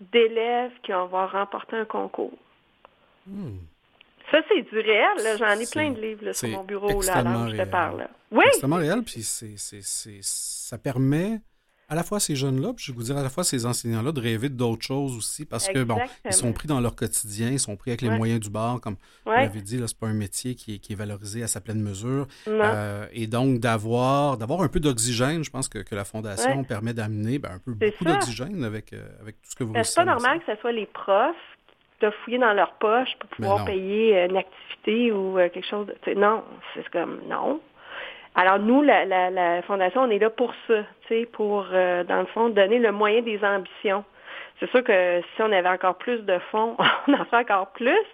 d'élèves 0.00 0.72
qui 0.82 0.90
vont 0.92 1.26
remporter 1.26 1.76
un 1.76 1.84
concours. 1.84 2.36
Hmm. 3.26 3.58
Ça, 4.30 4.38
c'est 4.48 4.62
du 4.62 4.78
réel. 4.78 5.38
J'en 5.38 5.60
ai 5.60 5.66
plein 5.66 5.90
de 5.90 6.00
livres 6.00 6.32
sur 6.32 6.48
mon 6.48 6.64
bureau 6.64 7.02
là, 7.02 7.16
alors 7.16 7.48
je 7.48 7.56
te 7.56 7.64
parle. 7.64 8.08
Oui. 8.30 8.40
C'est 8.44 8.48
extrêmement 8.48 8.76
réel, 8.76 9.02
puis 9.02 9.22
ça 9.22 10.78
permet 10.78 11.40
à 11.92 11.94
la 11.94 12.02
fois 12.02 12.20
ces 12.20 12.34
jeunes-là, 12.34 12.72
puis 12.72 12.86
je 12.86 12.92
vais 12.92 12.96
vous 12.96 13.02
dire 13.02 13.18
à 13.18 13.22
la 13.22 13.28
fois 13.28 13.44
ces 13.44 13.66
enseignants-là 13.66 14.12
de 14.12 14.20
rêver 14.20 14.48
d'autres 14.48 14.86
choses 14.86 15.14
aussi, 15.14 15.44
parce 15.44 15.68
que, 15.68 15.82
bon, 15.82 15.98
ils 16.24 16.32
sont 16.32 16.54
pris 16.54 16.66
dans 16.66 16.80
leur 16.80 16.96
quotidien, 16.96 17.50
ils 17.50 17.60
sont 17.60 17.76
pris 17.76 17.90
avec 17.90 18.00
les 18.00 18.08
moyens 18.08 18.40
du 18.40 18.48
bord, 18.48 18.80
comme 18.80 18.96
vous 19.26 19.32
l'avez 19.32 19.60
dit, 19.60 19.76
là, 19.76 19.86
c'est 19.86 19.98
pas 19.98 20.06
un 20.06 20.14
métier 20.14 20.54
qui 20.54 20.80
est, 20.88 20.94
valorisé 20.94 21.42
à 21.42 21.48
sa 21.48 21.60
pleine 21.60 21.82
mesure. 21.82 22.26
Euh, 22.48 23.06
et 23.12 23.26
donc, 23.26 23.60
d'avoir 23.60 24.38
d'avoir 24.38 24.62
un 24.62 24.68
peu 24.68 24.80
d'oxygène, 24.80 25.44
je 25.44 25.50
pense 25.50 25.68
que, 25.68 25.82
la 25.94 26.04
Fondation 26.06 26.64
permet 26.64 26.94
d'amener 26.94 27.38
ben, 27.38 27.50
un 27.52 27.58
peu 27.58 27.72
beaucoup 27.72 28.04
d'oxygène 28.04 28.64
avec, 28.64 28.94
euh, 28.94 29.06
avec 29.20 29.42
tout 29.42 29.50
ce 29.50 29.56
que 29.56 29.64
vous 29.64 29.74
C'est 29.82 29.94
pas 29.94 30.06
normal 30.06 30.40
que 30.40 30.54
ce 30.54 30.58
soit 30.62 30.72
les 30.72 30.86
profs 30.86 31.36
de 32.02 32.10
fouiller 32.10 32.38
dans 32.38 32.52
leur 32.52 32.72
poche 32.72 33.16
pour 33.18 33.30
pouvoir 33.30 33.64
payer 33.64 34.16
euh, 34.18 34.28
une 34.28 34.36
activité 34.36 35.12
ou 35.12 35.36
quelque 35.36 35.66
chose. 35.66 35.86
De, 35.86 36.14
non, 36.14 36.42
c'est 36.74 36.88
comme 36.90 37.20
non. 37.28 37.60
Alors 38.34 38.58
nous, 38.58 38.82
la, 38.82 39.04
la, 39.04 39.62
Fondation, 39.62 40.02
on 40.02 40.10
est 40.10 40.18
là 40.18 40.30
pour 40.30 40.52
ça, 40.66 40.74
pour, 41.32 41.66
euh, 41.72 42.02
dans 42.04 42.20
le 42.20 42.26
fond, 42.26 42.48
donner 42.48 42.78
le 42.78 42.90
moyen 42.90 43.20
des 43.20 43.44
ambitions. 43.44 44.04
C'est 44.58 44.70
sûr 44.70 44.82
que 44.82 45.20
si 45.34 45.42
on 45.42 45.52
avait 45.52 45.68
encore 45.68 45.96
plus 45.96 46.20
de 46.20 46.38
fonds, 46.50 46.76
on 47.08 47.12
en 47.12 47.24
ferait 47.26 47.42
encore 47.42 47.68
plus. 47.72 48.06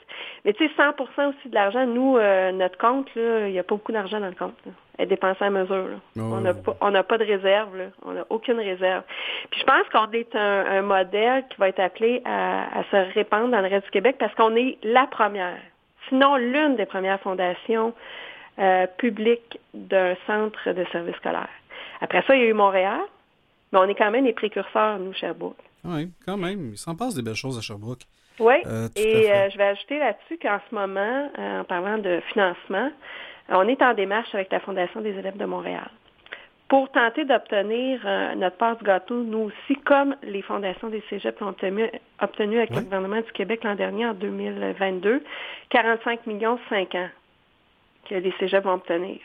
Mais 0.44 0.53
tu 0.55 0.66
sais, 0.66 0.74
100 0.77 1.29
aussi 1.29 1.48
de 1.48 1.55
l'argent, 1.55 1.87
nous, 1.87 2.16
euh, 2.16 2.51
notre 2.53 2.79
compte, 2.79 3.09
il 3.14 3.53
n'y 3.53 3.59
a 3.59 3.62
pas 3.62 3.77
beaucoup 3.77 3.92
d'argent 3.92 4.18
dans 4.18 4.27
le 4.27 4.35
compte. 4.35 4.59
Est 4.98 5.06
dépensée 5.06 5.44
à 5.44 5.50
mesure. 5.50 6.00
On 6.16 6.40
n'a 6.40 6.54
pas, 6.54 7.02
pas 7.02 7.18
de 7.18 7.24
réserve. 7.24 7.70
On 8.04 8.12
n'a 8.12 8.24
aucune 8.30 8.58
réserve. 8.58 9.02
Puis 9.50 9.61
je 9.61 9.64
pense 9.64 9.88
qu'on 9.92 10.11
est 10.12 10.34
un, 10.34 10.82
modèle 10.82 11.44
qui 11.50 11.56
va 11.58 11.68
être 11.68 11.80
appelé 11.80 12.22
à, 12.24 12.78
à 12.80 12.84
se 12.84 13.14
répandre 13.14 13.48
dans 13.50 13.61
le 13.61 13.68
reste 13.68 13.84
du 13.87 13.90
Québec 13.90 14.16
parce 14.18 14.34
qu'on 14.34 14.56
est 14.56 14.78
la 14.82 15.06
première, 15.06 15.58
sinon 16.08 16.37
l'une 16.37 16.76
des 16.76 16.87
premières 16.87 17.20
fondations 17.20 17.94
euh, 18.58 18.88
public 18.96 19.61
d'un 19.72 20.16
centre 20.26 20.72
de 20.72 20.84
service 20.90 21.14
scolaire. 21.16 21.48
Après 22.00 22.24
ça, 22.26 22.34
il 22.34 22.42
y 22.42 22.44
a 22.44 22.48
eu 22.48 22.54
Montréal, 22.54 23.00
mais 23.72 23.78
on 23.78 23.84
est 23.84 23.94
quand 23.94 24.11
même 24.11 24.24
les 24.24 24.32
précurseurs, 24.32 24.98
nous, 24.98 25.12
Sherbrooke. 25.12 25.58
Oui, 25.84 26.11
quand 26.26 26.37
même. 26.37 26.70
Il 26.72 26.76
s'en 26.78 26.96
passe 26.96 27.14
des 27.14 27.22
belles 27.22 27.37
choses 27.37 27.56
à 27.56 27.61
Sherbrooke. 27.61 28.02
Oui, 28.40 28.54
euh, 28.66 28.88
et 28.96 29.30
euh, 29.30 29.48
je 29.50 29.58
vais 29.58 29.64
ajouter 29.64 29.98
là-dessus 30.00 30.38
qu'en 30.42 30.58
ce 30.68 30.74
moment, 30.74 31.30
en 31.38 31.62
parlant 31.62 31.98
de 31.98 32.20
financement, 32.32 32.90
on 33.48 33.68
est 33.68 33.82
en 33.82 33.94
démarche 33.94 34.34
avec 34.34 34.50
la 34.52 34.61
Fondation 34.61 35.00
des 35.00 35.11
élèves 35.11 35.37
de 35.37 35.44
Montréal 35.44 35.90
pour 36.68 36.90
tenter 36.90 37.24
d'obtenir 37.24 38.00
notre 38.37 38.56
part 38.56 38.76
du 38.76 38.84
gâteau, 38.84 39.22
nous 39.22 39.50
aussi, 39.50 39.80
comme 39.84 40.14
les 40.22 40.42
fondations 40.42 40.88
des 40.88 41.02
cégeps 41.08 41.40
l'ont 41.40 41.48
obtenu, 41.48 42.58
avec 42.58 42.70
le 42.70 42.82
gouvernement 42.82 43.22
du 43.22 43.32
Québec 43.32 43.64
l'an 43.64 43.74
dernier, 43.74 44.06
en 44.06 44.12
2022, 44.12 45.24
45 45.70 46.26
millions 46.26 46.58
5 46.68 46.94
ans 46.94 47.08
que 48.08 48.16
les 48.16 48.34
cégeps 48.38 48.64
vont 48.64 48.74
obtenir. 48.74 49.18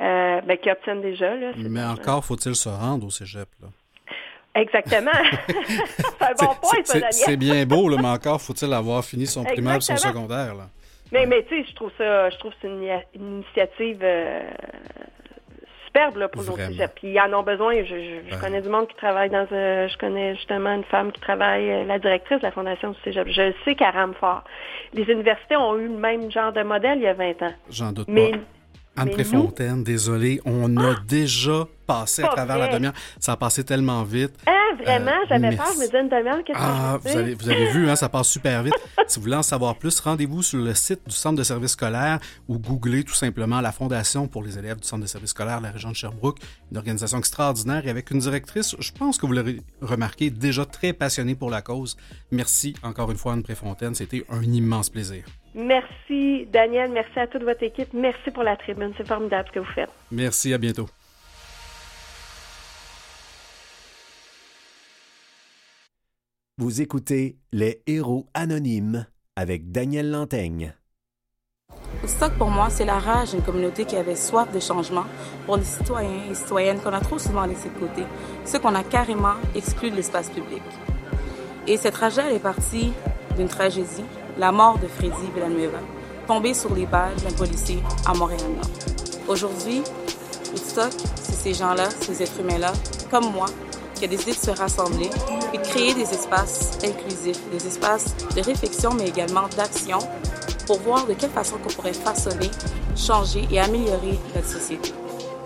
Euh, 0.00 0.40
ben, 0.40 0.56
qui 0.56 0.70
obtiennent 0.70 1.02
déjà. 1.02 1.36
Là, 1.36 1.52
Mais 1.56 1.84
encore 1.84 2.24
faut-il 2.24 2.54
se 2.54 2.68
rendre 2.68 3.06
au 3.06 3.10
cégep. 3.10 3.48
Là. 3.60 3.68
Exactement. 4.54 5.10
c'est 5.48 6.22
un 6.22 6.34
bon 6.38 6.54
point, 6.60 6.84
ça. 6.84 7.12
C'est 7.12 7.36
bien 7.36 7.64
beau, 7.66 7.88
là, 7.88 7.98
mais 8.00 8.08
encore 8.08 8.40
faut-il 8.40 8.72
avoir 8.72 9.04
fini 9.04 9.26
son 9.26 9.44
primaire 9.44 9.76
et 9.76 9.80
son 9.80 9.96
secondaire. 9.96 10.54
Là. 10.54 10.64
Mais, 11.12 11.26
mais 11.26 11.44
tu 11.44 11.62
sais, 11.62 11.68
je 11.68 11.74
trouve 11.74 11.90
ça, 11.98 12.30
je 12.30 12.38
trouve 12.38 12.52
c'est 12.60 12.68
une, 12.68 12.88
initiative 13.14 14.00
euh, 14.02 14.40
superbe 15.84 16.16
là, 16.16 16.28
pour 16.28 16.42
nos 16.42 16.56
cégeps. 16.56 16.94
Puis 16.94 17.12
ils 17.12 17.20
en 17.20 17.32
ont 17.38 17.42
besoin. 17.42 17.74
Je, 17.84 18.40
connais 18.40 18.62
du 18.62 18.68
monde 18.70 18.88
qui 18.88 18.96
travaille 18.96 19.28
dans 19.28 19.46
un, 19.52 19.88
je 19.88 19.98
connais 19.98 20.34
justement 20.36 20.74
une 20.74 20.84
femme 20.84 21.12
qui 21.12 21.20
travaille, 21.20 21.70
euh, 21.70 21.84
la 21.84 21.98
directrice 21.98 22.38
de 22.38 22.44
la 22.44 22.50
Fondation 22.50 22.92
du 22.92 22.98
cégep. 23.04 23.28
Je 23.28 23.52
sais 23.64 23.74
qu'elle 23.74 23.90
rame 23.90 24.14
fort. 24.14 24.42
Les 24.94 25.04
universités 25.04 25.56
ont 25.56 25.76
eu 25.76 25.88
le 25.88 25.98
même 25.98 26.30
genre 26.30 26.52
de 26.52 26.62
modèle 26.62 26.98
il 26.98 27.04
y 27.04 27.08
a 27.08 27.14
20 27.14 27.42
ans. 27.42 27.54
J'en 27.70 27.92
doute 27.92 28.06
pas. 28.06 28.38
Anne 28.94 29.10
Préfontaine, 29.10 29.82
désolé, 29.82 30.40
on 30.44 30.76
a 30.76 30.90
ah! 30.90 31.02
déjà 31.08 31.66
passé 31.86 32.22
à 32.22 32.28
travers 32.28 32.58
la 32.58 32.68
demi-heure. 32.68 32.92
Ça 33.18 33.32
a 33.32 33.36
passé 33.36 33.64
tellement 33.64 34.02
vite. 34.02 34.34
Ah, 34.46 34.74
vraiment? 34.82 35.10
Euh, 35.10 35.26
J'avais 35.30 35.56
peur, 35.56 35.66
je 35.74 35.78
me 35.78 35.86
disais 35.86 36.00
une 36.00 36.08
demi-heure. 36.10 36.42
Ah, 36.54 36.98
vous 37.02 37.16
avez, 37.16 37.34
vous 37.34 37.48
avez 37.48 37.70
vu, 37.70 37.88
hein, 37.88 37.96
ça 37.96 38.10
passe 38.10 38.28
super 38.28 38.62
vite. 38.62 38.74
si 39.06 39.18
vous 39.18 39.22
voulez 39.22 39.36
en 39.36 39.42
savoir 39.42 39.76
plus, 39.76 39.98
rendez-vous 40.00 40.42
sur 40.42 40.58
le 40.58 40.74
site 40.74 41.00
du 41.06 41.14
Centre 41.14 41.36
de 41.36 41.42
services 41.42 41.72
scolaires 41.72 42.20
ou 42.48 42.58
googlez 42.58 43.02
tout 43.02 43.14
simplement 43.14 43.62
la 43.62 43.72
Fondation 43.72 44.28
pour 44.28 44.42
les 44.42 44.58
élèves 44.58 44.80
du 44.80 44.86
Centre 44.86 45.02
de 45.02 45.08
services 45.08 45.30
scolaires 45.30 45.58
de 45.58 45.64
la 45.64 45.72
région 45.72 45.90
de 45.90 45.96
Sherbrooke. 45.96 46.38
Une 46.70 46.76
organisation 46.76 47.18
extraordinaire 47.18 47.86
et 47.86 47.90
avec 47.90 48.10
une 48.10 48.18
directrice, 48.18 48.76
je 48.78 48.92
pense 48.92 49.16
que 49.16 49.24
vous 49.24 49.32
l'aurez 49.32 49.60
remarqué, 49.80 50.28
déjà 50.28 50.66
très 50.66 50.92
passionnée 50.92 51.34
pour 51.34 51.48
la 51.50 51.62
cause. 51.62 51.96
Merci 52.30 52.74
encore 52.82 53.10
une 53.10 53.16
fois, 53.16 53.32
Anne 53.32 53.42
Préfontaine. 53.42 53.94
C'était 53.94 54.24
un 54.28 54.42
immense 54.42 54.90
plaisir. 54.90 55.24
Merci, 55.54 56.46
Daniel. 56.46 56.90
Merci 56.90 57.18
à 57.18 57.26
toute 57.26 57.42
votre 57.42 57.62
équipe. 57.62 57.92
Merci 57.92 58.30
pour 58.30 58.42
la 58.42 58.56
tribune. 58.56 58.92
C'est 58.96 59.06
formidable 59.06 59.48
ce 59.48 59.52
que 59.52 59.58
vous 59.60 59.72
faites. 59.72 59.90
Merci. 60.10 60.54
À 60.54 60.58
bientôt. 60.58 60.88
Vous 66.58 66.80
écoutez 66.80 67.36
Les 67.50 67.82
Héros 67.86 68.26
Anonymes 68.34 69.06
avec 69.36 69.72
Daniel 69.72 70.10
Lantaigne. 70.10 70.74
Stock 72.06 72.32
pour 72.34 72.50
moi, 72.50 72.68
c'est 72.68 72.84
la 72.84 72.98
rage 72.98 73.30
d'une 73.30 73.42
communauté 73.42 73.84
qui 73.84 73.96
avait 73.96 74.16
soif 74.16 74.52
de 74.52 74.60
changement 74.60 75.04
pour 75.46 75.56
les 75.56 75.64
citoyens 75.64 76.30
et 76.30 76.34
citoyennes 76.34 76.80
qu'on 76.80 76.92
a 76.92 77.00
trop 77.00 77.18
souvent 77.18 77.46
laissés 77.46 77.68
de 77.68 77.78
côté, 77.78 78.02
ceux 78.44 78.58
qu'on 78.58 78.74
a 78.74 78.82
carrément 78.82 79.34
exclus 79.54 79.90
de 79.90 79.96
l'espace 79.96 80.28
public. 80.28 80.62
Et 81.66 81.76
cette 81.76 81.94
rage 81.94 82.18
est 82.18 82.42
partie 82.42 82.92
d'une 83.36 83.48
tragédie 83.48 84.04
la 84.38 84.52
mort 84.52 84.78
de 84.78 84.86
Freddy 84.86 85.30
Villanueva, 85.34 85.78
tombé 86.26 86.54
sur 86.54 86.74
les 86.74 86.86
balles 86.86 87.14
d'un 87.16 87.34
policier 87.36 87.82
à 88.06 88.14
Montréal-Nord. 88.14 88.70
Aujourd'hui, 89.28 89.82
Woodstock, 90.50 90.92
c'est 91.16 91.34
ces 91.34 91.54
gens-là, 91.54 91.88
ces 92.00 92.22
êtres 92.22 92.40
humains-là, 92.40 92.72
comme 93.10 93.32
moi, 93.32 93.46
qui 93.94 94.04
a 94.04 94.08
décidé 94.08 94.32
de 94.32 94.36
se 94.36 94.50
rassembler 94.50 95.10
et 95.52 95.58
de 95.58 95.62
créer 95.62 95.94
des 95.94 96.10
espaces 96.12 96.78
inclusifs, 96.84 97.40
des 97.50 97.66
espaces 97.66 98.14
de 98.34 98.42
réflexion, 98.42 98.90
mais 98.94 99.08
également 99.08 99.48
d'action, 99.56 99.98
pour 100.66 100.80
voir 100.80 101.06
de 101.06 101.14
quelle 101.14 101.30
façon 101.30 101.56
on 101.64 101.72
pourrait 101.72 101.92
façonner, 101.92 102.50
changer 102.96 103.46
et 103.50 103.60
améliorer 103.60 104.18
notre 104.34 104.48
société. 104.48 104.92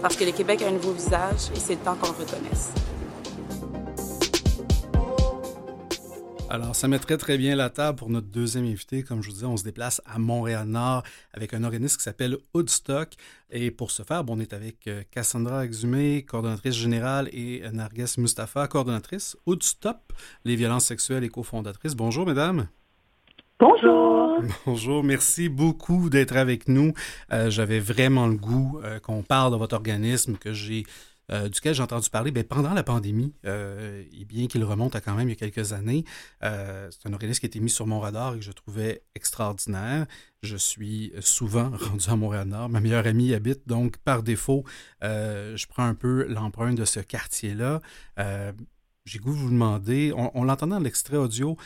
Parce 0.02 0.16
que 0.16 0.24
le 0.24 0.32
Québec 0.32 0.62
a 0.62 0.68
un 0.68 0.72
nouveau 0.72 0.92
visage 0.92 1.50
et 1.54 1.58
c'est 1.58 1.74
le 1.74 1.80
temps 1.80 1.96
qu'on 2.00 2.12
le 2.12 2.24
reconnaisse. 2.24 2.70
Alors, 6.48 6.76
ça 6.76 6.86
mettrait 6.86 7.16
très 7.16 7.38
bien 7.38 7.56
la 7.56 7.70
table 7.70 7.98
pour 7.98 8.08
notre 8.08 8.28
deuxième 8.28 8.64
invité. 8.64 9.02
Comme 9.02 9.20
je 9.20 9.28
vous 9.28 9.34
disais, 9.34 9.46
on 9.46 9.56
se 9.56 9.64
déplace 9.64 10.00
à 10.06 10.18
Montréal-Nord 10.18 11.02
avec 11.32 11.52
un 11.54 11.64
organisme 11.64 11.96
qui 11.96 12.04
s'appelle 12.04 12.38
Woodstock. 12.54 13.14
Et 13.50 13.72
pour 13.72 13.90
ce 13.90 14.04
faire, 14.04 14.22
bon, 14.22 14.36
on 14.36 14.40
est 14.40 14.52
avec 14.52 14.86
euh, 14.86 15.02
Cassandra 15.10 15.64
Exumé, 15.64 16.22
coordonnatrice 16.22 16.74
générale, 16.74 17.28
et 17.32 17.62
Narges 17.72 18.16
Mustafa, 18.18 18.68
coordonnatrice 18.68 19.36
Woodstop, 19.44 20.12
les 20.44 20.54
violences 20.54 20.84
sexuelles 20.84 21.24
et 21.24 21.28
cofondatrice. 21.28 21.96
Bonjour, 21.96 22.26
mesdames. 22.26 22.68
Bonjour. 23.58 24.40
Bonjour, 24.66 25.02
merci 25.02 25.48
beaucoup 25.48 26.10
d'être 26.10 26.36
avec 26.36 26.68
nous. 26.68 26.92
Euh, 27.32 27.50
j'avais 27.50 27.80
vraiment 27.80 28.26
le 28.28 28.36
goût 28.36 28.80
euh, 28.84 29.00
qu'on 29.00 29.22
parle 29.22 29.52
de 29.52 29.56
votre 29.56 29.74
organisme 29.74 30.36
que 30.36 30.52
j'ai 30.52 30.84
euh, 31.32 31.48
duquel 31.48 31.74
j'ai 31.74 31.82
entendu 31.82 32.08
parler 32.08 32.30
ben, 32.30 32.44
pendant 32.44 32.72
la 32.72 32.82
pandémie, 32.82 33.34
euh, 33.44 34.04
et 34.12 34.24
bien 34.24 34.46
qu'il 34.46 34.62
remonte 34.64 34.94
à 34.94 35.00
quand 35.00 35.14
même 35.14 35.28
il 35.28 35.32
y 35.32 35.34
a 35.34 35.36
quelques 35.36 35.72
années. 35.72 36.04
Euh, 36.44 36.88
c'est 36.90 37.08
un 37.08 37.12
organisme 37.12 37.40
qui 37.40 37.46
a 37.46 37.48
été 37.48 37.60
mis 37.60 37.70
sur 37.70 37.86
mon 37.86 38.00
radar 38.00 38.34
et 38.34 38.38
que 38.38 38.44
je 38.44 38.52
trouvais 38.52 39.02
extraordinaire. 39.14 40.06
Je 40.42 40.56
suis 40.56 41.12
souvent 41.20 41.70
rendu 41.90 42.08
à 42.08 42.16
Montréal-Nord. 42.16 42.68
Ma 42.68 42.80
meilleure 42.80 43.06
amie 43.06 43.34
habite, 43.34 43.66
donc 43.66 43.96
par 43.98 44.22
défaut, 44.22 44.64
je 45.02 45.66
prends 45.66 45.84
un 45.84 45.94
peu 45.94 46.26
l'empreinte 46.28 46.76
de 46.76 46.84
ce 46.84 47.00
quartier-là. 47.00 47.80
j'ai 49.04 49.18
goût 49.18 49.32
de 49.32 49.38
vous 49.38 49.50
demander, 49.50 50.12
on, 50.16 50.30
on 50.38 50.44
l'entendait 50.44 50.74
dans 50.74 50.80
l'extrait 50.80 51.16
audio, 51.16 51.56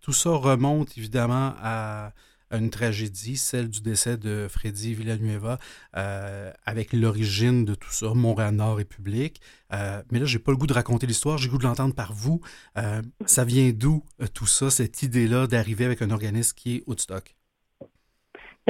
tout 0.00 0.12
ça 0.12 0.30
remonte 0.30 0.96
évidemment 0.96 1.54
à 1.60 2.12
une 2.50 2.70
tragédie, 2.70 3.36
celle 3.36 3.68
du 3.68 3.80
décès 3.80 4.16
de 4.16 4.46
Freddy 4.50 4.94
Villanueva, 4.94 5.58
euh, 5.96 6.52
avec 6.64 6.92
l'origine 6.92 7.64
de 7.64 7.74
tout 7.74 7.92
ça, 7.92 8.12
Montréal-Nord 8.14 8.76
République. 8.76 9.40
Euh, 9.72 10.02
mais 10.10 10.18
là, 10.18 10.26
j'ai 10.26 10.38
pas 10.38 10.50
le 10.52 10.56
goût 10.56 10.66
de 10.66 10.72
raconter 10.72 11.06
l'histoire, 11.06 11.38
j'ai 11.38 11.46
le 11.46 11.52
goût 11.52 11.58
de 11.58 11.64
l'entendre 11.64 11.94
par 11.94 12.12
vous. 12.12 12.40
Euh, 12.76 13.02
ça 13.26 13.44
vient 13.44 13.70
d'où 13.70 14.04
tout 14.34 14.46
ça, 14.46 14.70
cette 14.70 15.02
idée-là 15.02 15.46
d'arriver 15.46 15.84
avec 15.84 16.02
un 16.02 16.10
organisme 16.10 16.54
qui 16.56 16.76
est 16.76 16.84
Woodstock? 16.86 17.39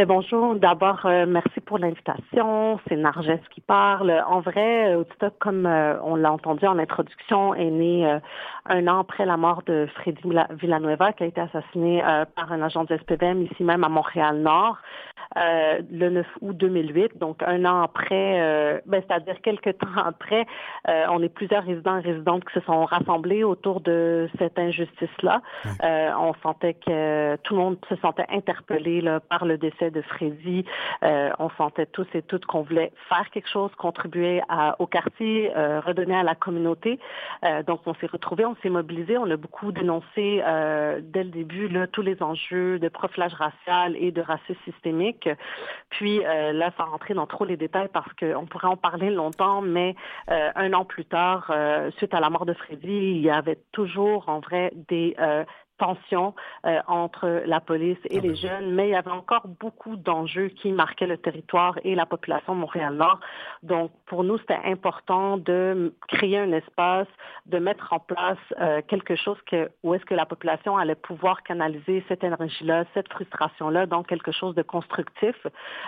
Bonjour. 0.06 0.54
D'abord, 0.54 1.04
euh, 1.04 1.26
merci 1.28 1.60
pour 1.60 1.78
l'invitation. 1.78 2.80
C'est 2.88 2.96
Narges 2.96 3.38
qui 3.50 3.60
parle. 3.60 4.24
En 4.26 4.40
vrai, 4.40 4.94
Woodstock, 4.94 5.34
comme 5.38 5.66
euh, 5.66 6.00
on 6.02 6.16
l'a 6.16 6.32
entendu 6.32 6.64
en 6.66 6.78
introduction, 6.78 7.54
est 7.54 7.70
né 7.70 8.06
euh, 8.06 8.18
un 8.66 8.88
an 8.88 9.00
après 9.00 9.26
la 9.26 9.36
mort 9.36 9.62
de 9.66 9.86
Freddy 9.96 10.22
Villanueva, 10.52 11.12
qui 11.12 11.24
a 11.24 11.26
été 11.26 11.40
assassiné 11.40 12.02
par 12.34 12.52
un 12.52 12.62
agent 12.62 12.84
du 12.84 12.96
SPVM 12.96 13.42
ici 13.42 13.64
même 13.64 13.84
à 13.84 13.88
Montréal-Nord. 13.88 14.78
le 15.36 16.08
9 16.08 16.26
août 16.40 16.56
2008, 16.56 17.18
donc 17.18 17.42
un 17.42 17.64
an 17.64 17.82
après, 17.82 18.82
ben, 18.86 19.02
c'est-à-dire 19.06 19.40
quelques 19.42 19.78
temps 19.78 20.02
après, 20.04 20.46
on 20.86 21.22
est 21.22 21.28
plusieurs 21.28 21.64
résidents 21.64 21.98
et 21.98 22.02
résidentes 22.02 22.44
qui 22.44 22.54
se 22.54 22.60
sont 22.60 22.84
rassemblés 22.84 23.42
autour 23.42 23.80
de 23.80 24.28
cette 24.38 24.58
injustice-là. 24.58 25.40
on 25.82 26.34
sentait 26.42 26.74
que 26.74 27.36
tout 27.36 27.54
le 27.54 27.60
monde 27.60 27.78
se 27.88 27.96
sentait 27.96 28.26
interpellé 28.28 29.00
là, 29.00 29.20
par 29.20 29.44
le 29.44 29.56
décès 29.58 29.89
de 29.90 30.02
Freddy. 30.02 30.64
on 31.02 31.50
sentait 31.56 31.86
tous 31.86 32.06
et 32.14 32.22
toutes 32.22 32.46
qu'on 32.46 32.62
voulait 32.62 32.92
faire 33.08 33.28
quelque 33.30 33.48
chose, 33.48 33.70
contribuer 33.76 34.42
à, 34.48 34.76
au 34.78 34.86
quartier, 34.86 35.52
redonner 35.54 36.16
à 36.16 36.22
la 36.22 36.34
communauté. 36.34 36.98
donc, 37.66 37.80
on 37.86 37.94
s'est 37.94 38.06
retrouvés, 38.06 38.46
on 38.46 38.56
s'est 38.62 38.70
mobilisés, 38.70 39.18
on 39.18 39.30
a 39.30 39.36
beaucoup 39.36 39.72
dénoncé 39.72 40.42
dès 41.02 41.24
le 41.24 41.30
début 41.30 41.68
là, 41.68 41.86
tous 41.86 42.02
les 42.02 42.22
enjeux 42.22 42.78
de 42.78 42.88
profilage 42.88 43.34
racial 43.34 43.96
et 43.96 44.10
de 44.12 44.20
racisme 44.20 44.60
systémique. 44.64 45.28
Puis 45.90 46.24
euh, 46.24 46.52
là, 46.52 46.72
sans 46.76 46.86
rentrer 46.86 47.14
dans 47.14 47.26
trop 47.26 47.44
les 47.44 47.56
détails 47.56 47.88
parce 47.92 48.12
qu'on 48.14 48.46
pourrait 48.46 48.68
en 48.68 48.76
parler 48.76 49.10
longtemps, 49.10 49.60
mais 49.60 49.94
euh, 50.30 50.50
un 50.54 50.72
an 50.72 50.84
plus 50.84 51.04
tard, 51.04 51.50
euh, 51.50 51.90
suite 51.96 52.14
à 52.14 52.20
la 52.20 52.30
mort 52.30 52.46
de 52.46 52.54
Freddy, 52.54 52.88
il 52.88 53.20
y 53.20 53.30
avait 53.30 53.58
toujours 53.72 54.28
en 54.28 54.40
vrai 54.40 54.72
des 54.74 55.16
tension 55.80 56.34
euh, 56.66 56.78
entre 56.86 57.42
la 57.46 57.60
police 57.60 57.98
et 58.10 58.18
ah 58.18 58.20
les 58.20 58.34
ben 58.34 58.36
jeunes, 58.36 58.74
mais 58.74 58.88
il 58.88 58.92
y 58.92 58.94
avait 58.94 59.10
encore 59.22 59.46
beaucoup 59.64 59.96
d'enjeux 59.96 60.48
qui 60.48 60.72
marquaient 60.72 61.06
le 61.06 61.16
territoire 61.16 61.74
et 61.84 61.94
la 61.94 62.06
population 62.06 62.54
de 62.54 62.60
Montréal-Nord. 62.60 63.18
Donc, 63.62 63.90
pour 64.06 64.22
nous, 64.22 64.36
c'était 64.38 64.64
important 64.64 65.38
de 65.38 65.94
créer 66.08 66.38
un 66.38 66.52
espace, 66.52 67.08
de 67.46 67.58
mettre 67.58 67.92
en 67.92 67.98
place 67.98 68.44
euh, 68.60 68.82
quelque 68.86 69.16
chose 69.16 69.38
que, 69.50 69.70
où 69.82 69.94
est-ce 69.94 70.04
que 70.04 70.14
la 70.14 70.26
population 70.26 70.76
allait 70.76 71.02
pouvoir 71.10 71.42
canaliser 71.42 72.04
cette 72.08 72.22
énergie-là, 72.22 72.84
cette 72.94 73.10
frustration-là 73.10 73.86
dans 73.86 74.02
quelque 74.02 74.32
chose 74.32 74.54
de 74.54 74.62
constructif. 74.62 75.36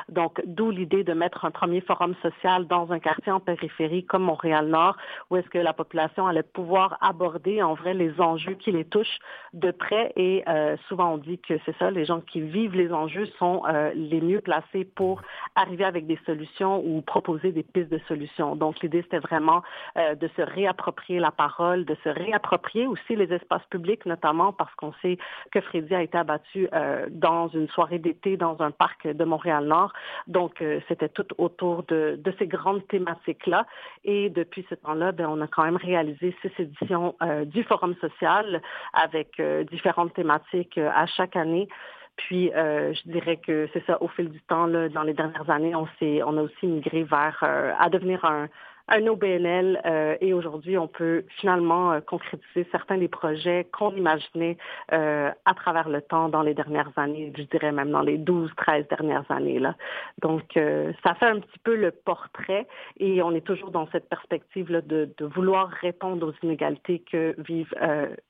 Donc, 0.08 0.40
d'où 0.46 0.70
l'idée 0.70 1.04
de 1.04 1.12
mettre 1.12 1.44
un 1.44 1.50
premier 1.50 1.82
forum 1.82 2.14
social 2.22 2.66
dans 2.66 2.92
un 2.92 2.98
quartier 2.98 3.32
en 3.32 3.40
périphérie 3.40 4.04
comme 4.06 4.22
Montréal-Nord, 4.22 4.96
où 5.28 5.36
est-ce 5.36 5.50
que 5.50 5.58
la 5.58 5.74
population 5.74 6.26
allait 6.26 6.42
pouvoir 6.42 6.96
aborder 7.00 7.62
en 7.62 7.74
vrai 7.74 7.92
les 7.92 8.20
enjeux 8.20 8.54
qui 8.54 8.72
les 8.72 8.86
touchent 8.86 9.18
de 9.52 9.70
et 9.90 10.42
euh, 10.48 10.76
souvent 10.88 11.14
on 11.14 11.18
dit 11.18 11.38
que 11.38 11.54
c'est 11.64 11.76
ça, 11.78 11.90
les 11.90 12.04
gens 12.04 12.20
qui 12.20 12.40
vivent 12.40 12.74
les 12.74 12.92
enjeux 12.92 13.26
sont 13.38 13.62
euh, 13.66 13.90
les 13.94 14.20
mieux 14.20 14.40
placés 14.40 14.84
pour 14.84 15.22
arriver 15.54 15.84
avec 15.84 16.06
des 16.06 16.18
solutions 16.26 16.82
ou 16.84 17.02
proposer 17.02 17.52
des 17.52 17.62
pistes 17.62 17.90
de 17.90 18.00
solutions. 18.08 18.56
Donc 18.56 18.80
l'idée 18.82 19.02
c'était 19.02 19.18
vraiment 19.18 19.62
euh, 19.96 20.14
de 20.14 20.28
se 20.36 20.42
réapproprier 20.42 21.20
la 21.20 21.30
parole, 21.30 21.84
de 21.84 21.96
se 22.04 22.08
réapproprier 22.08 22.86
aussi 22.86 23.16
les 23.16 23.32
espaces 23.32 23.64
publics, 23.70 24.06
notamment 24.06 24.52
parce 24.52 24.74
qu'on 24.76 24.92
sait 25.02 25.18
que 25.50 25.60
Freddy 25.60 25.94
a 25.94 26.02
été 26.02 26.18
abattu 26.18 26.68
dans 27.10 27.48
une 27.48 27.68
soirée 27.68 27.98
d'été 27.98 28.36
dans 28.36 28.60
un 28.60 28.70
parc 28.70 29.06
de 29.06 29.24
Montréal-Nord. 29.24 29.92
Donc 30.26 30.62
c'était 30.88 31.08
tout 31.08 31.26
autour 31.38 31.82
de, 31.84 32.18
de 32.22 32.34
ces 32.38 32.46
grandes 32.46 32.86
thématiques-là. 32.88 33.66
Et 34.04 34.30
depuis 34.30 34.66
ce 34.68 34.74
temps-là, 34.74 35.12
ben, 35.12 35.26
on 35.28 35.40
a 35.40 35.46
quand 35.46 35.64
même 35.64 35.76
réalisé 35.76 36.34
six 36.42 36.50
éditions 36.58 37.14
du 37.46 37.62
Forum 37.64 37.94
social 38.00 38.62
avec 38.92 39.40
différentes 39.72 40.14
thématiques 40.14 40.78
euh, 40.78 40.90
à 40.94 41.06
chaque 41.06 41.34
année. 41.34 41.68
Puis, 42.16 42.52
euh, 42.54 42.92
je 42.92 43.10
dirais 43.10 43.38
que 43.38 43.68
c'est 43.72 43.84
ça, 43.86 44.00
au 44.02 44.08
fil 44.08 44.28
du 44.30 44.40
temps, 44.42 44.66
là, 44.66 44.88
dans 44.88 45.02
les 45.02 45.14
dernières 45.14 45.48
années, 45.50 45.74
on, 45.74 45.88
on 46.00 46.38
a 46.38 46.42
aussi 46.42 46.66
migré 46.66 47.02
vers 47.02 47.38
euh, 47.42 47.72
à 47.78 47.88
devenir 47.88 48.24
un, 48.24 48.48
un 48.92 49.06
OBNL 49.06 49.80
euh, 49.86 50.16
et 50.20 50.34
aujourd'hui, 50.34 50.76
on 50.76 50.86
peut 50.86 51.24
finalement 51.40 51.92
euh, 51.92 52.00
concrétiser 52.00 52.68
certains 52.70 52.98
des 52.98 53.08
projets 53.08 53.66
qu'on 53.72 53.96
imaginait 53.96 54.58
euh, 54.92 55.30
à 55.46 55.54
travers 55.54 55.88
le 55.88 56.02
temps 56.02 56.28
dans 56.28 56.42
les 56.42 56.52
dernières 56.52 56.92
années, 56.96 57.32
je 57.36 57.42
dirais 57.44 57.72
même 57.72 57.90
dans 57.90 58.02
les 58.02 58.18
12, 58.18 58.50
13 58.56 58.86
dernières 58.88 59.28
années. 59.30 59.58
Là. 59.58 59.76
Donc, 60.20 60.42
ça 60.54 61.14
fait 61.14 61.26
un 61.26 61.40
petit 61.40 61.58
peu 61.64 61.74
le 61.74 61.90
portrait 61.90 62.66
et 62.98 63.22
on 63.22 63.32
est 63.32 63.46
toujours 63.46 63.70
dans 63.70 63.88
cette 63.90 64.08
perspective 64.08 64.70
là, 64.70 64.82
de, 64.82 65.08
de 65.16 65.24
vouloir 65.24 65.68
répondre 65.68 66.28
aux 66.28 66.46
inégalités 66.46 67.02
que 67.10 67.34
vivent 67.38 67.74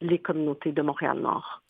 les 0.01 0.18
communautés 0.18 0.72
de 0.72 0.83
Montréal-Nord. 0.83 1.62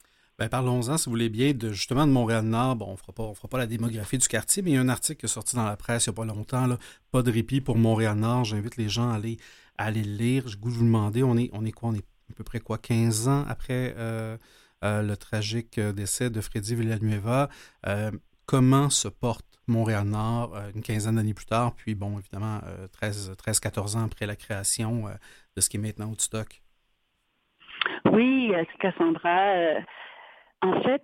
Ben, 0.42 0.48
parlons-en, 0.48 0.98
si 0.98 1.05
vous 1.05 1.12
voulez 1.12 1.28
bien, 1.28 1.52
de, 1.52 1.70
justement 1.70 2.05
de 2.05 2.11
Montréal-Nord. 2.11 2.74
Bon, 2.74 2.87
on 2.88 3.28
ne 3.28 3.35
fera 3.37 3.48
pas 3.48 3.59
la 3.59 3.68
démographie 3.68 4.18
du 4.18 4.26
quartier, 4.26 4.61
mais 4.61 4.72
il 4.72 4.74
y 4.74 4.76
a 4.76 4.81
un 4.81 4.88
article 4.88 5.20
qui 5.20 5.26
est 5.26 5.28
sorti 5.28 5.55
dans 5.55 5.64
la 5.64 5.76
presse 5.76 6.07
il 6.07 6.09
n'y 6.09 6.14
a 6.14 6.16
pas 6.16 6.24
longtemps, 6.24 6.66
là, 6.66 6.78
Pas 7.12 7.22
de 7.22 7.31
répit 7.31 7.61
pour 7.61 7.78
Montréal-Nord. 7.78 8.46
J'invite 8.46 8.76
les 8.76 8.88
gens 8.88 9.09
à 9.09 9.14
aller, 9.14 10.02
le 10.02 10.16
lire. 10.16 10.48
Je 10.48 10.57
vous 10.61 10.83
demander, 10.83 11.22
on 11.22 11.37
est, 11.37 11.48
on 11.52 11.64
est 11.64 11.70
quoi? 11.70 11.90
On 11.90 11.94
est 11.94 12.05
à 12.31 12.35
peu 12.35 12.42
près 12.42 12.59
quoi? 12.59 12.76
15 12.76 13.28
ans 13.28 13.44
après 13.48 13.94
euh, 13.96 14.37
euh, 14.83 15.02
le 15.02 15.16
tragique 15.16 15.78
décès 15.78 16.28
de 16.28 16.40
Freddy 16.40 16.74
Villanueva. 16.74 17.48
Euh, 17.87 18.11
comment 18.44 18.90
se 18.90 19.07
porte 19.07 19.46
Montréal-Nord 19.68 20.57
une 20.74 20.83
quinzaine 20.83 21.14
d'années 21.14 21.35
plus 21.35 21.46
tard, 21.46 21.72
puis 21.76 21.94
bon, 21.94 22.18
évidemment, 22.18 22.59
13-14 23.00 23.96
ans 23.96 24.07
après 24.07 24.26
la 24.26 24.35
création 24.35 25.05
de 25.55 25.61
ce 25.61 25.70
qui 25.70 25.76
est 25.76 25.81
maintenant 25.81 26.07
Woodstock? 26.07 26.61
Oui, 28.07 28.50
Cassandra. 28.81 29.85
En 30.62 30.81
fait, 30.83 31.03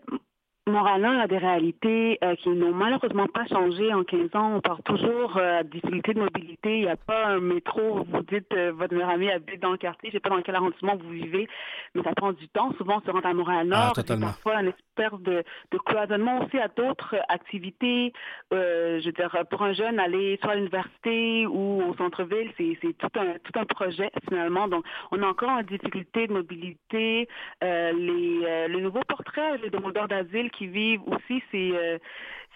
Montréal 0.68 1.04
a 1.04 1.26
des 1.26 1.38
réalités 1.38 2.18
euh, 2.22 2.34
qui 2.36 2.48
n'ont 2.50 2.72
malheureusement 2.72 3.26
pas 3.26 3.46
changé 3.46 3.92
en 3.92 4.04
15 4.04 4.34
ans. 4.34 4.56
On 4.56 4.60
parle 4.60 4.82
toujours 4.82 5.36
euh, 5.36 5.62
de 5.62 5.68
difficulté 5.68 6.14
de 6.14 6.20
mobilité. 6.20 6.78
Il 6.78 6.84
n'y 6.84 6.88
a 6.88 6.96
pas 6.96 7.26
un 7.26 7.40
métro. 7.40 8.04
Vous 8.04 8.22
dites 8.22 8.52
euh, 8.52 8.72
votre 8.72 8.94
meilleur 8.94 9.10
ami 9.10 9.30
habite 9.30 9.60
dans 9.60 9.72
le 9.72 9.78
quartier. 9.78 10.10
Je 10.10 10.16
ne 10.16 10.20
sais 10.20 10.28
pas 10.28 10.30
dans 10.30 10.42
quel 10.42 10.54
arrondissement 10.54 10.96
vous 10.96 11.10
vivez, 11.10 11.48
mais 11.94 12.02
ça 12.02 12.12
prend 12.14 12.32
du 12.32 12.48
temps. 12.48 12.72
Souvent, 12.76 13.00
on 13.02 13.06
se 13.06 13.10
rend 13.10 13.20
à 13.20 13.32
Montréal-Nord. 13.32 13.94
Ah, 13.96 14.16
parfois 14.20 14.56
un 14.56 14.66
espèce 14.66 15.20
de, 15.20 15.44
de 15.70 15.78
cloisonnement 15.78 16.44
aussi 16.44 16.58
à 16.58 16.68
d'autres 16.68 17.16
activités. 17.28 18.12
je 18.50 19.04
veux 19.04 19.12
dire, 19.12 19.34
pour 19.50 19.62
un 19.62 19.72
jeune, 19.72 19.98
aller 19.98 20.38
soit 20.42 20.52
à 20.52 20.54
l'université 20.56 21.46
ou 21.46 21.82
au 21.88 21.94
centre-ville, 21.94 22.50
c'est 22.56 22.98
tout 22.98 23.18
un, 23.18 23.34
tout 23.44 23.58
un 23.58 23.64
projet 23.64 24.10
finalement. 24.28 24.68
Donc, 24.68 24.84
on 25.12 25.22
a 25.22 25.26
encore 25.26 25.58
une 25.60 25.66
difficulté 25.66 26.26
de 26.26 26.32
mobilité. 26.32 27.28
les, 27.62 28.68
le 28.68 28.80
nouveau 28.80 29.00
portrait, 29.08 29.58
les 29.58 29.70
demandeurs 29.70 30.08
d'asile 30.08 30.50
qui 30.50 30.57
vivent 30.66 31.02
aussi, 31.06 31.42
c'est 31.50 31.70
euh, 31.72 31.98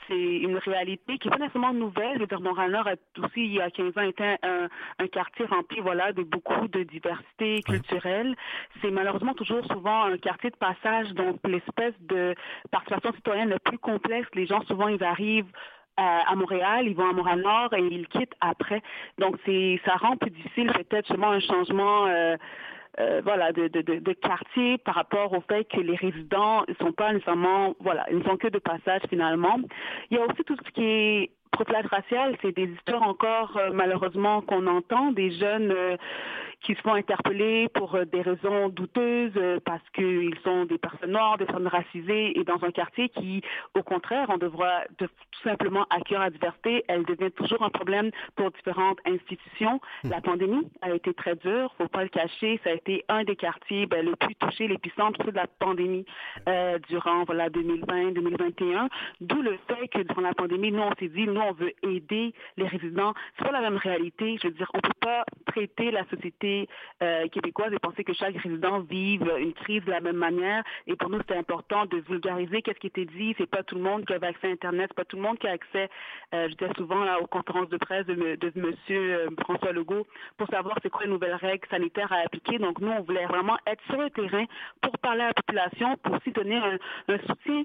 c'est 0.08 0.36
une 0.38 0.58
réalité 0.58 1.18
qui 1.18 1.28
n'est 1.28 1.36
pas 1.36 1.38
nécessairement 1.38 1.72
nouvelle. 1.72 2.18
Le 2.18 2.38
Montréal-Nord 2.38 2.88
a 2.88 2.94
aussi, 3.24 3.44
il 3.44 3.52
y 3.54 3.60
a 3.60 3.70
15 3.70 3.96
ans, 3.96 4.02
été 4.02 4.24
un, 4.42 4.68
un, 4.98 5.06
quartier 5.06 5.44
rempli 5.46 5.80
voilà, 5.80 6.12
de 6.12 6.22
beaucoup 6.22 6.66
de 6.68 6.82
diversité 6.82 7.62
culturelle. 7.62 8.34
C'est 8.80 8.90
malheureusement 8.90 9.34
toujours 9.34 9.64
souvent 9.66 10.04
un 10.04 10.18
quartier 10.18 10.50
de 10.50 10.56
passage, 10.56 11.10
donc 11.14 11.38
l'espèce 11.46 11.94
de 12.00 12.34
participation 12.70 13.12
citoyenne 13.14 13.50
la 13.50 13.58
plus 13.60 13.78
complexe. 13.78 14.28
Les 14.34 14.46
gens, 14.46 14.62
souvent, 14.62 14.88
ils 14.88 15.02
arrivent 15.04 15.52
à, 15.96 16.34
Montréal, 16.34 16.86
ils 16.86 16.96
vont 16.96 17.08
à 17.08 17.12
Montréal-Nord 17.12 17.74
et 17.74 17.80
ils 17.80 18.08
quittent 18.08 18.34
après. 18.40 18.82
Donc, 19.18 19.36
c'est 19.44 19.80
ça 19.84 19.96
rend 19.96 20.16
plus 20.16 20.30
difficile 20.30 20.72
peut-être 20.72 21.06
justement 21.06 21.30
un 21.30 21.40
changement 21.40 22.06
euh, 22.06 22.36
euh, 23.00 23.22
voilà, 23.24 23.52
de, 23.52 23.68
de, 23.68 23.80
de, 23.80 24.12
quartier 24.12 24.76
par 24.78 24.94
rapport 24.94 25.32
au 25.32 25.40
fait 25.42 25.64
que 25.64 25.80
les 25.80 25.96
résidents 25.96 26.62
ne 26.68 26.74
sont 26.74 26.92
pas 26.92 27.12
nécessairement, 27.12 27.74
voilà, 27.80 28.04
ils 28.10 28.18
ne 28.18 28.24
sont 28.24 28.36
que 28.36 28.48
de 28.48 28.58
passage 28.58 29.00
finalement. 29.08 29.56
Il 30.10 30.18
y 30.18 30.20
a 30.20 30.24
aussi 30.24 30.44
tout 30.44 30.56
ce 30.56 30.70
qui 30.72 30.84
est 30.84 31.30
profilage 31.52 31.86
racial, 31.86 32.36
c'est 32.42 32.52
des 32.52 32.64
histoires 32.64 33.02
encore 33.02 33.56
euh, 33.56 33.70
malheureusement 33.72 34.40
qu'on 34.42 34.66
entend, 34.66 35.12
des 35.12 35.30
jeunes 35.30 35.70
euh, 35.70 35.96
qui 36.62 36.74
se 36.74 36.80
font 36.80 36.94
interpeller 36.94 37.68
pour 37.68 37.94
euh, 37.94 38.04
des 38.04 38.22
raisons 38.22 38.68
douteuses 38.68 39.38
parce 39.64 39.82
qu'ils 39.94 40.36
sont 40.44 40.64
des 40.64 40.78
personnes 40.78 41.12
noires, 41.12 41.38
des 41.38 41.44
personnes 41.44 41.66
racisées 41.66 42.38
et 42.38 42.44
dans 42.44 42.62
un 42.64 42.70
quartier 42.70 43.08
qui, 43.08 43.42
au 43.74 43.82
contraire, 43.82 44.26
on 44.30 44.38
devra 44.38 44.82
tout 44.98 45.08
simplement 45.42 45.86
accueillir 45.90 46.20
la 46.20 46.30
diversité. 46.30 46.84
Elle 46.88 47.04
devient 47.04 47.30
toujours 47.32 47.62
un 47.62 47.70
problème 47.70 48.10
pour 48.36 48.50
différentes 48.50 48.98
institutions. 49.06 49.80
Hmm. 50.04 50.10
La 50.10 50.20
pandémie 50.20 50.68
a 50.80 50.90
été 50.94 51.12
très 51.14 51.34
dure, 51.36 51.74
faut 51.78 51.88
pas 51.88 52.02
le 52.02 52.08
cacher. 52.08 52.60
Ça 52.64 52.70
a 52.70 52.74
été 52.74 53.04
un 53.08 53.24
des 53.24 53.36
quartiers 53.36 53.86
ben, 53.86 54.04
le 54.04 54.16
plus 54.16 54.34
touché, 54.36 54.68
l'épicentre 54.68 55.24
de 55.24 55.36
la 55.36 55.46
pandémie 55.58 56.04
euh, 56.48 56.78
durant 56.88 57.24
voilà 57.24 57.48
2020-2021. 57.50 58.88
D'où 59.20 59.42
le 59.42 59.58
fait 59.68 59.88
que 59.88 60.02
durant 60.02 60.22
la 60.22 60.34
pandémie, 60.34 60.72
nous 60.72 60.82
on 60.82 60.94
s'est 60.98 61.08
dit, 61.08 61.26
nous 61.26 61.41
on 61.48 61.52
veut 61.52 61.72
aider 61.82 62.32
les 62.56 62.66
résidents. 62.66 63.14
C'est 63.36 63.44
pas 63.44 63.52
la 63.52 63.60
même 63.60 63.76
réalité. 63.76 64.38
Je 64.42 64.48
veux 64.48 64.54
dire, 64.54 64.70
on 64.74 64.80
peut 64.80 64.90
pas 65.00 65.24
traiter 65.46 65.90
la 65.90 66.04
société 66.06 66.68
euh, 67.02 67.26
québécoise 67.28 67.72
et 67.72 67.78
penser 67.78 68.04
que 68.04 68.12
chaque 68.12 68.36
résident 68.36 68.80
vive 68.80 69.30
une 69.38 69.52
crise 69.52 69.84
de 69.84 69.90
la 69.90 70.00
même 70.00 70.16
manière. 70.16 70.62
Et 70.86 70.96
pour 70.96 71.10
nous, 71.10 71.20
c'est 71.28 71.36
important 71.36 71.86
de 71.86 71.98
vulgariser 72.08 72.62
qu'est-ce 72.62 72.78
qui 72.78 72.86
était 72.86 73.04
dit. 73.04 73.34
C'est 73.38 73.48
pas 73.48 73.62
tout 73.62 73.74
le 73.74 73.82
monde 73.82 74.04
qui 74.04 74.12
avait 74.12 74.28
accès 74.28 74.48
à 74.48 74.50
Internet, 74.50 74.86
c'est 74.90 74.96
pas 74.96 75.04
tout 75.04 75.16
le 75.16 75.22
monde 75.22 75.38
qui 75.38 75.46
a 75.46 75.52
accès, 75.52 75.88
euh, 76.34 76.48
je 76.48 76.54
disais 76.54 76.72
souvent 76.76 77.04
là, 77.04 77.20
aux 77.20 77.26
conférences 77.26 77.68
de 77.68 77.76
presse 77.76 78.06
de, 78.06 78.52
Monsieur 78.56 79.14
euh, 79.14 79.28
François 79.40 79.72
Legault 79.72 80.06
pour 80.36 80.46
savoir 80.48 80.78
c'est 80.82 80.90
quoi 80.90 81.04
les 81.04 81.10
nouvelles 81.10 81.34
règles 81.34 81.66
sanitaires 81.70 82.12
à 82.12 82.18
appliquer. 82.18 82.58
Donc 82.58 82.80
nous, 82.80 82.90
on 82.90 83.02
voulait 83.02 83.26
vraiment 83.26 83.56
être 83.66 83.82
sur 83.86 84.00
le 84.00 84.10
terrain 84.10 84.44
pour 84.80 84.96
parler 84.98 85.22
à 85.22 85.28
la 85.28 85.34
population, 85.34 85.96
pour 86.02 86.14
aussi 86.16 86.30
donner 86.32 86.56
un 86.56 87.18
soutien 87.26 87.64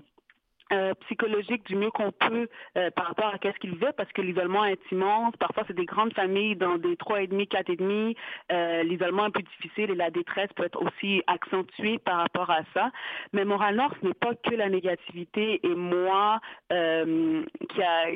euh, 0.74 0.94
psychologique 1.06 1.66
du 1.66 1.76
mieux 1.76 1.92
qu'on 1.92 2.12
peut 2.12 2.50
euh, 2.78 2.92
par 2.92 3.08
rapport 3.08 3.34
à 3.34 3.38
qu'est-ce 3.38 3.58
qu'ils 3.60 3.76
vivent 3.76 3.94
parce 3.96 4.12
que 4.12 4.22
l'isolement 4.22 4.66
est 4.66 4.82
immense. 4.92 5.34
Parfois, 5.38 5.64
c'est 5.66 5.76
des 5.76 5.86
grandes 5.86 6.14
familles 6.14 6.58
dans 6.58 6.78
des 6.78 6.98
trois 6.98 7.22
et 7.22 7.28
demi, 7.28 7.48
quatre 7.48 7.70
et 7.70 7.78
demi. 7.78 8.16
Euh, 8.52 8.84
l'isolement 8.84 9.28
est 9.28 9.32
plus 9.32 9.44
difficile 9.44 9.92
et 9.92 9.96
la 9.96 10.12
détresse 10.12 10.52
peut 10.56 10.66
être 10.66 10.82
aussi 10.82 11.24
accentuée 11.28 12.00
par 12.00 12.18
rapport 12.18 12.50
à 12.50 12.62
ça. 12.74 12.92
Mais 13.32 13.46
Moral-Nord, 13.46 13.94
ce 14.02 14.08
n'est 14.08 14.14
pas 14.14 14.36
que 14.36 14.56
la 14.56 14.70
négativité 14.70 15.62
et 15.66 15.76
moi 15.76 16.40
qui 16.70 17.82
a 17.82 18.08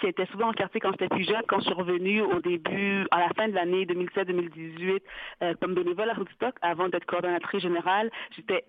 qui 0.00 0.06
était 0.06 0.26
souvent 0.26 0.50
en 0.50 0.52
quartier 0.52 0.78
quand 0.78 0.92
j'étais 0.92 1.08
plus 1.08 1.24
jeune, 1.24 1.42
quand 1.48 1.58
je 1.58 1.64
suis 1.64 1.74
revenue 1.74 2.22
au 2.22 2.40
début, 2.40 3.04
à 3.10 3.18
la 3.18 3.30
fin 3.30 3.48
de 3.48 3.54
l'année 3.54 3.84
2017-2018, 3.84 5.56
comme 5.60 5.74
bénévole 5.74 6.08
à 6.10 6.16
Woodstock, 6.16 6.54
avant 6.62 6.88
d'être 6.88 7.04
coordonnatrice 7.04 7.62
générale, 7.62 8.08
j'étais 8.36 8.64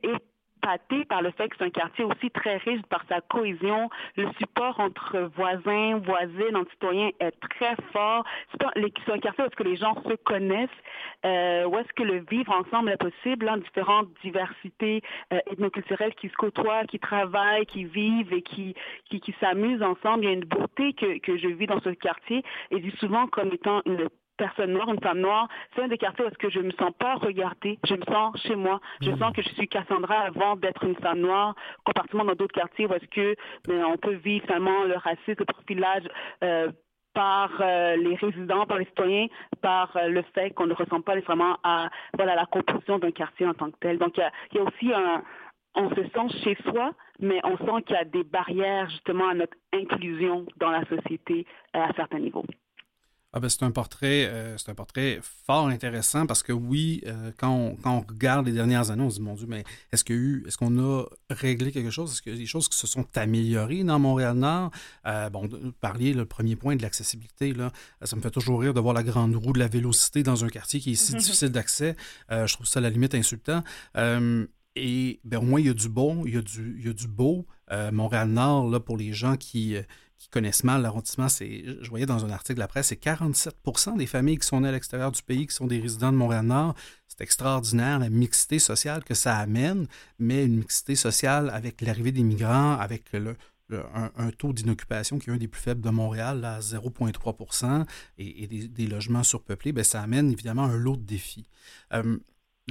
pâté 0.62 1.06
par 1.06 1.22
le 1.22 1.32
fait 1.32 1.50
que 1.50 1.56
c'est 1.58 1.66
un 1.66 1.70
quartier 1.70 2.04
aussi 2.04 2.30
très 2.32 2.58
riche 2.58 2.82
par 2.90 3.04
sa 3.10 3.22
cohésion. 3.22 3.90
Le 4.16 4.28
support 4.40 4.80
entre 4.80 5.30
voisins, 5.36 5.98
voisines, 6.00 6.56
entre 6.56 6.72
citoyens 6.72 7.10
est 7.20 7.34
très 7.50 7.76
fort. 7.94 8.24
C'est 8.52 9.12
un 9.12 9.20
quartier 9.20 9.44
où 9.44 9.48
est-ce 9.48 9.56
que 9.56 9.64
les 9.64 9.76
gens 9.76 9.96
se 10.04 10.16
connaissent, 10.16 10.70
euh, 11.26 11.66
où 11.66 11.78
est-ce 11.78 11.94
que 11.94 12.04
le 12.04 12.24
vivre 12.30 12.52
ensemble 12.52 12.92
est 12.92 12.98
possible, 12.98 13.50
en 13.50 13.58
différentes 13.58 14.10
diversités 14.22 15.02
euh, 15.34 15.40
ethnoculturelles 15.52 16.16
qui 16.16 16.30
se 16.30 16.36
côtoient, 16.36 16.86
qui 16.86 17.00
travaillent, 17.00 17.66
qui 17.66 17.86
vivent 17.86 18.34
et 18.34 18.42
qui, 18.42 18.76
qui, 19.10 19.20
qui 19.20 19.36
s'amusent 19.40 19.84
ensemble. 19.84 20.24
Il 20.24 20.28
y 20.28 20.30
a 20.32 20.34
une 20.34 20.46
beauté 20.46 20.94
que, 20.94 21.20
que 21.20 21.38
je 21.38 21.48
vis 21.48 21.68
dans 21.68 21.82
ce 21.82 21.90
quartier 21.90 22.44
et 22.72 22.80
dis 22.80 22.94
souvent 23.00 23.28
comme 23.28 23.52
étant 23.54 23.82
une 23.86 24.10
personne 24.40 24.72
noire, 24.72 24.90
une 24.90 25.02
femme 25.02 25.20
noire, 25.20 25.48
c'est 25.76 25.84
un 25.84 25.88
des 25.90 25.98
quartiers 25.98 26.26
où 26.26 26.28
est-ce 26.30 26.38
que 26.38 26.50
je 26.50 26.60
me 26.60 26.72
sens 26.72 26.92
pas 26.98 27.16
regardée, 27.16 27.78
je 27.86 27.94
me 27.94 28.04
sens 28.06 28.42
chez 28.42 28.56
moi, 28.56 28.80
je 29.02 29.12
hmm. 29.12 29.20
sens 29.20 29.34
que 29.36 29.42
je 29.42 29.50
suis 29.50 29.68
Cassandra 29.68 30.22
avant 30.22 30.56
d'être 30.56 30.84
une 30.84 30.96
femme 30.96 31.20
noire, 31.20 31.54
compartiment 31.84 32.24
dans 32.24 32.34
d'autres 32.34 32.56
quartiers 32.56 32.88
où 32.88 32.94
est-ce 32.94 33.08
que 33.08 33.36
ben, 33.68 33.84
on 33.86 33.98
peut 33.98 34.16
vivre 34.16 34.46
finalement 34.46 34.86
le 34.86 34.96
racisme, 34.96 35.36
le 35.40 35.46
profilage 35.46 36.08
euh, 36.44 36.72
par 37.14 37.52
euh, 37.60 37.98
les 37.98 38.16
résidents, 38.16 38.66
par 38.66 38.78
les 38.78 38.86
citoyens, 38.86 39.28
par 39.62 39.96
euh, 39.98 40.08
le 40.08 40.22
fait 40.34 40.52
qu'on 40.52 40.68
ne 40.68 40.74
ressemble 40.74 41.04
pas 41.04 41.16
nécessairement 41.16 41.58
à 41.64 41.90
voilà 42.14 42.36
la 42.36 42.46
composition 42.46 42.98
d'un 42.98 43.12
quartier 43.12 43.46
en 43.46 43.54
tant 43.54 43.70
que 43.72 43.78
tel. 43.82 43.98
Donc 43.98 44.18
il 44.18 44.24
y, 44.54 44.58
y 44.58 44.60
a, 44.60 44.64
aussi 44.64 44.94
un 44.94 45.22
on 45.76 45.90
se 45.90 46.02
sent 46.02 46.44
chez 46.44 46.58
soi, 46.70 46.94
mais 47.20 47.40
on 47.44 47.58
sent 47.58 47.84
qu'il 47.86 47.96
y 47.96 48.00
a 48.00 48.06
des 48.06 48.24
barrières 48.24 48.90
justement 48.90 49.30
à 49.30 49.34
notre 49.34 49.58
inclusion 49.74 50.46
dans 50.58 50.72
la 50.72 50.84
société 50.86 51.46
à 51.74 51.92
certains 51.94 52.20
niveaux. 52.20 52.46
Ah 53.32 53.40
ben 53.40 53.48
c'est 53.48 53.62
un 53.62 53.70
portrait, 53.70 54.26
euh, 54.26 54.58
c'est 54.58 54.70
un 54.72 54.74
portrait 54.76 55.20
fort 55.22 55.68
intéressant 55.68 56.26
parce 56.26 56.42
que 56.42 56.52
oui, 56.52 57.04
euh, 57.06 57.32
quand, 57.38 57.54
on, 57.54 57.76
quand, 57.76 57.98
on, 57.98 58.02
regarde 58.02 58.48
les 58.48 58.54
dernières 58.54 58.90
années, 58.90 59.04
on 59.04 59.10
se 59.12 59.18
dit 59.18 59.22
mon 59.22 59.36
Dieu, 59.36 59.46
mais 59.48 59.64
est-ce 59.92 60.04
qu'il 60.04 60.16
y 60.16 60.20
a 60.20 60.22
eu, 60.22 60.44
est-ce 60.48 60.58
qu'on 60.58 60.80
a 60.80 61.06
réglé 61.30 61.72
quelque 61.72 61.92
chose? 61.92 62.12
Est-ce 62.12 62.24
qu'il 62.24 62.34
y 62.34 62.36
a 62.36 62.40
des 62.40 62.48
choses 62.48 62.68
qui 62.68 62.78
se 62.80 62.88
sont 62.88 63.06
améliorées 63.16 63.84
dans 63.84 64.00
Montréal-Nord? 64.00 64.72
Euh, 65.06 65.30
Bon, 65.30 65.48
parliez 65.80 66.14
le 66.14 66.26
premier 66.26 66.56
point 66.56 66.76
de 66.76 66.82
l'accessibilité 66.82 67.54
là, 67.54 67.72
ça 68.02 68.16
me 68.16 68.22
fait 68.22 68.32
toujours 68.32 68.62
rire 68.62 68.74
de 68.74 68.80
voir 68.80 68.96
la 68.96 69.04
grande 69.04 69.36
roue 69.36 69.54
de 69.54 69.60
la 69.60 69.68
vélocité 69.68 70.24
dans 70.24 70.44
un 70.44 70.50
quartier 70.50 70.80
qui 70.80 70.94
est 70.94 70.96
si 70.96 71.14
difficile 71.16 71.50
d'accès. 71.50 71.96
je 72.32 72.52
trouve 72.52 72.66
ça 72.66 72.80
à 72.80 72.82
la 72.82 72.90
limite 72.90 73.14
insultant. 73.14 73.64
et 73.96 75.20
ben 75.24 75.38
au 75.38 75.42
moins 75.44 75.60
il 75.60 75.68
y 75.68 75.70
a 75.70 75.74
du 75.76 75.90
bon, 75.90 76.26
il 76.26 76.34
y 76.34 76.38
a 76.38 76.42
du, 76.42 76.78
il 76.80 76.88
y 76.88 76.90
a 76.90 76.94
du 76.94 77.08
beau. 77.08 77.46
Montréal-Nord 77.92 78.72
là 78.72 78.80
pour 78.80 78.98
les 78.98 79.14
gens 79.14 79.38
qui 79.38 79.76
qui 80.20 80.30
connaissent 80.30 80.66
mal 80.66 80.82
l'arrondissement, 80.82 81.30
c'est, 81.30 81.64
je 81.82 81.90
voyais 81.90 82.06
dans 82.06 82.26
un 82.26 82.30
article 82.30 82.56
de 82.56 82.60
la 82.60 82.68
presse, 82.68 82.88
c'est 82.88 82.98
47 82.98 83.56
des 83.98 84.06
familles 84.06 84.38
qui 84.38 84.46
sont 84.46 84.60
nées 84.62 84.68
à 84.68 84.72
l'extérieur 84.74 85.12
du 85.12 85.24
pays, 85.24 85.48
qui 85.48 85.56
sont 85.56 85.66
des 85.66 85.80
résidents 85.80 86.12
de 86.12 86.18
Montréal-Nord. 86.18 86.76
C'est 87.08 87.22
extraordinaire 87.22 88.00
la 88.00 88.10
mixité 88.10 88.60
sociale 88.60 89.04
que 89.04 89.14
ça 89.14 89.38
amène, 89.38 89.88
mais 90.20 90.46
une 90.46 90.58
mixité 90.58 90.96
sociale 90.96 91.50
avec 91.50 91.82
l'arrivée 91.82 92.12
des 92.12 92.24
migrants, 92.24 92.78
avec 92.78 93.14
le, 93.14 93.36
un, 93.72 94.32
taux 94.32 94.52
d'inoccupation 94.52 95.20
qui 95.20 95.30
est 95.30 95.34
un 95.34 95.38
des 95.38 95.48
plus 95.48 95.62
faibles 95.62 95.82
de 95.82 95.90
Montréal, 95.90 96.44
à 96.44 96.60
0,3% 96.60 97.86
et, 98.18 98.48
des, 98.48 98.88
logements 98.88 99.24
surpeuplés, 99.24 99.72
bien, 99.72 99.84
ça 99.84 100.02
amène 100.02 100.32
évidemment 100.32 100.66
un 100.66 100.78
lot 100.78 100.98
de 100.98 101.04
défis. 101.04 101.48
Euh, 101.94 102.18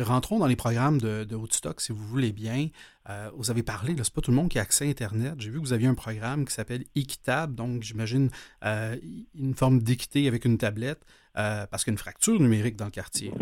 rentrons 0.02 0.38
dans 0.38 0.46
les 0.46 0.56
programmes 0.56 1.00
de, 1.00 1.24
de 1.24 1.36
si 1.78 1.92
vous 1.92 2.06
voulez 2.06 2.32
bien. 2.32 2.68
Euh, 3.08 3.30
vous 3.36 3.50
avez 3.50 3.62
parlé, 3.62 3.94
c'est 3.96 4.12
pas 4.12 4.20
tout 4.20 4.30
le 4.30 4.36
monde 4.36 4.48
qui 4.48 4.58
a 4.58 4.62
accès 4.62 4.86
à 4.86 4.88
Internet. 4.88 5.34
J'ai 5.38 5.50
vu 5.50 5.56
que 5.56 5.64
vous 5.64 5.72
aviez 5.72 5.88
un 5.88 5.94
programme 5.94 6.44
qui 6.44 6.52
s'appelle 6.52 6.84
Équitable, 6.94 7.54
donc 7.54 7.82
j'imagine 7.82 8.30
euh, 8.64 8.96
une 9.34 9.54
forme 9.54 9.82
d'équité 9.82 10.28
avec 10.28 10.44
une 10.44 10.58
tablette, 10.58 11.00
euh, 11.36 11.66
parce 11.66 11.84
qu'il 11.84 11.92
y 11.92 11.92
a 11.92 11.94
une 11.94 11.98
fracture 11.98 12.38
numérique 12.38 12.76
dans 12.76 12.84
le 12.84 12.90
quartier. 12.90 13.32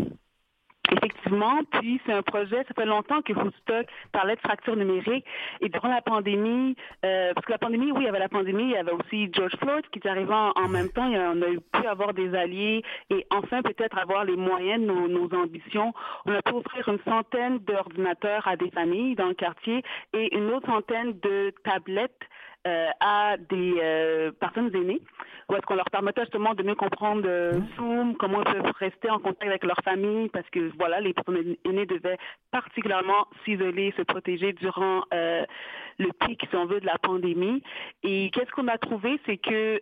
Puis 1.71 2.01
c'est 2.05 2.13
un 2.13 2.21
projet, 2.21 2.63
ça 2.67 2.73
fait 2.75 2.85
longtemps 2.85 3.21
que 3.21 3.33
Woodstock 3.33 3.87
parlait 4.11 4.35
de 4.35 4.41
fracture 4.41 4.75
numérique. 4.75 5.25
Et 5.61 5.69
durant 5.69 5.89
la 5.89 6.01
pandémie, 6.01 6.75
euh, 7.05 7.33
parce 7.33 7.45
que 7.45 7.51
la 7.51 7.57
pandémie, 7.57 7.91
oui, 7.91 8.01
il 8.01 8.05
y 8.05 8.09
avait 8.09 8.19
la 8.19 8.29
pandémie, 8.29 8.63
il 8.63 8.71
y 8.71 8.77
avait 8.77 8.91
aussi 8.91 9.29
George 9.33 9.55
Floyd 9.59 9.85
qui 9.91 9.99
est 9.99 10.07
arrivé 10.07 10.33
en, 10.33 10.67
même 10.69 10.89
temps, 10.89 11.09
on 11.09 11.41
a 11.41 11.79
pu 11.81 11.87
avoir 11.87 12.13
des 12.13 12.33
alliés 12.35 12.83
et 13.09 13.25
enfin 13.31 13.61
peut-être 13.61 13.97
avoir 13.97 14.25
les 14.25 14.35
moyens 14.35 14.81
de 14.81 14.87
nos, 14.87 15.07
nos 15.07 15.33
ambitions. 15.37 15.93
On 16.25 16.33
a 16.33 16.41
pu 16.41 16.53
offrir 16.53 16.87
une 16.89 16.99
centaine 17.05 17.59
d'ordinateurs 17.59 18.47
à 18.47 18.55
des 18.55 18.69
familles 18.71 19.15
dans 19.15 19.27
le 19.27 19.33
quartier 19.33 19.83
et 20.13 20.35
une 20.35 20.51
autre 20.51 20.67
centaine 20.67 21.17
de 21.21 21.53
tablettes 21.63 22.27
euh, 22.67 22.89
à 22.99 23.37
des 23.37 23.75
euh, 23.81 24.31
personnes 24.31 24.75
aînées, 24.75 25.01
ou 25.49 25.55
est-ce 25.55 25.65
qu'on 25.65 25.75
leur 25.75 25.89
permettait 25.89 26.21
justement 26.21 26.53
de 26.53 26.63
mieux 26.63 26.75
comprendre 26.75 27.23
euh, 27.25 27.53
mmh. 27.53 27.67
Zoom, 27.75 28.17
comment 28.17 28.41
ils 28.41 28.53
peuvent 28.53 28.73
rester 28.79 29.09
en 29.09 29.19
contact 29.19 29.43
avec 29.43 29.63
leur 29.63 29.79
famille, 29.83 30.29
parce 30.29 30.49
que 30.49 30.71
voilà, 30.77 30.99
les 30.99 31.13
personnes 31.13 31.55
aînées 31.65 31.85
devaient 31.85 32.17
particulièrement 32.51 33.27
s'isoler, 33.43 33.93
se 33.97 34.01
protéger 34.01 34.53
durant 34.53 35.03
le 35.11 36.11
pic, 36.25 36.45
si 36.49 36.55
on 36.55 36.65
veut, 36.65 36.79
de 36.79 36.85
la 36.85 36.97
pandémie. 36.97 37.63
Et 38.03 38.29
qu'est-ce 38.31 38.51
qu'on 38.51 38.67
a 38.67 38.77
trouvé, 38.77 39.19
c'est 39.25 39.37
que 39.37 39.79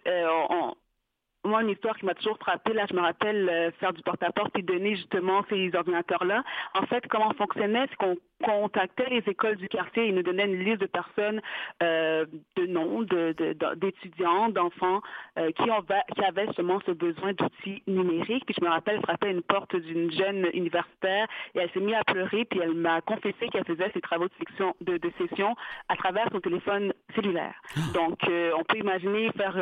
on, 0.50 0.74
moi, 1.46 1.62
une 1.62 1.70
histoire 1.70 1.96
qui 1.98 2.06
m'a 2.06 2.14
toujours 2.14 2.38
frappée, 2.38 2.74
là, 2.74 2.86
je 2.90 2.96
me 2.96 3.02
rappelle 3.02 3.74
faire 3.80 3.94
du 3.94 4.02
porte-à-porte 4.02 4.58
et 4.58 4.62
donner 4.62 4.96
justement 4.96 5.44
ces 5.50 5.72
ordinateurs-là. 5.74 6.44
En 6.74 6.86
fait, 6.88 7.06
comment 7.08 7.30
on 7.30 7.34
fonctionnait, 7.34 7.86
c'est 7.90 7.96
qu'on 7.98 8.18
contactait 8.44 9.10
les 9.10 9.24
écoles 9.28 9.56
du 9.56 9.68
quartier 9.68 10.08
et 10.08 10.12
nous 10.12 10.24
donnait 10.24 10.46
une 10.46 10.64
liste 10.64 10.82
de 10.82 10.86
personnes, 10.88 11.42
euh, 11.82 12.26
de 12.56 12.66
noms, 12.66 13.02
d'étudiants, 13.02 14.50
de, 14.50 14.54
d'enfants 14.54 15.02
euh, 15.38 15.52
qui, 15.52 15.70
avaient 15.70 16.46
justement 16.48 16.80
ce 16.86 16.92
besoin 16.92 17.34
d'outils 17.34 17.84
numériques. 17.88 18.46
Puis 18.46 18.56
je 18.60 18.66
me 18.66 18.70
rappelle, 18.70 19.02
frapper 19.02 19.28
à 19.28 19.32
une 19.32 19.42
porte 19.42 19.76
d'une 19.76 20.12
jeune 20.12 20.48
universitaire 20.54 21.28
et 21.54 21.60
elle 21.60 21.70
s'est 21.72 21.80
mise 21.80 21.96
à 21.96 22.04
pleurer 22.04 22.46
puis 22.46 22.60
elle 22.62 22.74
m'a 22.74 23.02
confessé 23.02 23.48
qu'elle 23.52 23.66
faisait 23.66 23.90
ses 23.94 24.02
travaux 24.02 24.28
de, 24.28 24.34
section, 24.40 24.76
de, 24.82 24.98
de, 24.98 25.12
session 25.18 25.56
à 25.90 25.96
travers 25.96 26.28
son 26.32 26.40
téléphone 26.40 26.94
cellulaire. 27.16 27.56
Ah. 27.76 27.80
Donc, 27.94 28.20
euh, 28.28 28.52
on 28.58 28.64
peut 28.64 28.78
imaginer 28.78 29.32
faire 29.38 29.56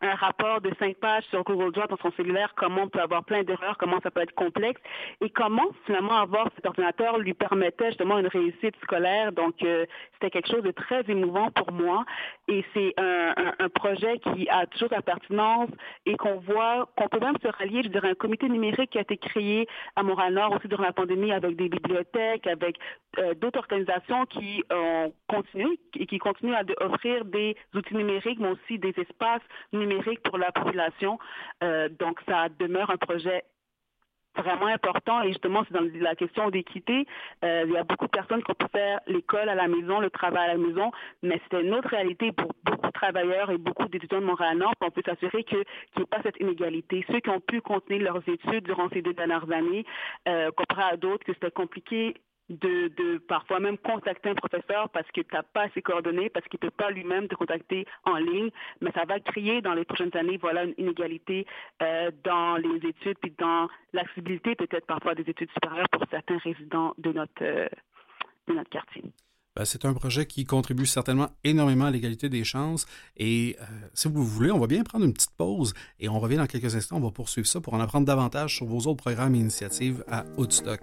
un 0.00 0.14
rapport 0.14 0.60
de 0.60 0.70
cinq 0.78 0.96
pages 0.96 1.24
sur 1.24 1.42
Google 1.44 1.72
Drive 1.72 1.88
dans 1.88 1.96
son 1.96 2.12
cellulaire, 2.12 2.52
comment 2.56 2.82
on 2.82 2.88
peut 2.88 3.00
avoir 3.00 3.24
plein 3.24 3.42
d'erreurs, 3.42 3.76
comment 3.78 4.00
ça 4.02 4.10
peut 4.10 4.20
être 4.20 4.34
complexe 4.34 4.80
et 5.20 5.30
comment 5.30 5.68
finalement 5.86 6.16
avoir 6.16 6.48
cet 6.54 6.66
ordinateur 6.66 7.18
lui 7.18 7.34
permettait 7.34 7.88
justement 7.88 8.18
une 8.18 8.26
réussite 8.26 8.74
scolaire. 8.82 9.32
Donc, 9.32 9.62
euh, 9.62 9.86
c'était 10.14 10.30
quelque 10.30 10.50
chose 10.50 10.62
de 10.62 10.70
très 10.70 11.02
émouvant 11.08 11.50
pour 11.50 11.72
moi. 11.72 12.04
Et 12.48 12.64
c'est 12.74 12.94
un, 12.98 13.32
projet 13.74 14.18
qui 14.18 14.48
a 14.48 14.66
toujours 14.66 14.90
la 14.90 15.02
pertinence 15.02 15.70
et 16.04 16.16
qu'on 16.16 16.36
voit, 16.36 16.88
qu'on 16.96 17.08
peut 17.08 17.20
même 17.20 17.36
se 17.42 17.48
rallier, 17.48 17.82
je 17.82 17.88
dirais, 17.88 18.10
un 18.10 18.14
comité 18.14 18.48
numérique 18.48 18.90
qui 18.90 18.98
a 18.98 19.00
été 19.00 19.16
créé 19.16 19.66
à 19.96 20.02
Montréal-Nord 20.02 20.56
aussi 20.56 20.68
durant 20.68 20.84
la 20.84 20.92
pandémie 20.92 21.32
avec 21.32 21.56
des 21.56 21.68
bibliothèques, 21.68 22.46
avec 22.46 22.76
euh, 23.18 23.34
d'autres 23.34 23.60
organisations 23.60 24.26
qui 24.26 24.62
ont 24.70 25.12
continué 25.28 25.78
et 25.98 26.06
qui 26.06 26.18
continuent 26.18 26.54
à 26.54 26.64
offrir 26.82 27.24
des 27.24 27.56
outils 27.74 27.96
numériques, 27.96 28.38
mais 28.38 28.50
aussi 28.50 28.78
des 28.78 28.94
espaces 28.96 29.42
numériques 29.72 30.22
pour 30.22 30.38
la 30.38 30.52
population. 30.52 31.18
Euh, 31.62 31.88
donc, 31.88 32.20
ça 32.26 32.48
demeure 32.58 32.90
un 32.90 32.96
projet 32.96 33.44
vraiment 34.36 34.66
important 34.66 35.22
et 35.22 35.28
justement 35.28 35.62
c'est 35.64 35.74
dans 35.74 35.86
la 36.00 36.14
question 36.14 36.50
d'équité. 36.50 37.06
Euh, 37.44 37.64
il 37.66 37.72
y 37.72 37.76
a 37.76 37.84
beaucoup 37.84 38.06
de 38.06 38.10
personnes 38.10 38.42
qui 38.42 38.50
ont 38.50 38.54
pu 38.54 38.66
faire 38.72 39.00
l'école 39.06 39.48
à 39.48 39.54
la 39.54 39.68
maison, 39.68 40.00
le 40.00 40.10
travail 40.10 40.50
à 40.50 40.52
la 40.54 40.58
maison, 40.58 40.90
mais 41.22 41.40
c'était 41.44 41.62
une 41.62 41.74
autre 41.74 41.88
réalité 41.88 42.32
pour 42.32 42.48
beaucoup 42.64 42.86
de 42.86 42.92
travailleurs 42.92 43.50
et 43.50 43.58
beaucoup 43.58 43.86
d'étudiants 43.88 44.20
de 44.20 44.26
Montréal-Nord. 44.26 44.72
On 44.80 44.90
peut 44.90 45.02
s'assurer 45.04 45.44
qu'il 45.44 45.58
n'y 45.58 46.02
ait 46.02 46.06
pas 46.06 46.22
cette 46.22 46.40
inégalité. 46.40 47.04
Ceux 47.10 47.20
qui 47.20 47.30
ont 47.30 47.40
pu 47.40 47.60
continuer 47.60 48.00
leurs 48.00 48.26
études 48.28 48.64
durant 48.64 48.88
ces 48.90 49.02
deux 49.02 49.14
dernières 49.14 49.50
années, 49.50 49.84
euh, 50.28 50.50
comparé 50.52 50.82
à 50.92 50.96
d'autres 50.96 51.24
que 51.24 51.34
c'était 51.34 51.50
compliqué 51.50 52.14
de, 52.52 52.88
de, 52.88 53.18
parfois 53.18 53.60
même 53.60 53.78
contacter 53.78 54.30
un 54.30 54.34
professeur 54.34 54.88
parce 54.90 55.10
qu'il 55.10 55.24
n'a 55.32 55.42
pas 55.42 55.68
ses 55.70 55.82
coordonnées, 55.82 56.30
parce 56.30 56.46
qu'il 56.46 56.58
ne 56.62 56.68
peut 56.68 56.76
pas 56.76 56.90
lui-même 56.90 57.28
te 57.28 57.34
contacter 57.34 57.86
en 58.04 58.16
ligne, 58.16 58.50
mais 58.80 58.90
ça 58.92 59.04
va 59.04 59.20
créer 59.20 59.60
dans 59.62 59.74
les 59.74 59.84
prochaines 59.84 60.14
années 60.16 60.38
voilà 60.38 60.64
une 60.64 60.74
inégalité 60.78 61.46
euh, 61.82 62.10
dans 62.24 62.56
les 62.56 62.88
études 62.88 63.18
puis 63.20 63.32
dans 63.38 63.68
l'accessibilité 63.92 64.54
peut-être 64.54 64.86
parfois 64.86 65.14
des 65.14 65.28
études 65.28 65.50
supérieures 65.52 65.88
pour 65.90 66.04
certains 66.10 66.38
résidents 66.38 66.94
de 66.98 67.12
notre 67.12 67.42
euh, 67.42 67.68
de 68.48 68.54
notre 68.54 68.70
quartier. 68.70 69.02
Ben, 69.54 69.66
c'est 69.66 69.84
un 69.84 69.92
projet 69.92 70.24
qui 70.24 70.44
contribue 70.44 70.86
certainement 70.86 71.28
énormément 71.44 71.84
à 71.84 71.90
l'égalité 71.90 72.30
des 72.30 72.42
chances. 72.42 72.86
Et 73.18 73.56
euh, 73.60 73.64
si 73.92 74.08
vous 74.08 74.24
voulez, 74.24 74.50
on 74.50 74.58
va 74.58 74.66
bien 74.66 74.82
prendre 74.82 75.04
une 75.04 75.12
petite 75.12 75.36
pause 75.36 75.74
et 76.00 76.08
on 76.08 76.18
revient 76.18 76.36
dans 76.36 76.46
quelques 76.46 76.74
instants. 76.74 76.96
On 76.96 77.00
va 77.00 77.10
poursuivre 77.10 77.46
ça 77.46 77.60
pour 77.60 77.74
en 77.74 77.80
apprendre 77.80 78.06
davantage 78.06 78.56
sur 78.56 78.66
vos 78.66 78.88
autres 78.88 79.02
programmes 79.02 79.34
et 79.34 79.38
initiatives 79.38 80.04
à 80.08 80.24
Woodstock. 80.38 80.80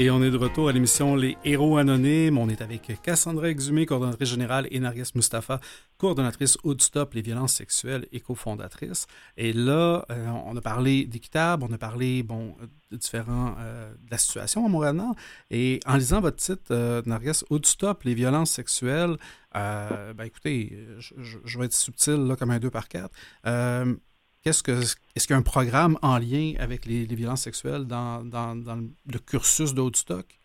Et 0.00 0.10
on 0.10 0.22
est 0.22 0.30
de 0.30 0.38
retour 0.38 0.70
à 0.70 0.72
l'émission 0.72 1.14
Les 1.14 1.36
Héros 1.44 1.76
Anonymes. 1.76 2.38
On 2.38 2.48
est 2.48 2.62
avec 2.62 2.90
Cassandra 3.02 3.50
Exumé, 3.50 3.84
coordonnatrice 3.84 4.30
générale, 4.30 4.66
et 4.70 4.80
Narges 4.80 5.14
Mustafa, 5.14 5.60
coordonnatrice 5.98 6.56
Woodstop, 6.64 7.12
les 7.12 7.20
violences 7.20 7.52
sexuelles 7.52 8.06
et 8.10 8.20
cofondatrice. 8.20 9.06
Et 9.36 9.52
là, 9.52 10.06
euh, 10.10 10.26
on 10.46 10.56
a 10.56 10.60
parlé 10.62 11.04
d'équitable, 11.04 11.66
on 11.68 11.72
a 11.74 11.76
parlé, 11.76 12.22
bon, 12.22 12.56
de 12.90 12.96
différents, 12.96 13.54
euh, 13.58 13.92
de 13.92 14.10
la 14.10 14.16
situation 14.16 14.64
à 14.64 14.70
Montréal-Nord. 14.70 15.14
Et 15.50 15.80
en 15.84 15.96
lisant 15.96 16.22
votre 16.22 16.38
titre, 16.38 16.62
euh, 16.70 17.02
Narges 17.04 17.44
Woodstop, 17.50 18.04
les 18.04 18.14
violences 18.14 18.52
sexuelles, 18.52 19.18
euh, 19.54 20.14
ben 20.14 20.24
écoutez, 20.24 20.78
je, 20.98 21.12
je, 21.44 21.58
vais 21.58 21.66
être 21.66 21.74
subtil 21.74 22.26
là, 22.26 22.36
comme 22.36 22.52
un 22.52 22.58
2 22.58 22.70
par 22.70 22.88
4 22.88 23.10
ce 24.44 24.62
que, 24.62 24.72
est-ce 24.72 25.26
qu'il 25.26 25.34
y 25.34 25.36
a 25.36 25.38
un 25.38 25.42
programme 25.42 25.98
en 26.02 26.18
lien 26.18 26.54
avec 26.58 26.86
les, 26.86 27.04
violences 27.06 27.42
sexuelles 27.42 27.84
dans, 27.84 28.24
dans, 28.24 28.56
dans 28.56 28.76
le 28.76 29.18
cursus 29.18 29.74
d'Outstock? 29.74 30.39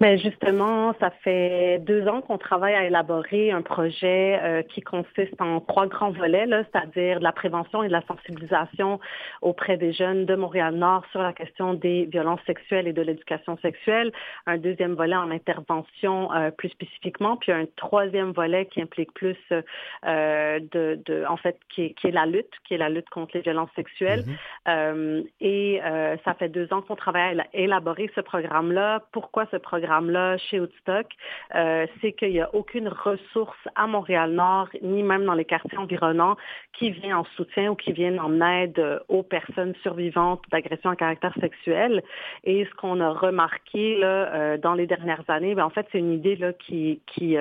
Mais 0.00 0.18
justement, 0.18 0.92
ça 0.98 1.10
fait 1.22 1.78
deux 1.78 2.08
ans 2.08 2.20
qu'on 2.20 2.36
travaille 2.36 2.74
à 2.74 2.84
élaborer 2.84 3.52
un 3.52 3.62
projet 3.62 4.40
euh, 4.42 4.62
qui 4.62 4.80
consiste 4.80 5.40
en 5.40 5.60
trois 5.60 5.86
grands 5.86 6.10
volets, 6.10 6.46
c'est-à-dire 6.48 7.20
la 7.20 7.30
prévention 7.30 7.84
et 7.84 7.86
de 7.86 7.92
la 7.92 8.02
sensibilisation 8.02 8.98
auprès 9.40 9.76
des 9.76 9.92
jeunes 9.92 10.26
de 10.26 10.34
Montréal-Nord 10.34 11.04
sur 11.12 11.22
la 11.22 11.32
question 11.32 11.74
des 11.74 12.06
violences 12.06 12.40
sexuelles 12.44 12.88
et 12.88 12.92
de 12.92 13.02
l'éducation 13.02 13.56
sexuelle. 13.58 14.10
Un 14.46 14.58
deuxième 14.58 14.94
volet 14.94 15.14
en 15.14 15.30
intervention 15.30 16.32
euh, 16.32 16.50
plus 16.50 16.70
spécifiquement, 16.70 17.36
puis 17.36 17.52
un 17.52 17.66
troisième 17.76 18.32
volet 18.32 18.66
qui 18.66 18.82
implique 18.82 19.12
plus 19.14 19.38
euh, 19.52 20.58
de, 20.72 21.00
de, 21.06 21.24
en 21.28 21.36
fait, 21.36 21.56
qui 21.68 21.82
est, 21.82 21.94
qui 21.94 22.08
est, 22.08 22.12
la 22.12 22.26
lutte, 22.26 22.52
qui 22.66 22.74
est 22.74 22.78
la 22.78 22.88
lutte 22.88 23.08
contre 23.10 23.36
les 23.36 23.42
violences 23.42 23.70
sexuelles. 23.76 24.24
Mm-hmm. 24.66 25.24
et 25.40 25.80
ça 26.24 26.34
fait 26.34 26.48
deux 26.48 26.72
ans 26.72 26.82
qu'on 26.82 26.96
travaille 26.96 27.38
à 27.38 27.44
élaborer 27.52 28.10
ce 28.14 28.20
programme-là. 28.20 29.02
Pourquoi 29.12 29.46
ce 29.52 29.56
programme 29.56 29.83
là 29.84 30.36
chez 30.38 30.60
Woodstock, 30.60 31.06
euh, 31.54 31.86
c'est 32.00 32.12
qu'il 32.12 32.30
n'y 32.30 32.40
a 32.40 32.54
aucune 32.54 32.88
ressource 32.88 33.56
à 33.74 33.86
Montréal-Nord, 33.86 34.68
ni 34.82 35.02
même 35.02 35.24
dans 35.24 35.34
les 35.34 35.44
quartiers 35.44 35.78
environnants, 35.78 36.36
qui 36.72 36.90
vient 36.90 37.18
en 37.18 37.24
soutien 37.36 37.70
ou 37.70 37.74
qui 37.74 37.92
vient 37.92 38.16
en 38.18 38.40
aide 38.40 38.78
euh, 38.78 38.98
aux 39.08 39.22
personnes 39.22 39.74
survivantes 39.82 40.42
d'agressions 40.50 40.90
à 40.90 40.96
caractère 40.96 41.34
sexuel. 41.40 42.02
Et 42.44 42.64
ce 42.64 42.74
qu'on 42.74 43.00
a 43.00 43.10
remarqué 43.10 43.98
là, 43.98 44.06
euh, 44.06 44.58
dans 44.58 44.74
les 44.74 44.86
dernières 44.86 45.28
années, 45.28 45.54
ben, 45.54 45.64
en 45.64 45.70
fait, 45.70 45.86
c'est 45.92 45.98
une 45.98 46.12
idée 46.12 46.36
là, 46.36 46.52
qui, 46.52 47.00
qui, 47.06 47.36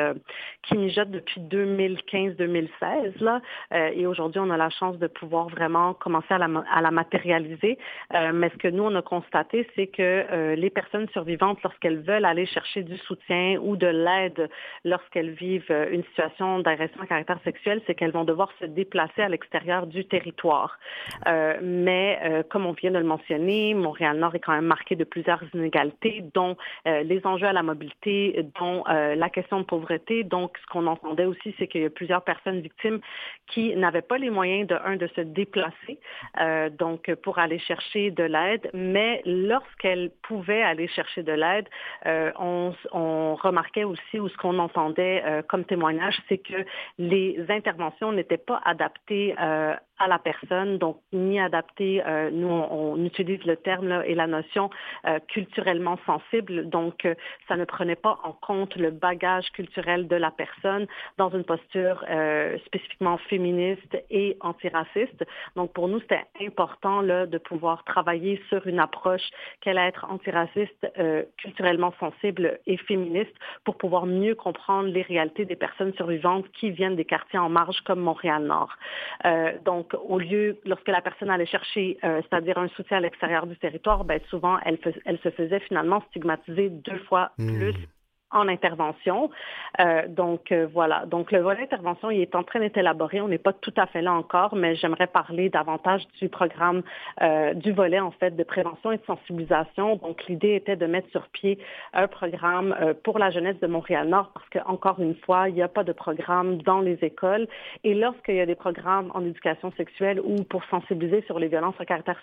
qui 0.64 0.78
mijote 0.78 1.10
depuis 1.10 1.42
2015-2016. 1.42 2.70
Là, 3.20 3.42
et 3.94 4.06
aujourd'hui, 4.06 4.40
on 4.40 4.50
a 4.50 4.58
la 4.58 4.70
chance 4.70 4.98
de 4.98 5.08
pouvoir 5.08 5.50
vraiment 5.50 5.94
commencer 5.94 6.34
à 6.34 6.38
la, 6.38 6.48
à 6.72 6.82
la 6.82 6.92
matérialiser. 6.92 7.78
mais 8.34 8.50
ce 8.50 8.58
que 8.58 8.68
nous, 8.68 8.84
on 8.84 8.96
a 8.96 9.02
constaté, 9.02 9.68
c'est 9.76 9.88
que 9.88 10.56
les 10.56 10.70
personnes 10.70 11.08
survivantes, 11.10 11.62
lorsqu'elles 11.64 12.02
veulent 12.02 12.26
aller 12.34 12.46
chercher 12.48 12.82
du 12.84 12.98
soutien 12.98 13.58
ou 13.62 13.76
de 13.78 13.88
l'aide 13.88 14.50
lorsqu'elles 14.84 15.32
vivent 15.32 15.72
euh, 15.72 15.88
une 15.92 16.04
situation 16.06 16.60
d'agression 16.60 17.00
à 17.02 17.06
caractère 17.06 17.40
sexuel, 17.44 17.82
c'est 17.86 17.96
qu'elles 17.96 18.12
vont 18.12 18.24
devoir 18.24 18.50
se 18.60 18.66
déplacer 18.66 19.22
à 19.22 19.30
l'extérieur 19.30 19.86
du 19.88 20.06
territoire. 20.06 20.80
Euh, 21.28 21.58
mais 21.62 22.20
euh, 22.24 22.44
comme 22.50 22.66
on 22.66 22.74
vient 22.74 22.92
de 22.92 22.98
le 22.98 23.06
mentionner, 23.06 23.74
Montréal-Nord 23.76 24.36
est 24.36 24.40
quand 24.40 24.54
même 24.54 24.66
marqué 24.66 24.96
de 24.96 25.04
plusieurs 25.04 25.44
inégalités, 25.54 26.24
dont 26.34 26.58
les 26.86 27.22
enjeux 27.26 27.48
à 27.48 27.54
la 27.54 27.64
mobilité, 27.64 28.46
dont 28.60 28.84
la 28.88 29.30
question 29.30 29.60
de 29.60 29.66
pauvreté. 29.66 30.24
Donc, 30.24 30.58
ce 30.62 30.66
qu'on 30.72 30.88
entendait 30.88 31.26
aussi, 31.26 31.54
c'est 31.58 31.68
qu'il 31.68 31.82
y 31.82 31.86
a 31.86 31.90
plusieurs 31.90 32.24
personnes 32.24 32.60
victimes 32.62 33.00
qui 33.48 33.76
n'avaient 33.76 34.02
pas 34.02 34.18
les 34.18 34.30
moyens 34.30 34.68
de 34.68 34.76
un 34.76 34.96
de 34.96 35.08
se 35.16 35.22
déplacer, 35.22 36.00
donc 36.78 37.14
pour 37.24 37.40
aller 37.40 37.60
chercher 37.60 38.12
de 38.12 38.24
l'aide, 38.24 38.70
mais 38.74 39.22
lorsqu'elles 39.26 40.12
pouvaient 40.24 40.64
aller 40.64 40.88
chercher 40.88 41.24
de 41.24 41.34
l'aide, 41.34 41.68
on, 42.40 42.74
remarquait 43.36 43.84
aussi, 43.84 44.20
ou 44.20 44.30
ce 44.30 44.38
qu'on 44.38 44.60
entendait 44.60 45.24
euh, 45.26 45.42
comme 45.42 45.66
témoignage, 45.66 46.16
c'est 46.30 46.38
que 46.38 46.66
les 46.98 47.44
interventions 47.50 48.12
n'étaient 48.12 48.38
pas 48.38 48.62
adaptées 48.64 49.36
euh, 49.40 49.76
à 50.00 50.08
la 50.08 50.20
personne, 50.20 50.78
donc 50.78 50.98
ni 51.14 51.40
adapté, 51.40 52.04
euh, 52.06 52.30
nous 52.32 52.48
on, 52.48 53.04
utilise 53.04 53.44
le 53.46 53.56
terme 53.56 54.04
et 54.06 54.16
la 54.16 54.28
notion 54.28 54.70
euh, 55.08 55.20
culturellement 55.28 55.98
sensible, 56.06 56.70
donc 56.70 57.06
euh, 57.06 57.16
ça 57.48 57.56
ne 57.56 57.66
prenait 57.66 57.96
pas 57.96 58.20
en 58.24 58.34
compte 58.34 58.76
le 58.76 58.92
bagage 58.92 59.50
culturel 59.52 60.08
de 60.08 60.16
la 60.16 60.32
personne 60.32 60.88
dans 61.18 61.30
une 61.30 61.44
posture 61.44 62.04
spécifiquement 62.66 63.18
féministe 63.30 63.98
et 64.10 64.38
antiraciste. 64.42 65.24
Donc 65.56 65.74
pour 65.74 65.88
nous 65.88 66.00
c'était 66.02 66.26
important 66.42 67.04
de 67.04 67.38
pouvoir 67.38 67.84
travailler 67.84 68.42
sur 68.50 68.66
une 68.68 68.80
approche 68.80 69.30
qu'elle 69.62 69.78
être 69.78 70.06
antiraciste, 70.10 70.88
culturellement 71.38 71.94
sensible 72.00 72.13
et 72.24 72.78
féministe 72.78 73.34
pour 73.64 73.78
pouvoir 73.78 74.06
mieux 74.06 74.36
comprendre 74.36 74.90
les 74.90 75.02
réalités 75.02 75.46
des 75.46 75.56
personnes 75.56 75.94
survivantes 75.94 76.46
qui 76.54 76.72
viennent 76.72 76.96
des 76.96 77.06
quartiers 77.06 77.40
en 77.40 77.50
marge 77.50 77.80
comme 77.82 78.00
Montréal-Nord. 78.00 78.76
donc 79.66 79.84
donc, 79.84 79.96
au 80.06 80.20
lieu, 80.20 80.60
lorsque 80.66 80.88
la 80.88 81.02
personne 81.02 81.30
allait 81.30 81.46
chercher, 81.46 81.98
euh, 82.04 82.22
c'est-à-dire 82.22 82.58
un 82.58 82.70
soutien 82.70 82.98
à 82.98 83.00
l'extérieur 83.00 83.48
du 83.48 83.58
territoire, 83.58 84.06
ben, 84.06 84.20
souvent, 84.30 84.58
elle, 84.66 84.78
elle, 85.06 85.20
se 85.20 85.32
faisait 85.32 85.60
finalement 85.62 86.02
stigmatiser 86.10 86.70
deux 86.70 87.00
fois 87.10 87.32
hmm. 87.38 87.58
plus 87.58 87.76
en 88.34 88.48
intervention. 88.48 89.30
Euh, 89.80 90.08
donc 90.08 90.52
euh, 90.52 90.68
voilà, 90.72 91.06
donc 91.06 91.32
le 91.32 91.40
volet 91.40 91.64
intervention, 91.64 92.12
il 92.12 92.22
est 92.22 92.36
en 92.36 92.44
train 92.44 92.60
d'être 92.60 92.78
élaboré. 92.78 93.22
On 93.22 93.28
n'est 93.28 93.38
pas 93.38 93.54
tout 93.54 93.74
à 93.78 93.86
fait 93.88 94.02
là 94.02 94.14
encore, 94.14 94.56
mais 94.56 94.76
j'aimerais 94.76 95.08
parler 95.08 95.50
davantage 95.50 96.06
du 96.20 96.30
programme, 96.30 96.84
euh, 97.22 97.54
du 97.54 97.72
volet 97.72 98.00
en 98.00 98.12
fait 98.12 98.36
de 98.36 98.44
prévention 98.44 98.92
et 98.92 98.98
de 98.98 99.06
sensibilisation. 99.06 99.96
Donc 99.98 100.26
l'idée 100.28 100.56
était 100.56 100.76
de 100.76 100.86
mettre 100.86 101.10
sur 101.10 101.28
pied 101.30 101.58
un 101.94 102.08
programme 102.08 102.76
pour 103.04 103.20
la 103.20 103.30
jeunesse 103.32 103.60
de 103.60 103.68
Montréal-Nord 103.68 104.32
parce 104.34 104.50
qu'encore 104.50 105.00
une 105.00 105.16
fois, 105.16 105.50
il 105.50 105.56
n'y 105.56 105.62
a 105.62 105.68
pas 105.68 105.84
de 105.84 105.94
programme 105.94 106.62
dans 106.62 106.82
les 106.82 106.98
écoles. 107.02 107.48
Et 107.84 107.94
lorsqu'il 107.94 108.36
y 108.36 108.42
a 108.42 108.46
des 108.46 108.56
programmes 108.56 109.12
en 109.14 109.26
éducation 109.26 109.72
sexuelle 109.78 110.20
ou 110.24 110.44
pour 110.44 110.64
sensibiliser 110.66 111.22
sur 111.24 111.40
les 111.40 111.48
violences 111.48 111.76
à 111.80 111.86
caractère 111.86 112.22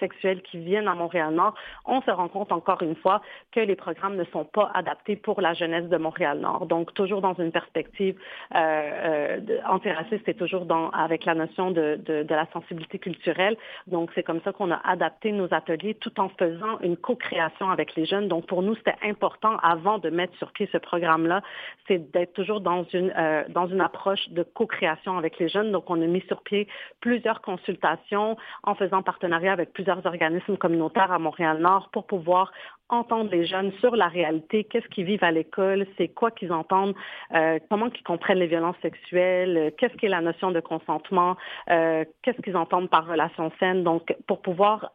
sexuel 0.00 0.42
qui 0.42 0.58
viennent 0.58 0.88
à 0.88 0.94
Montréal-Nord, 0.94 1.54
on 1.86 2.00
se 2.02 2.10
rend 2.10 2.28
compte 2.28 2.52
encore 2.52 2.82
une 2.82 2.96
fois 2.96 3.22
que 3.52 3.60
les 3.60 3.76
programmes 3.76 4.16
ne 4.16 4.24
sont 4.24 4.44
pas 4.44 4.70
adaptés 4.74 5.16
pour 5.16 5.40
la 5.44 5.54
jeunesse 5.54 5.88
de 5.88 5.98
Montréal-Nord. 5.98 6.66
Donc, 6.66 6.94
toujours 6.94 7.20
dans 7.20 7.34
une 7.34 7.52
perspective 7.52 8.16
euh, 8.54 8.58
euh, 8.58 9.40
antiraciste 9.68 10.26
et 10.26 10.34
toujours 10.34 10.64
dans, 10.64 10.88
avec 10.90 11.26
la 11.26 11.34
notion 11.34 11.70
de, 11.70 12.00
la 12.42 12.46
sensibilité 12.52 12.98
culturelle. 12.98 13.56
Donc, 13.86 14.10
c'est 14.14 14.22
comme 14.22 14.40
ça 14.44 14.52
qu'on 14.52 14.70
a 14.72 14.80
adapté 14.84 15.32
nos 15.32 15.52
ateliers 15.52 15.94
tout 15.94 16.18
en 16.18 16.30
faisant 16.40 16.78
une 16.80 16.96
co-création 16.96 17.66
avec 17.70 17.94
les 17.94 18.06
jeunes. 18.06 18.26
Donc, 18.28 18.46
pour 18.46 18.62
nous, 18.62 18.74
c'était 18.76 19.00
important, 19.02 19.56
avant 19.62 19.98
de 19.98 20.08
mettre 20.10 20.34
sur 20.38 20.50
pied 20.52 20.66
ce 20.72 20.78
programme-là, 20.78 21.42
c'est 21.86 22.10
d'être 22.12 22.32
toujours 22.32 22.60
dans 22.60 22.84
une, 22.94 23.12
euh, 23.16 23.44
dans 23.50 23.66
une 23.66 23.82
approche 23.82 24.24
de 24.30 24.42
co-création 24.42 25.18
avec 25.18 25.38
les 25.38 25.48
jeunes. 25.48 25.70
Donc, 25.72 25.84
on 25.90 26.00
a 26.00 26.06
mis 26.06 26.22
sur 26.22 26.42
pied 26.42 26.66
plusieurs 27.00 27.42
consultations 27.42 28.36
en 28.62 28.74
faisant 28.74 29.02
partenariat 29.02 29.52
avec 29.52 29.72
plusieurs 29.74 30.04
organismes 30.06 30.56
communautaires 30.56 31.12
à 31.12 31.18
Montréal-Nord 31.18 31.90
pour 31.92 32.06
pouvoir 32.06 32.50
entendre 32.88 33.30
les 33.30 33.46
jeunes 33.46 33.72
sur 33.80 33.96
la 33.96 34.08
réalité, 34.08 34.64
qu'est-ce 34.64 34.88
qu'ils 34.88 35.04
vivent 35.04 35.24
à 35.24 35.30
l'école, 35.30 35.86
c'est 35.96 36.08
quoi 36.08 36.30
qu'ils 36.30 36.52
entendent, 36.52 36.94
euh, 37.34 37.58
comment 37.70 37.90
qu'ils 37.90 38.04
comprennent 38.04 38.38
les 38.38 38.46
violences 38.46 38.76
sexuelles, 38.82 39.56
euh, 39.56 39.70
qu'est-ce 39.76 39.94
qu'est 39.96 40.08
la 40.08 40.20
notion 40.20 40.50
de 40.50 40.60
consentement, 40.60 41.36
euh, 41.70 42.04
qu'est-ce 42.22 42.40
qu'ils 42.42 42.56
entendent 42.56 42.90
par 42.90 43.06
relation 43.06 43.50
saine. 43.58 43.84
Donc, 43.84 44.14
pour 44.26 44.42
pouvoir 44.42 44.92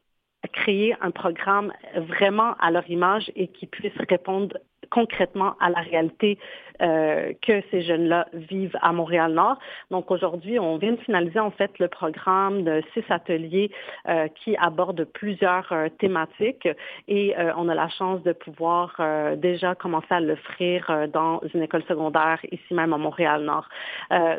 créer 0.53 0.95
un 1.01 1.11
programme 1.11 1.73
vraiment 1.95 2.55
à 2.59 2.71
leur 2.71 2.89
image 2.89 3.31
et 3.35 3.47
qui 3.47 3.65
puisse 3.67 3.97
répondre 4.09 4.57
concrètement 4.89 5.55
à 5.59 5.69
la 5.69 5.79
réalité 5.79 6.37
euh, 6.81 7.33
que 7.45 7.61
ces 7.71 7.81
jeunes-là 7.81 8.27
vivent 8.31 8.77
à 8.81 8.93
Montréal-Nord. 8.93 9.57
Donc 9.91 10.11
aujourd'hui, 10.11 10.59
on 10.59 10.77
vient 10.77 10.93
de 10.93 11.01
finaliser 11.01 11.39
en 11.39 11.51
fait 11.51 11.77
le 11.77 11.89
programme 11.89 12.63
de 12.63 12.81
six 12.93 13.03
ateliers 13.09 13.69
euh, 14.07 14.29
qui 14.29 14.55
abordent 14.55 15.03
plusieurs 15.03 15.69
euh, 15.73 15.89
thématiques 15.99 16.69
et 17.09 17.35
on 17.57 17.67
a 17.67 17.75
la 17.75 17.89
chance 17.89 18.23
de 18.23 18.31
pouvoir 18.31 18.95
déjà 19.37 19.75
commencer 19.75 20.07
à 20.09 20.19
l'offrir 20.19 21.07
dans 21.11 21.41
une 21.53 21.63
école 21.63 21.83
secondaire 21.87 22.39
ici 22.51 22.73
même 22.73 22.93
à 22.93 22.97
Montréal-Nord. 22.97 23.67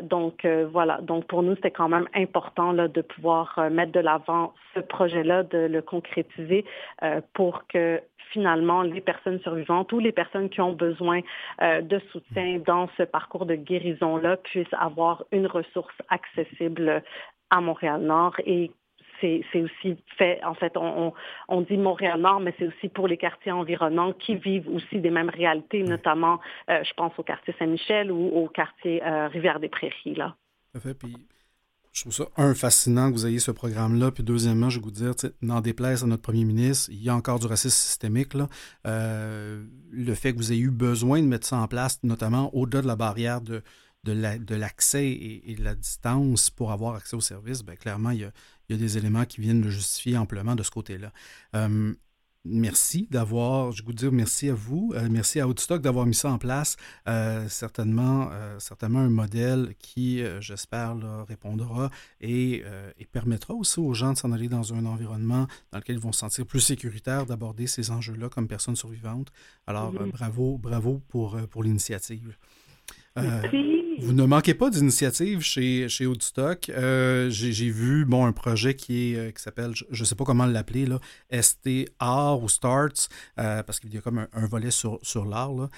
donc 0.03 0.45
voilà, 0.71 0.99
donc 1.01 1.25
pour 1.25 1.43
nous, 1.43 1.55
c'était 1.55 1.71
quand 1.71 1.89
même 1.89 2.07
important 2.15 2.71
là, 2.71 2.87
de 2.87 3.01
pouvoir 3.01 3.59
mettre 3.71 3.91
de 3.91 3.99
l'avant 3.99 4.53
ce 4.73 4.79
projet-là, 4.79 5.43
de 5.43 5.59
le 5.59 5.81
concrétiser 5.81 6.65
pour 7.33 7.67
que 7.67 8.01
finalement 8.31 8.81
les 8.81 9.01
personnes 9.01 9.39
survivantes 9.41 9.91
ou 9.93 9.99
les 9.99 10.11
personnes 10.11 10.49
qui 10.49 10.61
ont 10.61 10.73
besoin 10.73 11.21
euh, 11.61 11.81
de 11.81 11.99
soutien 12.11 12.59
dans 12.65 12.89
ce 12.97 13.03
parcours 13.03 13.45
de 13.45 13.55
guérison-là 13.55 14.37
puissent 14.37 14.73
avoir 14.73 15.23
une 15.31 15.47
ressource 15.47 15.95
accessible 16.09 17.03
à 17.49 17.61
Montréal-Nord 17.61 18.35
et 18.45 18.71
c'est 19.21 19.61
aussi 19.61 19.97
fait, 20.17 20.43
en 20.43 20.55
fait, 20.55 20.73
on, 20.75 21.61
dit 21.61 21.77
Montréal-Nord, 21.77 22.39
mais 22.39 22.55
c'est 22.57 22.65
aussi 22.65 22.89
pour 22.89 23.07
les 23.07 23.17
quartiers 23.17 23.51
environnants 23.51 24.13
qui 24.13 24.35
vivent 24.35 24.67
aussi 24.69 24.99
des 24.99 25.11
mêmes 25.11 25.29
réalités, 25.29 25.83
notamment, 25.83 26.39
euh, 26.71 26.83
je 26.83 26.93
pense 26.93 27.13
au 27.19 27.23
quartier 27.23 27.53
Saint-Michel 27.59 28.11
ou 28.11 28.29
au 28.29 28.47
quartier 28.47 29.03
euh, 29.05 29.27
Rivière-des-Prairies. 29.27 30.15
Là. 30.15 30.35
Puis 30.73 31.15
Je 31.91 32.01
trouve 32.01 32.13
ça, 32.13 32.25
un, 32.37 32.53
fascinant 32.53 33.09
que 33.09 33.15
vous 33.15 33.25
ayez 33.25 33.39
ce 33.39 33.51
programme-là, 33.51 34.11
puis 34.11 34.23
deuxièmement, 34.23 34.69
je 34.69 34.79
vais 34.79 34.85
vous 34.85 34.91
dire, 34.91 35.13
n'en 35.41 35.59
déplaise 35.59 36.03
à 36.03 36.07
notre 36.07 36.21
premier 36.21 36.45
ministre, 36.45 36.89
il 36.89 37.03
y 37.03 37.09
a 37.09 37.15
encore 37.15 37.39
du 37.39 37.47
racisme 37.47 37.75
systémique. 37.75 38.33
Là. 38.33 38.47
Euh, 38.87 39.65
le 39.91 40.15
fait 40.15 40.31
que 40.31 40.37
vous 40.37 40.53
ayez 40.53 40.61
eu 40.61 40.71
besoin 40.71 41.21
de 41.21 41.27
mettre 41.27 41.47
ça 41.47 41.57
en 41.57 41.67
place, 41.67 41.99
notamment 42.03 42.53
au-delà 42.55 42.81
de 42.81 42.87
la 42.87 42.95
barrière 42.95 43.41
de, 43.41 43.61
de 44.03 44.55
l'accès 44.55 45.05
et, 45.11 45.55
de 45.57 45.63
la 45.63 45.75
distance 45.75 46.49
pour 46.49 46.71
avoir 46.71 46.95
accès 46.95 47.15
au 47.15 47.21
service, 47.21 47.61
bien, 47.63 47.75
clairement, 47.75 48.11
il 48.11 48.21
y, 48.21 48.23
a, 48.23 48.31
il 48.69 48.75
y, 48.75 48.79
a, 48.79 48.81
des 48.81 48.97
éléments 48.97 49.25
qui 49.25 49.41
viennent 49.41 49.61
le 49.61 49.69
justifier 49.69 50.17
amplement 50.17 50.55
de 50.55 50.63
ce 50.63 50.71
côté-là. 50.71 51.11
Euh, 51.55 51.93
merci 52.45 53.07
d'avoir, 53.09 53.71
je 53.71 53.83
vous 53.83 53.93
dire 53.93 54.11
merci 54.11 54.49
à 54.49 54.53
vous, 54.53 54.93
euh, 54.95 55.07
merci 55.09 55.39
à 55.39 55.47
Outstock 55.47 55.81
d'avoir 55.81 56.05
mis 56.05 56.15
ça 56.15 56.31
en 56.31 56.37
place. 56.37 56.77
Euh, 57.07 57.47
certainement, 57.47 58.29
euh, 58.31 58.57
certainement 58.59 58.99
un 58.99 59.09
modèle 59.09 59.73
qui, 59.79 60.23
j'espère, 60.39 60.95
répondra 61.27 61.89
et, 62.19 62.63
permettra 63.11 63.53
aussi 63.53 63.81
aux 63.81 63.93
gens 63.93 64.13
de 64.13 64.17
s'en 64.17 64.31
aller 64.31 64.47
dans 64.47 64.73
un 64.73 64.85
environnement 64.85 65.45
dans 65.73 65.79
lequel 65.79 65.97
ils 65.97 66.01
vont 66.01 66.13
se 66.13 66.19
sentir 66.19 66.45
plus 66.45 66.61
sécuritaires 66.61 67.25
d'aborder 67.25 67.67
ces 67.67 67.91
enjeux-là 67.91 68.29
comme 68.29 68.47
personnes 68.47 68.77
survivantes. 68.77 69.33
Alors, 69.67 69.91
bravo, 69.91 70.57
bravo 70.57 71.01
pour, 71.09 71.37
pour 71.49 71.63
l'initiative. 71.63 72.37
Euh, 73.91 73.95
vous 73.99 74.13
ne 74.13 74.25
manquez 74.25 74.53
pas 74.53 74.69
d'initiatives 74.69 75.41
chez, 75.41 75.89
chez 75.89 76.05
Woodstock. 76.05 76.69
Euh, 76.69 77.29
j'ai 77.29 77.69
vu 77.69 78.05
bon, 78.05 78.25
un 78.25 78.31
projet 78.31 78.75
qui, 78.75 79.13
est, 79.13 79.15
euh, 79.15 79.31
qui 79.31 79.41
s'appelle, 79.41 79.73
je 79.75 80.01
ne 80.01 80.05
sais 80.05 80.15
pas 80.15 80.23
comment 80.23 80.45
l'appeler, 80.45 80.85
là, 80.85 80.99
STR 81.31 82.39
ou 82.41 82.49
Starts, 82.49 83.09
parce 83.35 83.79
qu'il 83.79 83.93
y 83.93 83.97
a 83.97 84.01
comme 84.01 84.27
un, 84.31 84.47
volet 84.47 84.71
sur, 84.71 84.99
sur 85.01 85.25
l'art. 85.25 85.69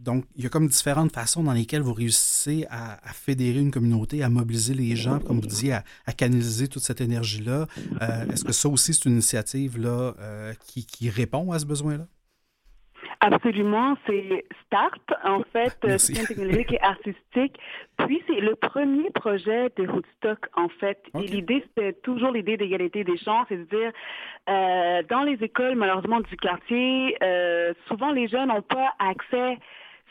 donc, 0.00 0.24
il 0.36 0.44
y 0.44 0.46
a 0.46 0.48
comme 0.48 0.68
différentes 0.68 1.12
façons 1.12 1.42
dans 1.42 1.52
lesquelles 1.52 1.82
vous 1.82 1.92
réussissez 1.92 2.66
à, 2.70 2.98
fédérer 3.12 3.60
une 3.60 3.70
communauté, 3.70 4.22
à 4.22 4.28
mobiliser 4.28 4.74
les 4.74 4.96
gens, 4.96 5.18
comme 5.20 5.40
vous 5.40 5.46
disiez, 5.46 5.72
à, 5.72 5.84
à 6.06 6.12
canaliser 6.12 6.68
toute 6.68 6.82
cette 6.82 7.00
énergie-là. 7.00 7.66
Est-ce 8.30 8.44
que 8.44 8.52
ça 8.52 8.68
aussi, 8.68 8.94
c'est 8.94 9.04
une 9.06 9.12
initiative 9.12 9.78
là, 9.78 10.14
qui, 10.66 10.84
qui 10.84 11.10
répond 11.10 11.52
à 11.52 11.58
ce 11.58 11.66
besoin-là? 11.66 12.06
Absolument, 13.24 13.96
c'est 14.04 14.44
Start, 14.66 15.00
en 15.22 15.42
fait, 15.52 15.98
soutien 15.98 16.24
technologique 16.24 16.72
et 16.72 16.80
artistique. 16.80 17.56
Puis 17.96 18.20
c'est 18.26 18.40
le 18.40 18.56
premier 18.56 19.10
projet 19.10 19.68
de 19.76 19.86
Woodstock, 19.86 20.48
en 20.56 20.68
fait. 20.68 21.00
Et 21.14 21.28
l'idée, 21.28 21.64
c'était 21.68 21.92
toujours 21.92 22.32
l'idée 22.32 22.56
d'égalité 22.56 23.04
des 23.04 23.16
chances, 23.16 23.46
c'est-à-dire, 23.48 23.92
euh, 24.48 25.02
dans 25.08 25.22
les 25.22 25.34
écoles, 25.34 25.76
malheureusement, 25.76 26.18
du 26.18 26.36
quartier, 26.36 27.16
euh, 27.22 27.72
souvent 27.86 28.10
les 28.10 28.26
jeunes 28.26 28.48
n'ont 28.48 28.60
pas 28.60 28.92
accès 28.98 29.56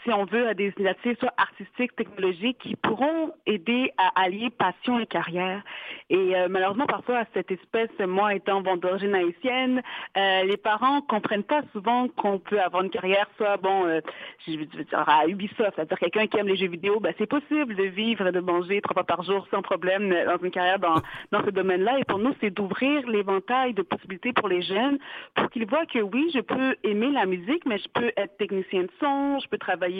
si 0.04 0.12
on 0.12 0.26
veut, 0.26 0.48
à 0.48 0.54
des 0.54 0.74
initiatives 0.78 1.18
soit 1.20 1.34
artistiques, 1.38 1.96
technologiques, 1.96 2.58
qui 2.60 2.76
pourront 2.76 3.34
aider 3.46 3.92
à 3.98 4.22
allier 4.22 4.50
passion 4.50 5.00
et 5.00 5.06
carrière. 5.06 5.64
Et 6.10 6.36
euh, 6.36 6.48
malheureusement, 6.50 6.88
parfois, 6.88 7.20
à 7.20 7.26
cette 7.34 7.52
espèce, 7.52 7.90
moi 8.00 8.34
étant 8.34 8.62
d'origine 8.62 9.14
haïtienne, 9.14 9.82
euh, 10.18 10.44
les 10.44 10.58
parents 10.58 11.02
comprennent 11.02 11.44
pas 11.44 11.62
souvent 11.72 12.08
qu'on 12.10 12.40
peut 12.40 12.60
avoir 12.60 12.84
une 12.84 12.90
carrière, 12.90 13.28
soit, 13.38 13.58
bon, 13.58 13.86
euh, 13.86 14.02
je 14.48 14.58
veux 14.58 14.66
dire, 14.66 15.10
à 15.10 15.28
Ubisoft, 15.28 15.74
c'est-à-dire 15.76 16.00
quelqu'un 16.00 16.28
qui 16.28 16.38
aime 16.38 16.48
les 16.48 16.58
jeux 16.58 16.68
vidéo, 16.68 17.00
ben, 17.00 17.14
c'est 17.18 17.30
possible 17.30 17.76
de 17.76 17.84
vivre 17.84 18.28
et 18.28 18.32
de 18.32 18.40
manger 18.40 18.82
trois 18.82 18.94
fois 18.94 19.04
par 19.04 19.24
jour 19.24 19.48
sans 19.52 19.62
problème 19.62 20.10
dans 20.10 20.44
une 20.44 20.52
carrière 20.52 20.80
dans, 20.80 20.96
dans 21.32 21.44
ce 21.46 21.52
domaine-là. 21.52 22.00
Et 22.00 22.06
pour 22.06 22.20
nous, 22.20 22.34
c'est 22.42 22.50
d'ouvrir 22.50 23.08
l'éventail 23.08 23.74
de 23.74 23.82
possibilités 23.82 24.34
pour 24.34 24.48
les 24.48 24.62
jeunes 24.62 24.98
pour 25.36 25.50
qu'ils 25.50 25.68
voient 25.68 25.86
que 25.86 26.00
oui, 26.00 26.32
je 26.34 26.40
peux 26.40 26.76
aimer 26.84 27.12
la 27.12 27.26
musique, 27.26 27.66
mais 27.66 27.78
je 27.78 27.88
peux 27.90 28.12
être 28.18 28.38
technicien 28.38 28.84
de 28.84 28.92
son, 29.00 29.40
je 29.40 29.48
peux 29.48 29.58
travailler 29.58 29.91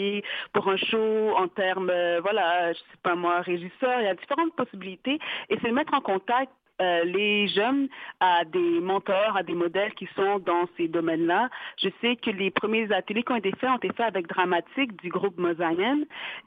pour 0.52 0.68
un 0.68 0.76
show 0.76 1.36
en 1.36 1.48
termes, 1.48 1.90
euh, 1.90 2.20
voilà, 2.20 2.72
je 2.72 2.78
sais 2.78 2.98
pas 3.02 3.14
moi, 3.14 3.40
régisseur. 3.40 4.00
Il 4.00 4.04
y 4.04 4.08
a 4.08 4.14
différentes 4.14 4.54
possibilités 4.54 5.18
et 5.50 5.58
c'est 5.62 5.72
mettre 5.72 5.94
en 5.94 6.00
contact 6.00 6.52
euh, 6.80 7.04
les 7.04 7.48
jeunes 7.48 7.88
à 8.20 8.44
des 8.44 8.80
mentors, 8.80 9.36
à 9.36 9.42
des 9.42 9.54
modèles 9.54 9.94
qui 9.94 10.08
sont 10.16 10.38
dans 10.38 10.66
ces 10.76 10.88
domaines-là. 10.88 11.48
Je 11.82 11.88
sais 12.00 12.16
que 12.16 12.30
les 12.30 12.50
premiers 12.50 12.90
ateliers 12.92 13.22
qui 13.22 13.32
ont 13.32 13.36
été 13.36 13.52
faits 13.52 13.70
ont 13.70 13.76
été 13.76 13.88
faits 13.88 14.06
avec 14.06 14.26
Dramatique 14.26 15.00
du 15.02 15.08
groupe 15.08 15.38
Mosaïen 15.38 16.00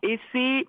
et 0.03 0.19
c'est 0.31 0.65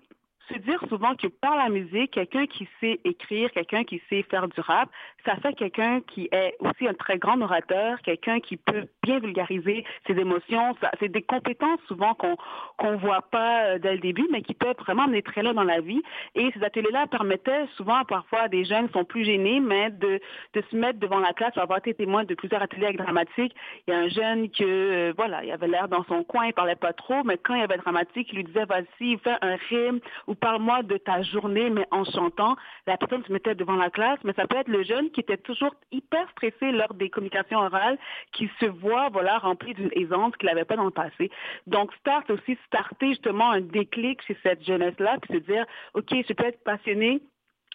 se 0.49 0.57
dire 0.59 0.83
souvent 0.89 1.15
que 1.15 1.27
par 1.27 1.55
la 1.55 1.69
musique, 1.69 2.11
quelqu'un 2.11 2.45
qui 2.45 2.67
sait 2.79 2.99
écrire, 3.03 3.51
quelqu'un 3.51 3.83
qui 3.83 4.01
sait 4.09 4.23
faire 4.23 4.47
du 4.47 4.59
rap, 4.59 4.89
ça 5.25 5.35
fait 5.37 5.53
quelqu'un 5.53 6.01
qui 6.01 6.29
est 6.31 6.55
aussi 6.59 6.87
un 6.87 6.93
très 6.93 7.17
grand 7.17 7.39
orateur, 7.41 8.01
quelqu'un 8.01 8.39
qui 8.39 8.57
peut 8.57 8.87
bien 9.03 9.19
vulgariser 9.19 9.83
ses 10.05 10.13
émotions. 10.13 10.75
C'est 10.99 11.09
des 11.09 11.21
compétences 11.21 11.79
souvent 11.87 12.13
qu'on 12.13 12.37
qu'on 12.77 12.97
voit 12.97 13.23
pas 13.23 13.63
euh, 13.63 13.79
dès 13.79 13.93
le 13.93 13.99
début, 13.99 14.27
mais 14.31 14.41
qui 14.41 14.53
peuvent 14.53 14.75
vraiment 14.77 15.03
amener 15.03 15.21
très 15.21 15.41
loin 15.41 15.53
dans 15.53 15.63
la 15.63 15.81
vie. 15.81 16.01
Et 16.35 16.51
ces 16.53 16.63
ateliers-là 16.63 17.07
permettaient 17.07 17.65
souvent, 17.75 18.03
parfois, 18.05 18.47
des 18.47 18.65
jeunes 18.65 18.89
sont 18.89 19.03
plus 19.03 19.25
gênés, 19.25 19.59
mais 19.59 19.89
de, 19.89 20.19
de 20.53 20.63
se 20.69 20.75
mettre 20.75 20.99
devant 20.99 21.19
la 21.19 21.33
classe. 21.33 21.57
avoir 21.57 21.79
été 21.79 21.93
témoin 21.93 22.23
de 22.23 22.35
plusieurs 22.35 22.61
ateliers 22.61 22.85
avec 22.85 22.97
dramatique. 22.97 23.55
Il 23.87 23.93
y 23.93 23.97
a 23.97 23.99
un 23.99 24.09
jeune 24.09 24.49
que, 24.49 24.63
euh, 24.63 25.13
voilà, 25.17 25.43
il 25.43 25.51
avait 25.51 25.67
l'air 25.67 25.87
dans 25.87 26.03
son 26.05 26.23
coin, 26.23 26.45
il 26.45 26.53
parlait 26.53 26.75
pas 26.75 26.93
trop, 26.93 27.23
mais 27.23 27.37
quand 27.37 27.55
il 27.55 27.61
y 27.61 27.63
avait 27.63 27.77
dramatique, 27.77 28.29
il 28.31 28.37
lui 28.37 28.43
disait, 28.43 28.65
vas-y, 28.65 29.17
fais 29.17 29.35
un 29.41 29.55
rime 29.69 29.99
ou 30.27 30.35
parle-moi 30.39 30.83
de 30.83 30.97
ta 30.97 31.21
journée, 31.21 31.69
mais 31.69 31.85
en 31.91 32.03
chantant. 32.05 32.55
La 32.85 32.97
personne 32.97 33.23
se 33.25 33.31
mettait 33.31 33.55
devant 33.55 33.75
la 33.75 33.89
classe, 33.89 34.19
mais 34.23 34.33
ça 34.33 34.47
peut 34.47 34.57
être 34.57 34.67
le 34.67 34.83
jeune 34.83 35.09
qui 35.11 35.21
était 35.21 35.37
toujours 35.37 35.73
hyper 35.91 36.29
stressé 36.31 36.71
lors 36.71 36.93
des 36.93 37.09
communications 37.09 37.59
orales, 37.59 37.97
qui 38.33 38.49
se 38.59 38.65
voit, 38.65 39.09
voilà, 39.09 39.37
rempli 39.39 39.73
d'une 39.73 39.91
aisance 39.93 40.35
qu'il 40.37 40.47
n'avait 40.47 40.65
pas 40.65 40.75
dans 40.75 40.85
le 40.85 40.91
passé. 40.91 41.31
Donc, 41.65 41.93
start 41.95 42.29
aussi, 42.29 42.57
starter 42.65 43.09
justement 43.09 43.51
un 43.51 43.61
déclic 43.61 44.21
chez 44.23 44.37
cette 44.43 44.63
jeunesse-là, 44.65 45.17
puis 45.21 45.39
se 45.39 45.43
dire, 45.43 45.65
OK, 45.93 46.09
je 46.11 46.33
peux 46.33 46.45
être 46.45 46.63
passionné 46.63 47.21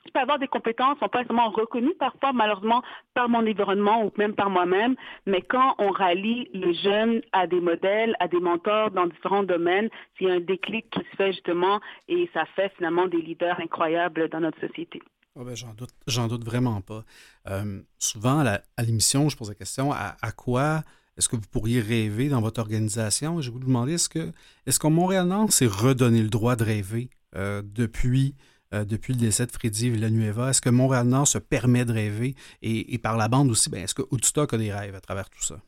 je 0.07 0.11
peux 0.13 0.21
avoir 0.21 0.39
des 0.39 0.49
compétences, 0.49 0.99
sont 0.99 1.09
pas 1.09 1.25
seulement 1.25 1.51
reconnues 1.51 1.95
parfois, 1.99 2.33
malheureusement, 2.33 2.83
par 3.15 3.29
mon 3.29 3.41
environnement 3.41 4.05
ou 4.05 4.13
même 4.17 4.35
par 4.35 4.51
moi-même, 4.51 4.97
mais 5.27 5.43
quand 5.43 5.75
on 5.79 5.91
rallie 5.91 6.49
les 6.53 6.75
jeunes 6.75 7.23
à 7.33 7.47
des 7.47 7.61
modèles, 7.61 8.15
à 8.21 8.29
des 8.29 8.41
mentors 8.41 8.91
dans 8.91 9.07
différents 9.07 9.45
domaines, 9.45 9.89
c'est 10.19 10.31
un 10.31 10.41
déclic 10.41 10.91
qui 10.91 11.01
se 11.01 11.17
fait 11.17 11.33
justement 11.33 11.81
et 12.09 12.29
ça 12.35 12.45
fait 12.57 12.73
finalement 12.77 13.07
des 13.07 13.21
leaders 13.23 13.59
incroyables 13.61 14.29
dans 14.29 14.41
notre 14.41 14.61
société. 14.61 15.01
Oh 15.35 15.45
ben, 15.45 15.57
j'en, 15.57 15.73
doute, 15.73 15.95
j'en 16.07 16.29
doute 16.29 16.45
vraiment 16.45 16.81
pas. 16.83 17.05
Euh, 17.49 17.81
souvent, 17.99 18.45
à, 18.45 18.61
l'émission, 18.83 19.29
je 19.29 19.37
pose 19.37 19.49
la 19.49 19.55
question 19.55 19.93
à, 19.93 20.33
quoi 20.37 20.83
est-ce 21.17 21.29
que 21.29 21.37
vous 21.37 21.47
pourriez 21.51 21.81
rêver 21.81 22.29
dans 22.29 22.41
votre 22.41 22.61
organisation? 22.61 23.41
je 23.41 23.51
vais 23.51 23.53
vous 23.53 23.65
demander, 23.65 23.95
est-ce 23.95 24.09
que 24.09 24.33
est-ce 24.67 24.81
qu'au 24.81 24.91
Montréal-Nord 24.91 25.53
s'est 25.53 25.67
redonné 25.67 26.23
le 26.23 26.29
droit 26.29 26.57
de 26.57 26.65
rêver 26.65 27.11
euh, 27.37 27.63
depuis 27.65 28.35
euh, 28.75 28.85
depuis 28.85 29.13
le 29.13 29.19
décès 29.19 29.47
de 29.47 29.53
Freddy 29.53 29.91
Villanueva? 29.91 30.51
Est-ce 30.51 30.61
que 30.61 30.71
Montréal-Nord 30.71 31.29
se 31.29 31.39
permet 31.39 31.85
de 31.85 31.93
rêver? 31.93 32.35
Et, 32.63 32.99
par 32.99 33.17
la 33.17 33.29
bande 33.29 33.51
aussi, 33.51 33.71
ben, 33.71 33.83
est-ce 33.83 33.95
que 33.95 34.03
Woodstock 34.11 34.55
a 34.55 34.59
des 34.59 34.73
rêves 34.73 34.95
à 34.95 35.01
travers 35.01 35.29
tout 35.31 35.43
ça? 35.43 35.61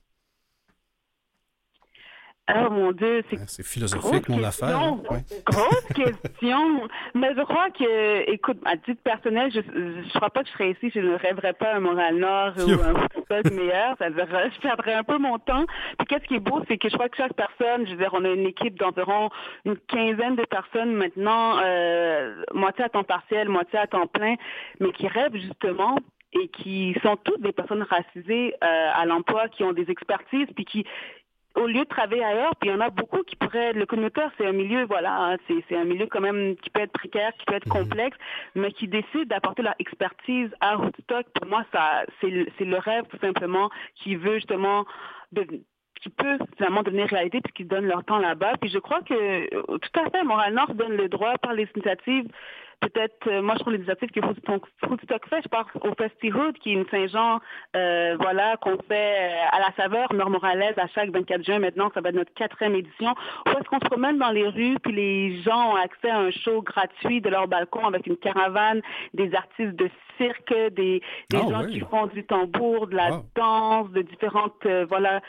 Oh 2.53 2.71
mon 2.71 2.93
Dieu, 2.93 3.23
c'est 3.31 3.39
c'est 3.49 3.67
philosophique 3.67 4.29
mon 4.29 4.43
affaire. 4.45 4.77
Hein? 4.77 5.01
Grosse 5.47 5.87
question. 5.95 6.89
Mais 7.15 7.35
je 7.35 7.43
crois 7.43 7.71
que, 7.71 8.31
écoute, 8.31 8.59
à 8.67 8.77
titre 8.77 9.01
personnel, 9.03 9.51
je 9.51 9.61
ne 9.61 10.09
crois 10.11 10.29
pas 10.29 10.43
que 10.43 10.49
je 10.49 10.53
serais 10.53 10.73
ici, 10.73 10.91
je 10.95 11.01
ne 11.01 11.17
rêverais 11.17 11.55
pas 11.55 11.75
un 11.75 11.81
Montréal-Nord 11.81 12.53
ou 12.59 12.71
un 12.83 12.93
Woodstock 12.93 13.45
meilleur. 13.53 13.97
Ça 13.99 14.11
veut 14.11 14.17
dire, 14.17 14.51
je 14.55 14.61
perdrais 14.61 14.93
un 14.93 15.05
peu 15.05 15.17
mon 15.17 15.39
temps. 15.39 15.65
Puis 15.99 16.07
qu'est-ce 16.07 16.25
qui 16.25 16.35
est 16.35 16.41
beau, 16.41 16.61
c'est 16.69 16.77
que 16.77 16.91
je 16.91 16.95
crois 16.95 17.09
que 17.09 17.17
chaque 17.17 17.33
personne, 17.33 17.87
je 17.87 17.93
veux 17.93 17.99
dire, 17.99 18.11
on 18.13 18.25
a 18.27 18.29
une 18.29 18.47
équipe 18.47 18.79
d'environ 18.79 19.31
une 19.65 19.79
quinzaine 19.89 20.37
de 20.37 20.45
personnes 20.45 20.93
maintenant, 20.93 21.59
euh, 21.65 22.45
moitié 22.53 22.85
à 22.85 22.91
temps 22.91 23.05
partiel, 23.05 23.49
moitié 23.49 23.79
à 23.79 23.87
temps 23.87 24.07
plein, 24.07 24.35
mais 24.81 24.93
qui 24.93 25.09
rêvent 25.09 25.37
justement 25.37 25.97
et 26.35 26.49
qui 26.49 26.97
sont 27.03 27.17
toutes 27.17 27.41
des 27.41 27.53
personnes 27.53 27.85
racisées 27.89 28.55
euh, 28.63 28.91
à 28.95 29.07
l'emploi, 29.07 29.49
qui 29.49 29.63
ont 29.63 29.73
des 29.73 29.89
expertises, 29.91 30.49
puis 30.55 30.65
qui 30.65 30.85
au 31.55 31.67
lieu 31.67 31.81
de 31.81 31.89
travailler 31.89 32.25
ailleurs, 32.25 32.55
puis 32.57 32.71
il 32.71 32.73
y 32.73 32.77
en 32.77 32.81
a 32.81 32.91
beaucoup 32.91 33.23
qui 33.23 33.37
pourraient, 33.37 33.73
le 33.73 33.87
communautaire, 33.87 34.31
c'est 34.37 34.47
un 34.47 34.53
milieu, 34.53 34.85
voilà, 34.85 35.15
hein, 35.17 35.37
c'est 35.47 35.77
un 35.77 35.85
milieu 35.85 36.07
quand 36.07 36.21
même 36.21 36.57
qui 36.57 36.71
peut 36.71 36.81
être 36.81 36.93
précaire, 36.93 37.33
qui 37.39 37.45
peut 37.47 37.55
être 37.55 37.67
mhm. 37.67 37.85
complexe, 37.85 38.17
mais 38.55 38.73
qui 38.73 38.89
décide 38.89 39.29
d'apporter 39.29 39.63
leur 39.63 39.75
expertise 39.79 40.51
à 40.61 40.77
Woodstock. 40.77 41.27
Pour 41.35 41.49
moi, 41.49 41.65
ça, 41.73 42.05
c'est 42.21 42.31
le 42.31 42.79
rêve 42.79 43.05
tout 43.09 43.19
simplement 43.19 43.71
qui 43.95 44.17
veut 44.17 44.37
justement 44.37 44.85
de, 45.33 45.47
qui 46.05 46.11
peut 46.11 46.39
finalement 46.57 46.83
devenir 46.83 47.07
réalité 47.07 47.41
puisqu'ils 47.41 47.69
donnent 47.69 47.87
leur 47.87 48.05
temps 48.05 48.19
là-bas. 48.19 48.55
Puis 48.61 48.71
je 48.71 48.79
crois 48.79 49.01
que 49.03 49.49
tout 49.79 50.01
à 50.01 50.11
fait, 50.11 50.23
Montréal-Nord 50.23 50.75
donne 50.75 50.97
le 50.97 51.09
droit 51.09 51.39
par 51.39 51.55
les 51.55 51.69
initiatives 51.75 52.29
peut-être, 52.89 53.28
euh, 53.28 53.43
moi, 53.43 53.55
je 53.55 53.61
trouve 53.61 53.72
l'initiative 53.72 54.11
que 54.11 54.20
Foodstock 54.20 55.28
fait. 55.28 55.43
Je 55.43 55.49
pense 55.49 55.66
au 55.82 55.95
Festihood, 55.95 56.57
qui 56.59 56.70
est 56.70 56.74
une 56.74 56.87
Saint-Jean, 56.89 57.41
euh, 57.76 58.16
voilà, 58.20 58.57
qu'on 58.59 58.76
fait 58.89 59.16
euh, 59.18 59.47
à 59.53 59.61
la 59.61 59.72
saveur 59.76 60.12
normoralaise 60.12 60.74
à 60.76 60.87
chaque 60.89 61.11
24 61.11 61.45
juin. 61.45 61.59
Maintenant, 61.59 61.91
ça 61.95 62.01
va 62.01 62.11
être 62.11 62.16
notre 62.16 62.35
quatrième 62.35 62.74
édition. 62.74 63.14
Où 63.47 63.51
est-ce 63.51 63.68
qu'on 63.68 63.80
se 63.80 63.87
promène 63.87 64.18
dans 64.18 64.30
les 64.30 64.49
rues, 64.49 64.76
puis 64.82 64.93
les 64.93 65.43
gens 65.43 65.72
ont 65.72 65.76
accès 65.76 66.11
à 66.11 66.18
un 66.18 66.30
show 66.30 66.62
gratuit 66.62 67.20
de 67.20 67.28
leur 67.28 67.49
balcon 67.49 67.87
avec 67.87 68.07
une 68.07 68.16
caravane, 68.16 68.80
des 69.14 69.35
artistes 69.35 69.76
de 69.76 69.89
cirque, 70.18 70.55
des, 70.72 71.03
des 71.30 71.39
ah 71.39 71.51
gens 71.51 71.66
qui 71.66 71.80
font 71.80 72.07
du 72.07 72.24
tambour, 72.24 72.87
de 72.87 72.97
la 72.97 73.22
danse, 73.35 73.91
de 73.91 74.03
différentes, 74.03 74.66
voilà, 74.89 75.20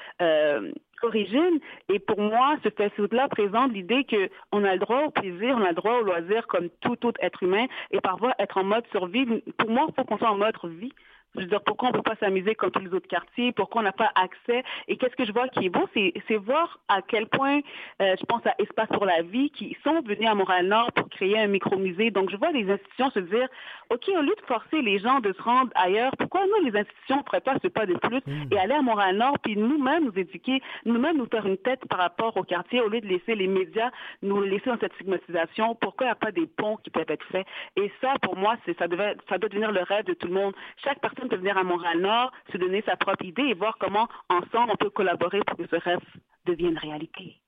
origine. 1.04 1.60
Et 1.90 2.00
pour 2.00 2.20
moi, 2.20 2.58
ce 2.64 2.70
fast-food-là 2.70 3.28
présente 3.30 3.74
l'idée 3.74 4.06
qu'on 4.06 4.64
a 4.64 4.74
le 4.74 4.80
droit 4.80 5.04
au 5.04 5.12
plaisir, 5.12 5.56
on 5.58 5.64
a 5.64 5.70
le 5.70 5.76
droit 5.76 6.00
au 6.00 6.04
loisir 6.04 6.48
comme 6.48 6.70
tout 6.82 7.06
autre 7.06 7.20
être 7.22 7.44
humain. 7.44 7.66
Et 7.92 8.02
parfois, 8.02 8.34
être 8.40 8.58
en 8.58 8.64
mode 8.64 8.86
survie, 8.92 9.26
pour 9.58 9.70
moi, 9.70 9.86
il 9.90 9.94
faut 9.96 10.04
qu'on 10.04 10.18
soit 10.18 10.32
en 10.32 10.38
mode 10.38 10.56
vie. 10.64 10.94
Je 11.36 11.42
veux 11.42 11.48
dire, 11.48 11.62
pourquoi 11.62 11.90
on 11.90 11.92
ne 11.92 11.98
peut 11.98 12.04
pas 12.04 12.16
s'amuser 12.20 12.56
comme 12.56 12.72
tous 12.72 12.82
les 12.82 12.94
autres 12.94 13.08
quartiers? 13.08 13.52
Pourquoi 13.52 13.82
on 13.82 13.84
n'a 13.84 13.92
pas 13.92 14.12
accès? 14.16 14.64
Et 14.88 14.98
qu'est-ce 14.98 15.16
que 15.16 15.26
je 15.26 15.32
vois 15.32 15.48
qui 15.50 15.66
est 15.66 15.70
beau, 15.70 15.88
c'est 15.94 16.36
voir 16.38 16.80
à 16.88 17.02
quel 17.02 17.28
point, 17.28 17.60
euh, 18.02 18.16
je 18.20 18.26
pense 18.26 18.46
à 18.46 18.56
Espace 18.60 18.90
pour 18.90 19.06
la 19.06 19.22
vie, 19.22 19.50
qui 19.52 19.78
sont 19.84 20.02
venus 20.02 20.28
à 20.28 20.36
Montréal-Nord 20.36 20.92
pour 20.94 21.10
créer 21.10 21.40
un 21.40 21.48
micro-musée. 21.48 22.12
Donc, 22.12 22.30
je 22.30 22.38
vois 22.38 22.52
les 22.52 22.70
institutions 22.70 23.10
se 23.12 23.20
dire, 23.20 23.48
OK, 23.90 24.10
au 24.10 24.22
lieu 24.22 24.36
de 24.36 24.46
forcer 24.48 24.82
les 24.82 25.00
gens 25.00 25.20
de 25.20 25.34
se 25.34 25.42
rendre 25.42 25.72
ailleurs, 25.76 26.12
pourquoi 26.18 26.42
nous, 26.46 26.66
les 26.66 26.78
institutions, 26.78 27.18
ne 27.18 27.24
pourraient 27.24 27.42
pas 27.42 27.58
se 27.62 27.68
pas 27.68 27.86
de 27.86 27.94
plus 27.96 28.22
mm. 28.26 28.54
et 28.54 28.60
aller 28.60 28.74
à 28.74 28.82
Montréal-Nord, 28.82 29.40
puis 29.40 29.56
nous-mêmes 29.58 30.06
nous 30.06 30.20
éduquer, 30.20 30.62
nous-mêmes 30.86 31.18
nous 31.18 31.28
faire 31.28 31.46
une 31.46 31.58
tête 31.58 31.86
par 31.90 32.00
rapport 32.00 32.36
au 32.38 32.44
quartier, 32.44 32.82
au 32.82 32.90
lieu 32.90 33.02
de 33.02 33.08
laisser 33.08 33.36
les 33.36 33.48
médias 33.48 33.92
nous 34.22 34.42
laisser 34.42 34.70
dans 34.70 34.80
cette 34.80 34.94
stigmatisation? 34.94 35.76
Pourquoi 35.76 36.06
il 36.06 36.10
n'y 36.10 36.12
a 36.12 36.16
pas 36.16 36.32
des 36.32 36.48
ponts 36.48 36.78
qui 36.78 36.90
peuvent 36.90 37.10
être 37.10 37.26
faits? 37.32 37.46
Et 37.76 37.92
ça, 38.02 38.14
pour 38.22 38.36
moi, 38.38 38.56
ça, 38.78 38.88
devait, 38.88 39.16
ça 39.30 39.38
doit 39.38 39.50
devenir 39.50 39.72
le 39.72 39.82
rêve 39.82 40.06
de 40.06 40.14
tout 40.14 40.28
le 40.28 40.34
monde. 40.34 40.54
Chaque 40.84 41.00
personne 41.00 41.25
de 41.30 41.38
venir 41.38 41.58
à 41.58 41.64
Montréal-Nord, 41.64 42.32
se 42.52 42.58
donner 42.58 42.82
sa 42.86 42.96
propre 42.96 43.26
idée 43.26 43.44
et 43.44 43.54
voir 43.54 43.78
comment 43.80 44.08
ensemble 44.30 44.72
on 44.72 44.78
peut 44.78 44.90
collaborer 44.90 45.40
pour 45.48 45.58
que 45.58 45.68
ce 45.68 45.76
rêve 45.76 46.00
devienne 46.46 46.78
réalité. 46.78 47.42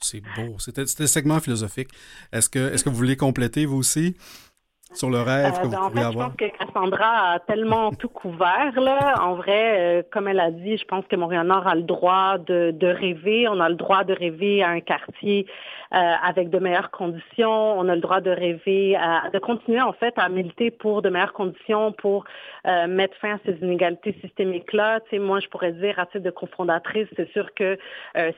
C'est 0.00 0.22
beau. 0.36 0.58
C'était 0.58 0.82
le 0.82 1.06
segment 1.06 1.40
philosophique. 1.40 1.88
Est-ce 2.32 2.48
que, 2.48 2.58
est 2.58 2.76
-ce 2.76 2.84
que 2.84 2.90
vous 2.90 2.96
voulez 2.96 3.16
compléter, 3.16 3.66
vous 3.66 3.78
aussi? 3.78 4.16
Sur 4.96 5.10
le 5.10 5.20
rêve 5.20 5.52
euh, 5.54 5.60
que 5.60 5.66
vous 5.66 5.70
ben, 5.70 5.80
en 5.80 5.90
fait, 5.90 6.12
Je 6.12 6.18
pense 6.18 6.36
que 6.36 6.56
Cassandra 6.56 7.32
a 7.32 7.38
tellement 7.40 7.92
tout 7.92 8.08
couvert. 8.08 8.72
Là. 8.80 9.14
En 9.22 9.34
vrai, 9.34 9.78
euh, 9.78 10.02
comme 10.10 10.28
elle 10.28 10.40
a 10.40 10.50
dit, 10.50 10.76
je 10.76 10.84
pense 10.84 11.04
que 11.06 11.16
Montréal-Nord 11.16 11.66
a 11.66 11.74
le 11.74 11.82
droit 11.82 12.38
de, 12.38 12.70
de, 12.72 12.86
rêver. 12.86 13.46
On 13.48 13.60
a 13.60 13.68
le 13.68 13.74
droit 13.74 14.04
de 14.04 14.14
rêver 14.14 14.62
à 14.62 14.70
un 14.70 14.80
quartier 14.80 15.46
euh, 15.94 15.96
avec 15.96 16.50
de 16.50 16.58
meilleures 16.58 16.90
conditions. 16.90 17.78
On 17.78 17.88
a 17.88 17.94
le 17.94 18.00
droit 18.00 18.20
de 18.20 18.30
rêver, 18.30 18.96
à, 18.96 19.30
de 19.32 19.38
continuer 19.38 19.80
en 19.80 19.92
fait 19.92 20.14
à 20.16 20.28
militer 20.28 20.70
pour 20.70 21.02
de 21.02 21.10
meilleures 21.10 21.34
conditions, 21.34 21.92
pour 21.92 22.24
mettre 22.88 23.16
fin 23.18 23.34
à 23.34 23.38
ces 23.46 23.56
inégalités 23.62 24.18
systémiques-là. 24.20 24.98
Tu 25.00 25.10
sais, 25.10 25.18
moi, 25.20 25.38
je 25.38 25.46
pourrais 25.46 25.70
dire 25.70 26.00
à 26.00 26.06
titre 26.06 26.24
de 26.24 26.30
cofondatrice, 26.30 27.06
c'est 27.14 27.30
sûr 27.30 27.54
que 27.54 27.78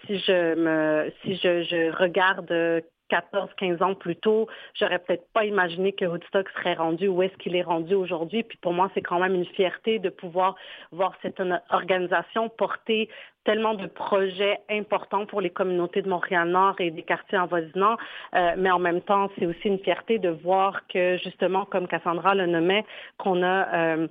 si 0.06 0.18
je 0.18 0.54
me, 0.54 1.10
si 1.22 1.36
je, 1.36 1.62
je 1.62 1.96
regarde 1.96 2.82
14, 3.08 3.50
15 3.56 3.82
ans 3.82 3.94
plus 3.94 4.16
tôt, 4.16 4.48
j'aurais 4.74 4.98
peut-être 4.98 5.26
pas 5.32 5.44
imaginé 5.44 5.92
que 5.92 6.04
Woodstock 6.04 6.48
serait 6.50 6.74
rendu 6.74 7.08
où 7.08 7.22
est-ce 7.22 7.36
qu'il 7.38 7.56
est 7.56 7.62
rendu 7.62 7.94
aujourd'hui. 7.94 8.42
Puis 8.42 8.58
pour 8.58 8.72
moi, 8.72 8.90
c'est 8.94 9.02
quand 9.02 9.18
même 9.18 9.34
une 9.34 9.46
fierté 9.46 9.98
de 9.98 10.10
pouvoir 10.10 10.56
voir 10.92 11.12
cette 11.22 11.42
organisation 11.70 12.48
porter 12.48 13.08
tellement 13.44 13.72
de 13.72 13.86
projets 13.86 14.58
importants 14.68 15.24
pour 15.24 15.40
les 15.40 15.48
communautés 15.48 16.02
de 16.02 16.08
Montréal-Nord 16.10 16.74
et 16.80 16.90
des 16.90 17.02
quartiers 17.02 17.38
avoisinants, 17.38 17.96
euh, 18.34 18.54
mais 18.58 18.70
en 18.70 18.78
même 18.78 19.00
temps, 19.00 19.30
c'est 19.38 19.46
aussi 19.46 19.68
une 19.68 19.78
fierté 19.78 20.18
de 20.18 20.28
voir 20.28 20.86
que 20.88 21.16
justement, 21.16 21.64
comme 21.64 21.88
Cassandra 21.88 22.34
le 22.34 22.44
nommait, 22.44 22.84
qu'on 23.16 23.42
a 23.42 23.74
euh, 23.74 24.08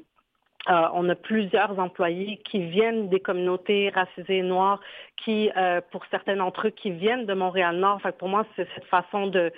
euh, 0.70 0.88
on 0.94 1.08
a 1.10 1.16
plusieurs 1.16 1.80
employés 1.80 2.38
qui 2.44 2.60
viennent 2.60 3.10
des 3.10 3.20
communautés 3.20 3.90
racisées 3.90 4.42
noires, 4.42 4.80
qui, 5.24 5.50
euh, 5.56 5.82
pour 5.92 6.04
certains 6.12 6.36
d'entre 6.36 6.68
eux, 6.68 6.70
qui 6.72 6.92
viennent 6.92 7.26
de 7.26 7.34
Montréal-Nord. 7.34 8.02
pour 8.18 8.28
moi, 8.28 8.46
c'est 8.56 8.68
cette 8.76 8.86
façon 8.86 9.28
de, 9.28 9.52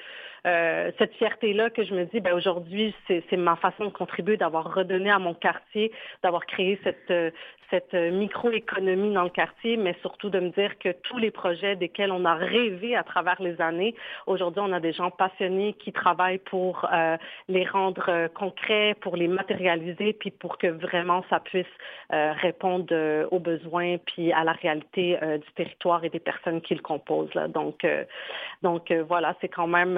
euh, 0.45 0.91
cette 0.97 1.13
fierté-là 1.15 1.69
que 1.69 1.83
je 1.83 1.93
me 1.93 2.05
dis, 2.05 2.19
ben 2.19 2.33
aujourd'hui, 2.33 2.93
c'est 3.07 3.37
ma 3.37 3.55
façon 3.55 3.85
de 3.85 3.89
contribuer, 3.89 4.37
d'avoir 4.37 4.73
redonné 4.73 5.09
à 5.09 5.19
mon 5.19 5.33
quartier, 5.33 5.91
d'avoir 6.23 6.45
créé 6.45 6.79
cette, 6.83 7.33
cette 7.69 7.93
microéconomie 7.93 9.13
dans 9.13 9.23
le 9.23 9.29
quartier, 9.29 9.77
mais 9.77 9.95
surtout 10.01 10.29
de 10.29 10.39
me 10.39 10.49
dire 10.49 10.77
que 10.79 10.89
tous 11.03 11.17
les 11.17 11.31
projets 11.31 11.75
desquels 11.75 12.11
on 12.11 12.25
a 12.25 12.33
rêvé 12.33 12.95
à 12.95 13.03
travers 13.03 13.41
les 13.41 13.59
années, 13.61 13.95
aujourd'hui, 14.27 14.61
on 14.65 14.73
a 14.73 14.79
des 14.79 14.93
gens 14.93 15.11
passionnés 15.11 15.73
qui 15.73 15.91
travaillent 15.91 16.39
pour 16.39 16.85
euh, 16.91 17.17
les 17.47 17.65
rendre 17.65 18.05
euh, 18.09 18.27
concrets, 18.27 18.95
pour 19.01 19.15
les 19.15 19.27
matérialiser, 19.27 20.13
puis 20.13 20.31
pour 20.31 20.57
que 20.57 20.67
vraiment 20.67 21.23
ça 21.29 21.39
puisse 21.39 21.65
euh, 22.13 22.33
répondre 22.33 23.27
aux 23.31 23.39
besoins, 23.39 23.97
puis 23.97 24.31
à 24.31 24.43
la 24.43 24.53
réalité 24.53 25.17
du 25.21 25.51
territoire 25.55 26.03
et 26.03 26.09
des 26.09 26.19
personnes 26.19 26.61
qui 26.61 26.73
le 26.73 26.81
composent. 26.81 27.33
Là. 27.33 27.47
Donc, 27.47 27.85
donc 28.61 28.91
voilà, 28.91 29.35
c'est 29.41 29.47
quand 29.47 29.67
même, 29.67 29.97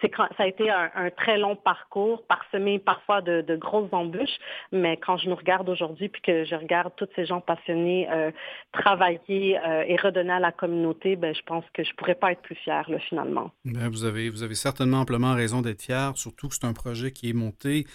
c'est 0.00 0.10
ça 0.16 0.28
a 0.38 0.46
été 0.46 0.70
un, 0.70 1.10
très 1.16 1.38
long 1.38 1.56
parcours, 1.56 2.24
parsemé 2.26 2.78
parfois 2.78 3.20
de, 3.22 3.56
grosses 3.56 3.92
embûches, 3.92 4.38
mais 4.72 4.96
quand 4.96 5.16
je 5.16 5.28
nous 5.28 5.36
regarde 5.36 5.68
aujourd'hui, 5.68 6.08
puis 6.08 6.22
que 6.22 6.44
je 6.44 6.54
regarde 6.54 6.92
tout 6.96 7.08
ces 7.16 7.26
gens 7.26 7.40
passionnés 7.40 8.08
euh, 8.10 8.30
travailler 8.72 9.58
euh, 9.58 9.84
et 9.86 9.96
redonner 9.96 10.32
à 10.32 10.40
la 10.40 10.52
communauté, 10.52 11.16
ben, 11.16 11.34
je 11.34 11.42
pense 11.42 11.64
que 11.72 11.84
je 11.84 11.90
ne 11.90 11.94
pourrais 11.96 12.14
pas 12.14 12.32
être 12.32 12.42
plus 12.42 12.56
fière 12.56 12.88
finalement. 13.08 13.50
Ben, 13.64 13.88
vous, 13.88 14.04
avez, 14.04 14.30
vous 14.30 14.42
avez 14.42 14.54
certainement 14.54 15.00
amplement 15.00 15.34
raison 15.34 15.62
d'être 15.62 15.82
fier, 15.82 16.12
surtout 16.16 16.48
que 16.48 16.54
c'est 16.54 16.66
un 16.66 16.72
projet 16.72 17.12
qui 17.12 17.30
est 17.30 17.34
monté 17.34 17.86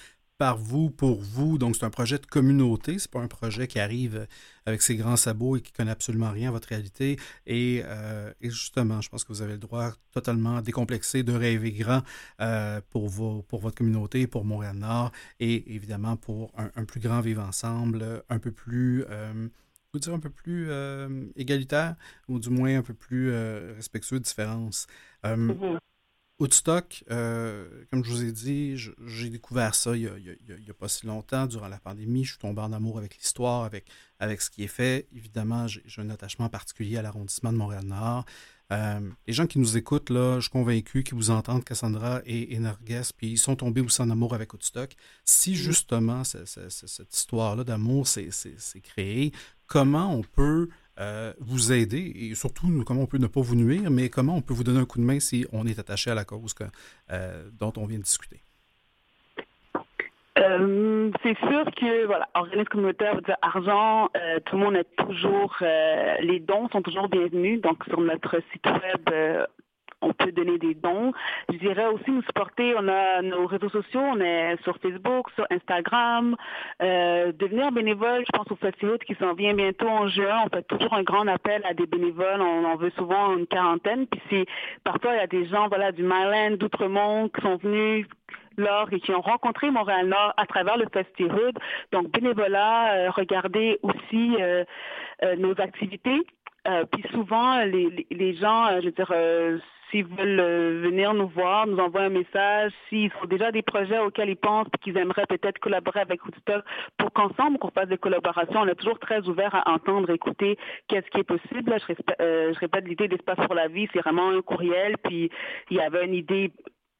par 0.44 0.58
vous, 0.58 0.90
pour 0.90 1.22
vous. 1.22 1.58
Donc, 1.58 1.78
c'est 1.78 1.86
un 1.86 1.90
projet 1.90 2.18
de 2.18 2.26
communauté. 2.26 3.00
C'est 3.00 3.10
pas 3.10 3.22
un 3.22 3.30
projet 3.30 3.66
qui 3.66 3.80
arrive 3.80 4.28
avec 4.66 4.82
ses 4.82 4.98
grands 4.98 5.16
sabots 5.16 5.56
et 5.56 5.62
qui 5.62 5.72
connaît 5.72 5.92
absolument 5.92 6.32
rien 6.32 6.50
à 6.50 6.52
votre 6.52 6.68
réalité. 6.68 7.18
Et, 7.48 7.82
euh, 7.86 8.34
justement, 8.42 9.00
je 9.00 9.08
pense 9.08 9.24
que 9.24 9.32
vous 9.32 9.42
avez 9.42 9.54
le 9.54 9.58
droit 9.58 9.92
totalement 10.12 10.60
décomplexé 10.60 11.24
de 11.24 11.32
rêver 11.32 11.72
grand 11.72 12.02
euh, 12.42 12.82
pour, 12.90 13.08
vos, 13.08 13.44
pour 13.44 13.62
votre 13.62 13.78
communauté, 13.78 14.28
pour 14.28 14.44
Montréal-Nord 14.44 15.14
et 15.40 15.74
évidemment 15.76 16.18
pour 16.18 16.52
un, 16.58 16.84
plus 16.84 17.00
grand 17.00 17.22
vivre 17.22 17.42
ensemble, 17.42 18.22
un 18.28 18.40
peu 18.40 18.52
plus... 18.52 19.06
Euh, 19.10 19.48
vous 19.94 20.00
dire 20.00 20.14
un 20.14 20.20
peu 20.20 20.32
plus 20.32 20.70
égalitaire 21.38 21.96
ou 22.28 22.40
du 22.40 22.50
moins 22.50 22.80
un 22.80 22.82
peu 22.82 22.96
plus 22.96 23.32
respectueux 23.76 24.18
de 24.20 24.24
différences. 24.24 24.88
Mm-hmm. 25.24 25.78
Woodstock, 26.40 27.04
euh, 27.12 27.86
comme 27.92 28.04
je 28.04 28.10
vous 28.10 28.24
ai 28.24 28.32
dit, 28.32 28.76
j'ai 29.06 29.30
découvert 29.30 29.76
ça 29.76 29.96
il 29.96 30.02
n'y 30.04 30.70
a, 30.70 30.74
pas 30.74 30.88
si 30.88 31.06
longtemps, 31.06 31.46
durant 31.46 31.68
la 31.68 31.78
pandémie. 31.78 32.24
Je 32.24 32.32
suis 32.32 32.40
tombé 32.40 32.62
en 32.62 32.74
amour 32.74 32.98
avec 32.98 33.16
l'histoire, 33.16 33.64
avec, 33.64 33.86
avec 34.20 34.42
ce 34.42 34.50
qui 34.50 34.64
est 34.64 34.68
fait. 34.68 35.08
Évidemment, 35.16 35.68
j'ai 35.68 36.02
un 36.02 36.10
attachement 36.10 36.50
particulier 36.50 36.98
à 36.98 37.02
l'arrondissement 37.04 37.54
de 37.54 37.58
Montréal-Nord. 37.58 38.26
Euh, 38.72 39.00
les 39.28 39.34
gens 39.34 39.46
qui 39.46 39.60
nous 39.60 39.78
écoutent, 39.78 40.10
là, 40.10 40.38
je 40.38 40.42
suis 40.42 40.50
convaincu 40.50 41.04
qu'ils 41.04 41.16
vous 41.16 41.30
entendent, 41.30 41.64
Cassandra 41.64 42.22
et, 42.26 42.56
et 42.56 42.60
puis 43.16 43.32
ils 43.32 43.38
sont 43.38 43.56
tombés 43.56 43.82
aussi 43.82 44.02
en 44.02 44.10
amour 44.10 44.34
avec 44.34 44.54
Woodstock. 44.54 44.96
Si 45.26 45.54
justement 45.56 46.24
cette 46.24 47.16
histoire-là 47.16 47.64
d'amour 47.64 48.08
s'est 48.08 48.32
créée, 48.82 49.32
comment 49.68 50.16
on 50.16 50.24
peut 50.24 50.70
euh, 51.00 51.34
vous 51.40 51.74
aider 51.74 52.14
et 52.16 52.36
surtout 52.36 52.68
comment 52.86 53.02
on 53.02 53.06
peut 53.08 53.18
ne 53.18 53.28
pas 53.28 53.42
vous 53.42 53.56
nuire, 53.56 53.90
mais 53.90 54.10
comment 54.10 54.36
on 54.36 54.42
peut 54.42 54.54
vous 54.54 54.64
donner 54.64 54.80
un 54.80 54.86
coup 54.86 55.00
de 55.00 55.04
main 55.04 55.20
si 55.20 55.46
on 55.52 55.66
est 55.66 55.80
attaché 55.80 56.12
à 56.12 56.16
la 56.16 56.24
cause 56.24 56.54
euh, 57.12 57.50
dont 57.60 57.74
on 57.78 57.86
vient 57.86 57.98
de 57.98 58.04
discuter? 58.04 58.42
Euh, 60.38 61.12
c'est 61.22 61.38
sûr 61.38 61.66
que 61.76 62.06
voilà, 62.06 62.28
organisme 62.34 62.70
communautaire 62.70 63.20
argent, 63.42 64.10
tout 64.46 64.58
le 64.58 64.64
monde 64.64 64.76
est 64.76 64.96
toujours 64.98 65.56
les 65.60 66.40
dons 66.40 66.70
sont 66.70 66.82
toujours 66.82 67.08
bienvenus. 67.08 67.62
Donc 67.62 67.84
sur 67.86 68.00
notre 68.00 68.42
site 68.52 68.66
web 68.66 69.48
on 70.04 70.14
peut 70.14 70.32
donner 70.32 70.58
des 70.58 70.74
dons. 70.76 71.14
Je 71.52 71.58
dirais 71.58 71.88
aussi 71.88 72.12
nous 72.12 72.22
supporter. 72.24 72.76
On 72.78 72.88
a 72.88 73.22
nos 73.22 73.48
réseaux 73.48 73.70
sociaux, 73.70 74.02
on 74.02 74.20
est 74.20 74.62
sur 74.64 74.78
Facebook, 74.78 75.30
sur 75.36 75.46
Instagram. 75.50 76.36
Euh, 76.82 77.32
devenir 77.32 77.72
bénévole, 77.72 78.24
je 78.26 78.38
pense 78.38 78.50
au 78.52 78.56
festival 78.56 78.98
qui 79.00 79.16
s'en 79.16 79.34
vient 79.34 79.54
bientôt 79.54 79.88
en 79.88 80.08
juin. 80.08 80.44
On 80.46 80.50
fait 80.50 80.64
toujours 80.64 80.94
un 80.94 81.04
grand 81.04 81.28
appel 81.28 81.62
à 81.66 81.74
des 81.74 81.86
bénévoles. 81.86 82.42
On 82.42 82.66
en 82.66 82.76
veut 82.76 82.92
souvent 82.98 83.36
une 83.38 83.48
quarantaine. 83.48 84.08
Puis 84.08 84.22
c'est 84.30 84.46
parfois 84.84 85.14
il 85.14 85.18
y 85.18 85.22
a 85.22 85.28
des 85.28 85.46
gens 85.48 85.68
voilà 85.68 85.92
du 85.92 86.04
Myland, 86.04 86.58
d'Outremont 86.58 87.30
qui 87.30 87.42
sont 87.42 87.58
venus 87.58 88.08
lors 88.58 88.92
et 88.94 89.00
qui 89.00 89.12
ont 89.12 89.22
rencontré 89.22 89.72
Montréal-Nord 89.72 90.34
à 90.38 90.46
travers 90.46 90.78
le 90.78 90.86
festival. 90.94 91.54
Donc 91.92 92.12
bénévolat, 92.12 92.94
euh, 92.94 93.10
regardez 93.12 93.80
aussi 93.82 94.36
euh, 94.40 94.64
nos 95.38 95.60
activités. 95.60 96.22
puis 96.92 97.04
souvent, 97.12 97.64
les, 97.66 98.06
les, 98.10 98.36
gens, 98.36 98.70
je 98.80 98.86
veux 98.86 98.92
dire, 98.92 99.12
s'ils 99.94 100.06
veulent 100.06 100.40
euh, 100.40 100.82
venir 100.82 101.14
nous 101.14 101.28
voir, 101.28 101.68
nous 101.68 101.78
envoyer 101.78 102.08
un 102.08 102.10
message, 102.10 102.72
s'ils 102.90 103.12
ont 103.22 103.28
déjà 103.28 103.52
des 103.52 103.62
projets 103.62 104.00
auxquels 104.00 104.30
ils 104.30 104.36
pensent 104.36 104.68
et 104.74 104.78
qu'ils 104.80 104.98
aimeraient 104.98 105.28
peut-être 105.28 105.60
collaborer 105.60 106.00
avec 106.00 106.26
Woodstock 106.26 106.66
pour 106.98 107.14
qu'ensemble 107.14 107.60
qu'on 107.60 107.70
fasse 107.70 107.88
des 107.88 107.98
collaborations, 107.98 108.62
on 108.62 108.68
est 108.68 108.76
toujours 108.76 109.00
très 109.00 109.22
ouvert 109.28 109.54
à 109.54 109.72
entendre, 109.72 110.10
écouter 110.10 110.58
qu'est-ce 110.88 111.08
qui 111.12 111.20
est 111.20 111.24
possible. 111.24 111.76
je, 111.88 111.94
euh, 112.22 112.54
je 112.54 112.60
répète 112.60 112.88
l'idée 112.88 113.08
d'espace 113.08 113.38
pour 113.46 113.54
la 113.54 113.68
vie, 113.68 113.88
c'est 113.94 114.00
vraiment 114.00 114.30
un 114.30 114.42
courriel, 114.42 114.98
puis 115.04 115.30
il 115.70 115.78
y 115.78 115.82
avait 115.82 116.06
une 116.06 116.16
idée 116.16 116.52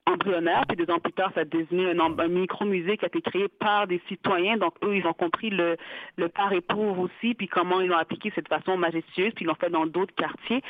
embryonnaire, 0.06 0.66
puis 0.68 0.78
deux 0.78 0.92
ans 0.94 1.00
plus 1.00 1.14
tard, 1.14 1.32
ça 1.34 1.42
a 1.42 1.46
devenu 1.46 1.88
un, 1.90 2.28
micro-musée 2.28 2.98
qui 2.98 3.06
a 3.06 3.08
été 3.08 3.22
créé 3.22 3.48
par 3.48 3.88
des 3.88 4.02
citoyens. 4.08 4.58
Donc, 4.58 4.74
eux, 4.84 4.98
ils 4.98 5.08
ont 5.08 5.14
compris 5.14 5.50
le, 5.50 5.78
le 6.18 6.30
par 6.30 6.52
et 6.52 6.62
pour 6.62 7.00
aussi, 7.00 7.34
puis 7.34 7.48
comment 7.48 7.80
ils 7.82 7.88
l'ont 7.88 7.98
appliqué 7.98 8.30
de 8.30 8.36
cette 8.36 8.48
façon 8.48 8.78
majestueuse, 8.78 9.34
puis 9.34 9.46
ils 9.46 9.48
l'ont 9.48 9.56
fait 9.56 9.70
dans 9.70 9.86
d'autres 9.86 10.14
quartiers. 10.16 10.62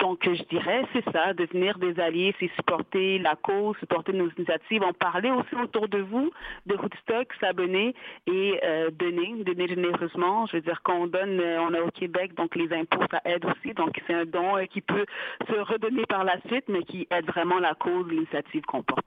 Donc, 0.00 0.20
je 0.24 0.42
dirais, 0.44 0.84
c'est 0.92 1.04
ça, 1.12 1.34
devenir 1.34 1.78
des 1.78 1.98
alliés, 2.00 2.34
c'est 2.40 2.50
supporter 2.56 3.18
la 3.18 3.36
cause, 3.36 3.76
supporter 3.78 4.12
nos 4.12 4.30
initiatives, 4.30 4.82
en 4.82 4.92
parler 4.92 5.30
aussi 5.30 5.54
autour 5.54 5.88
de 5.88 5.98
vous, 5.98 6.30
de 6.66 6.74
Woodstock, 6.74 7.32
s'abonner 7.40 7.94
et 8.26 8.60
euh, 8.64 8.90
donner, 8.90 9.44
donner 9.44 9.68
généreusement. 9.68 10.46
Je 10.46 10.56
veux 10.56 10.62
dire, 10.62 10.82
qu'on 10.82 11.06
donne, 11.06 11.40
euh, 11.40 11.60
on 11.60 11.74
a 11.74 11.80
au 11.80 11.90
Québec, 11.90 12.34
donc 12.34 12.54
les 12.56 12.72
impôts, 12.72 13.04
ça 13.10 13.20
aide 13.24 13.44
aussi. 13.44 13.74
Donc, 13.74 14.00
c'est 14.06 14.14
un 14.14 14.24
don 14.24 14.56
euh, 14.56 14.64
qui 14.66 14.80
peut 14.80 15.04
se 15.46 15.54
redonner 15.54 16.06
par 16.06 16.24
la 16.24 16.40
suite, 16.46 16.64
mais 16.68 16.82
qui 16.84 17.06
aide 17.10 17.26
vraiment 17.26 17.58
la 17.58 17.74
cause, 17.74 18.08
l'initiative 18.08 18.62
qu'on 18.62 18.77
porte. 18.82 19.04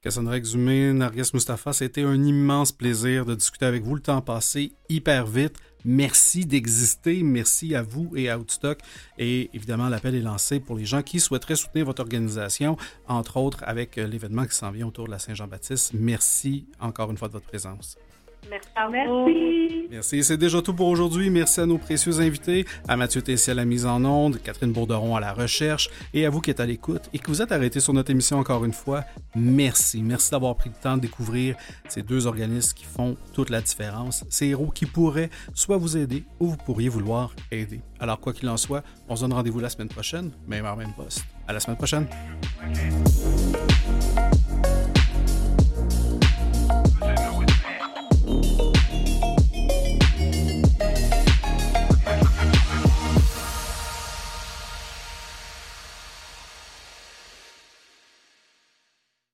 Cassandra 0.00 0.36
Exumé, 0.36 0.92
Narges 0.92 1.34
Mustafa, 1.34 1.72
c'était 1.72 2.04
un 2.04 2.22
immense 2.22 2.70
plaisir 2.70 3.26
de 3.26 3.34
discuter 3.34 3.66
avec 3.66 3.82
vous. 3.82 3.96
Le 3.96 4.00
temps 4.00 4.20
passé 4.20 4.72
hyper 4.88 5.26
vite. 5.26 5.56
Merci 5.84 6.46
d'exister. 6.46 7.22
Merci 7.24 7.74
à 7.74 7.82
vous 7.82 8.12
et 8.14 8.30
à 8.30 8.38
Outstock. 8.38 8.78
Et 9.18 9.50
évidemment, 9.54 9.88
l'appel 9.88 10.14
est 10.14 10.20
lancé 10.20 10.60
pour 10.60 10.76
les 10.76 10.84
gens 10.84 11.02
qui 11.02 11.18
souhaiteraient 11.18 11.56
soutenir 11.56 11.84
votre 11.84 12.00
organisation, 12.00 12.76
entre 13.08 13.38
autres 13.38 13.64
avec 13.66 13.96
l'événement 13.96 14.44
qui 14.44 14.54
s'en 14.54 14.70
vient 14.70 14.86
autour 14.86 15.06
de 15.06 15.10
la 15.10 15.18
Saint-Jean-Baptiste. 15.18 15.92
Merci 15.94 16.66
encore 16.80 17.10
une 17.10 17.16
fois 17.16 17.26
de 17.26 17.32
votre 17.32 17.46
présence. 17.46 17.96
Merci. 18.50 19.88
Merci. 19.90 20.24
C'est 20.24 20.36
déjà 20.36 20.62
tout 20.62 20.74
pour 20.74 20.88
aujourd'hui. 20.88 21.30
Merci 21.30 21.60
à 21.60 21.66
nos 21.66 21.78
précieux 21.78 22.20
invités, 22.20 22.66
à 22.86 22.96
Mathieu 22.96 23.22
Tessier 23.22 23.52
à 23.52 23.54
la 23.54 23.64
mise 23.64 23.86
en 23.86 24.04
onde, 24.04 24.40
Catherine 24.42 24.72
Bourderon 24.72 25.16
à 25.16 25.20
la 25.20 25.32
recherche 25.32 25.90
et 26.14 26.26
à 26.26 26.30
vous 26.30 26.40
qui 26.40 26.50
êtes 26.50 26.60
à 26.60 26.66
l'écoute 26.66 27.08
et 27.12 27.18
que 27.18 27.28
vous 27.28 27.42
êtes 27.42 27.52
arrêtés 27.52 27.80
sur 27.80 27.92
notre 27.92 28.10
émission 28.10 28.38
encore 28.38 28.64
une 28.64 28.72
fois. 28.72 29.04
Merci. 29.34 30.02
Merci 30.02 30.30
d'avoir 30.30 30.54
pris 30.56 30.70
le 30.70 30.82
temps 30.82 30.96
de 30.96 31.02
découvrir 31.02 31.56
ces 31.88 32.02
deux 32.02 32.26
organismes 32.26 32.74
qui 32.74 32.84
font 32.84 33.16
toute 33.32 33.50
la 33.50 33.60
différence. 33.60 34.24
Ces 34.28 34.46
héros 34.46 34.70
qui 34.70 34.86
pourraient 34.86 35.30
soit 35.54 35.76
vous 35.76 35.96
aider 35.96 36.24
ou 36.40 36.48
vous 36.48 36.56
pourriez 36.56 36.88
vouloir 36.88 37.34
aider. 37.50 37.80
Alors, 38.00 38.20
quoi 38.20 38.32
qu'il 38.32 38.48
en 38.48 38.56
soit, 38.56 38.82
on 39.08 39.16
se 39.16 39.22
donne 39.22 39.32
rendez-vous 39.32 39.60
la 39.60 39.68
semaine 39.68 39.88
prochaine, 39.88 40.30
même 40.46 40.64
heure, 40.64 40.76
même 40.76 40.92
poste. 40.92 41.24
À 41.46 41.52
la 41.52 41.60
semaine 41.60 41.76
prochaine. 41.76 42.06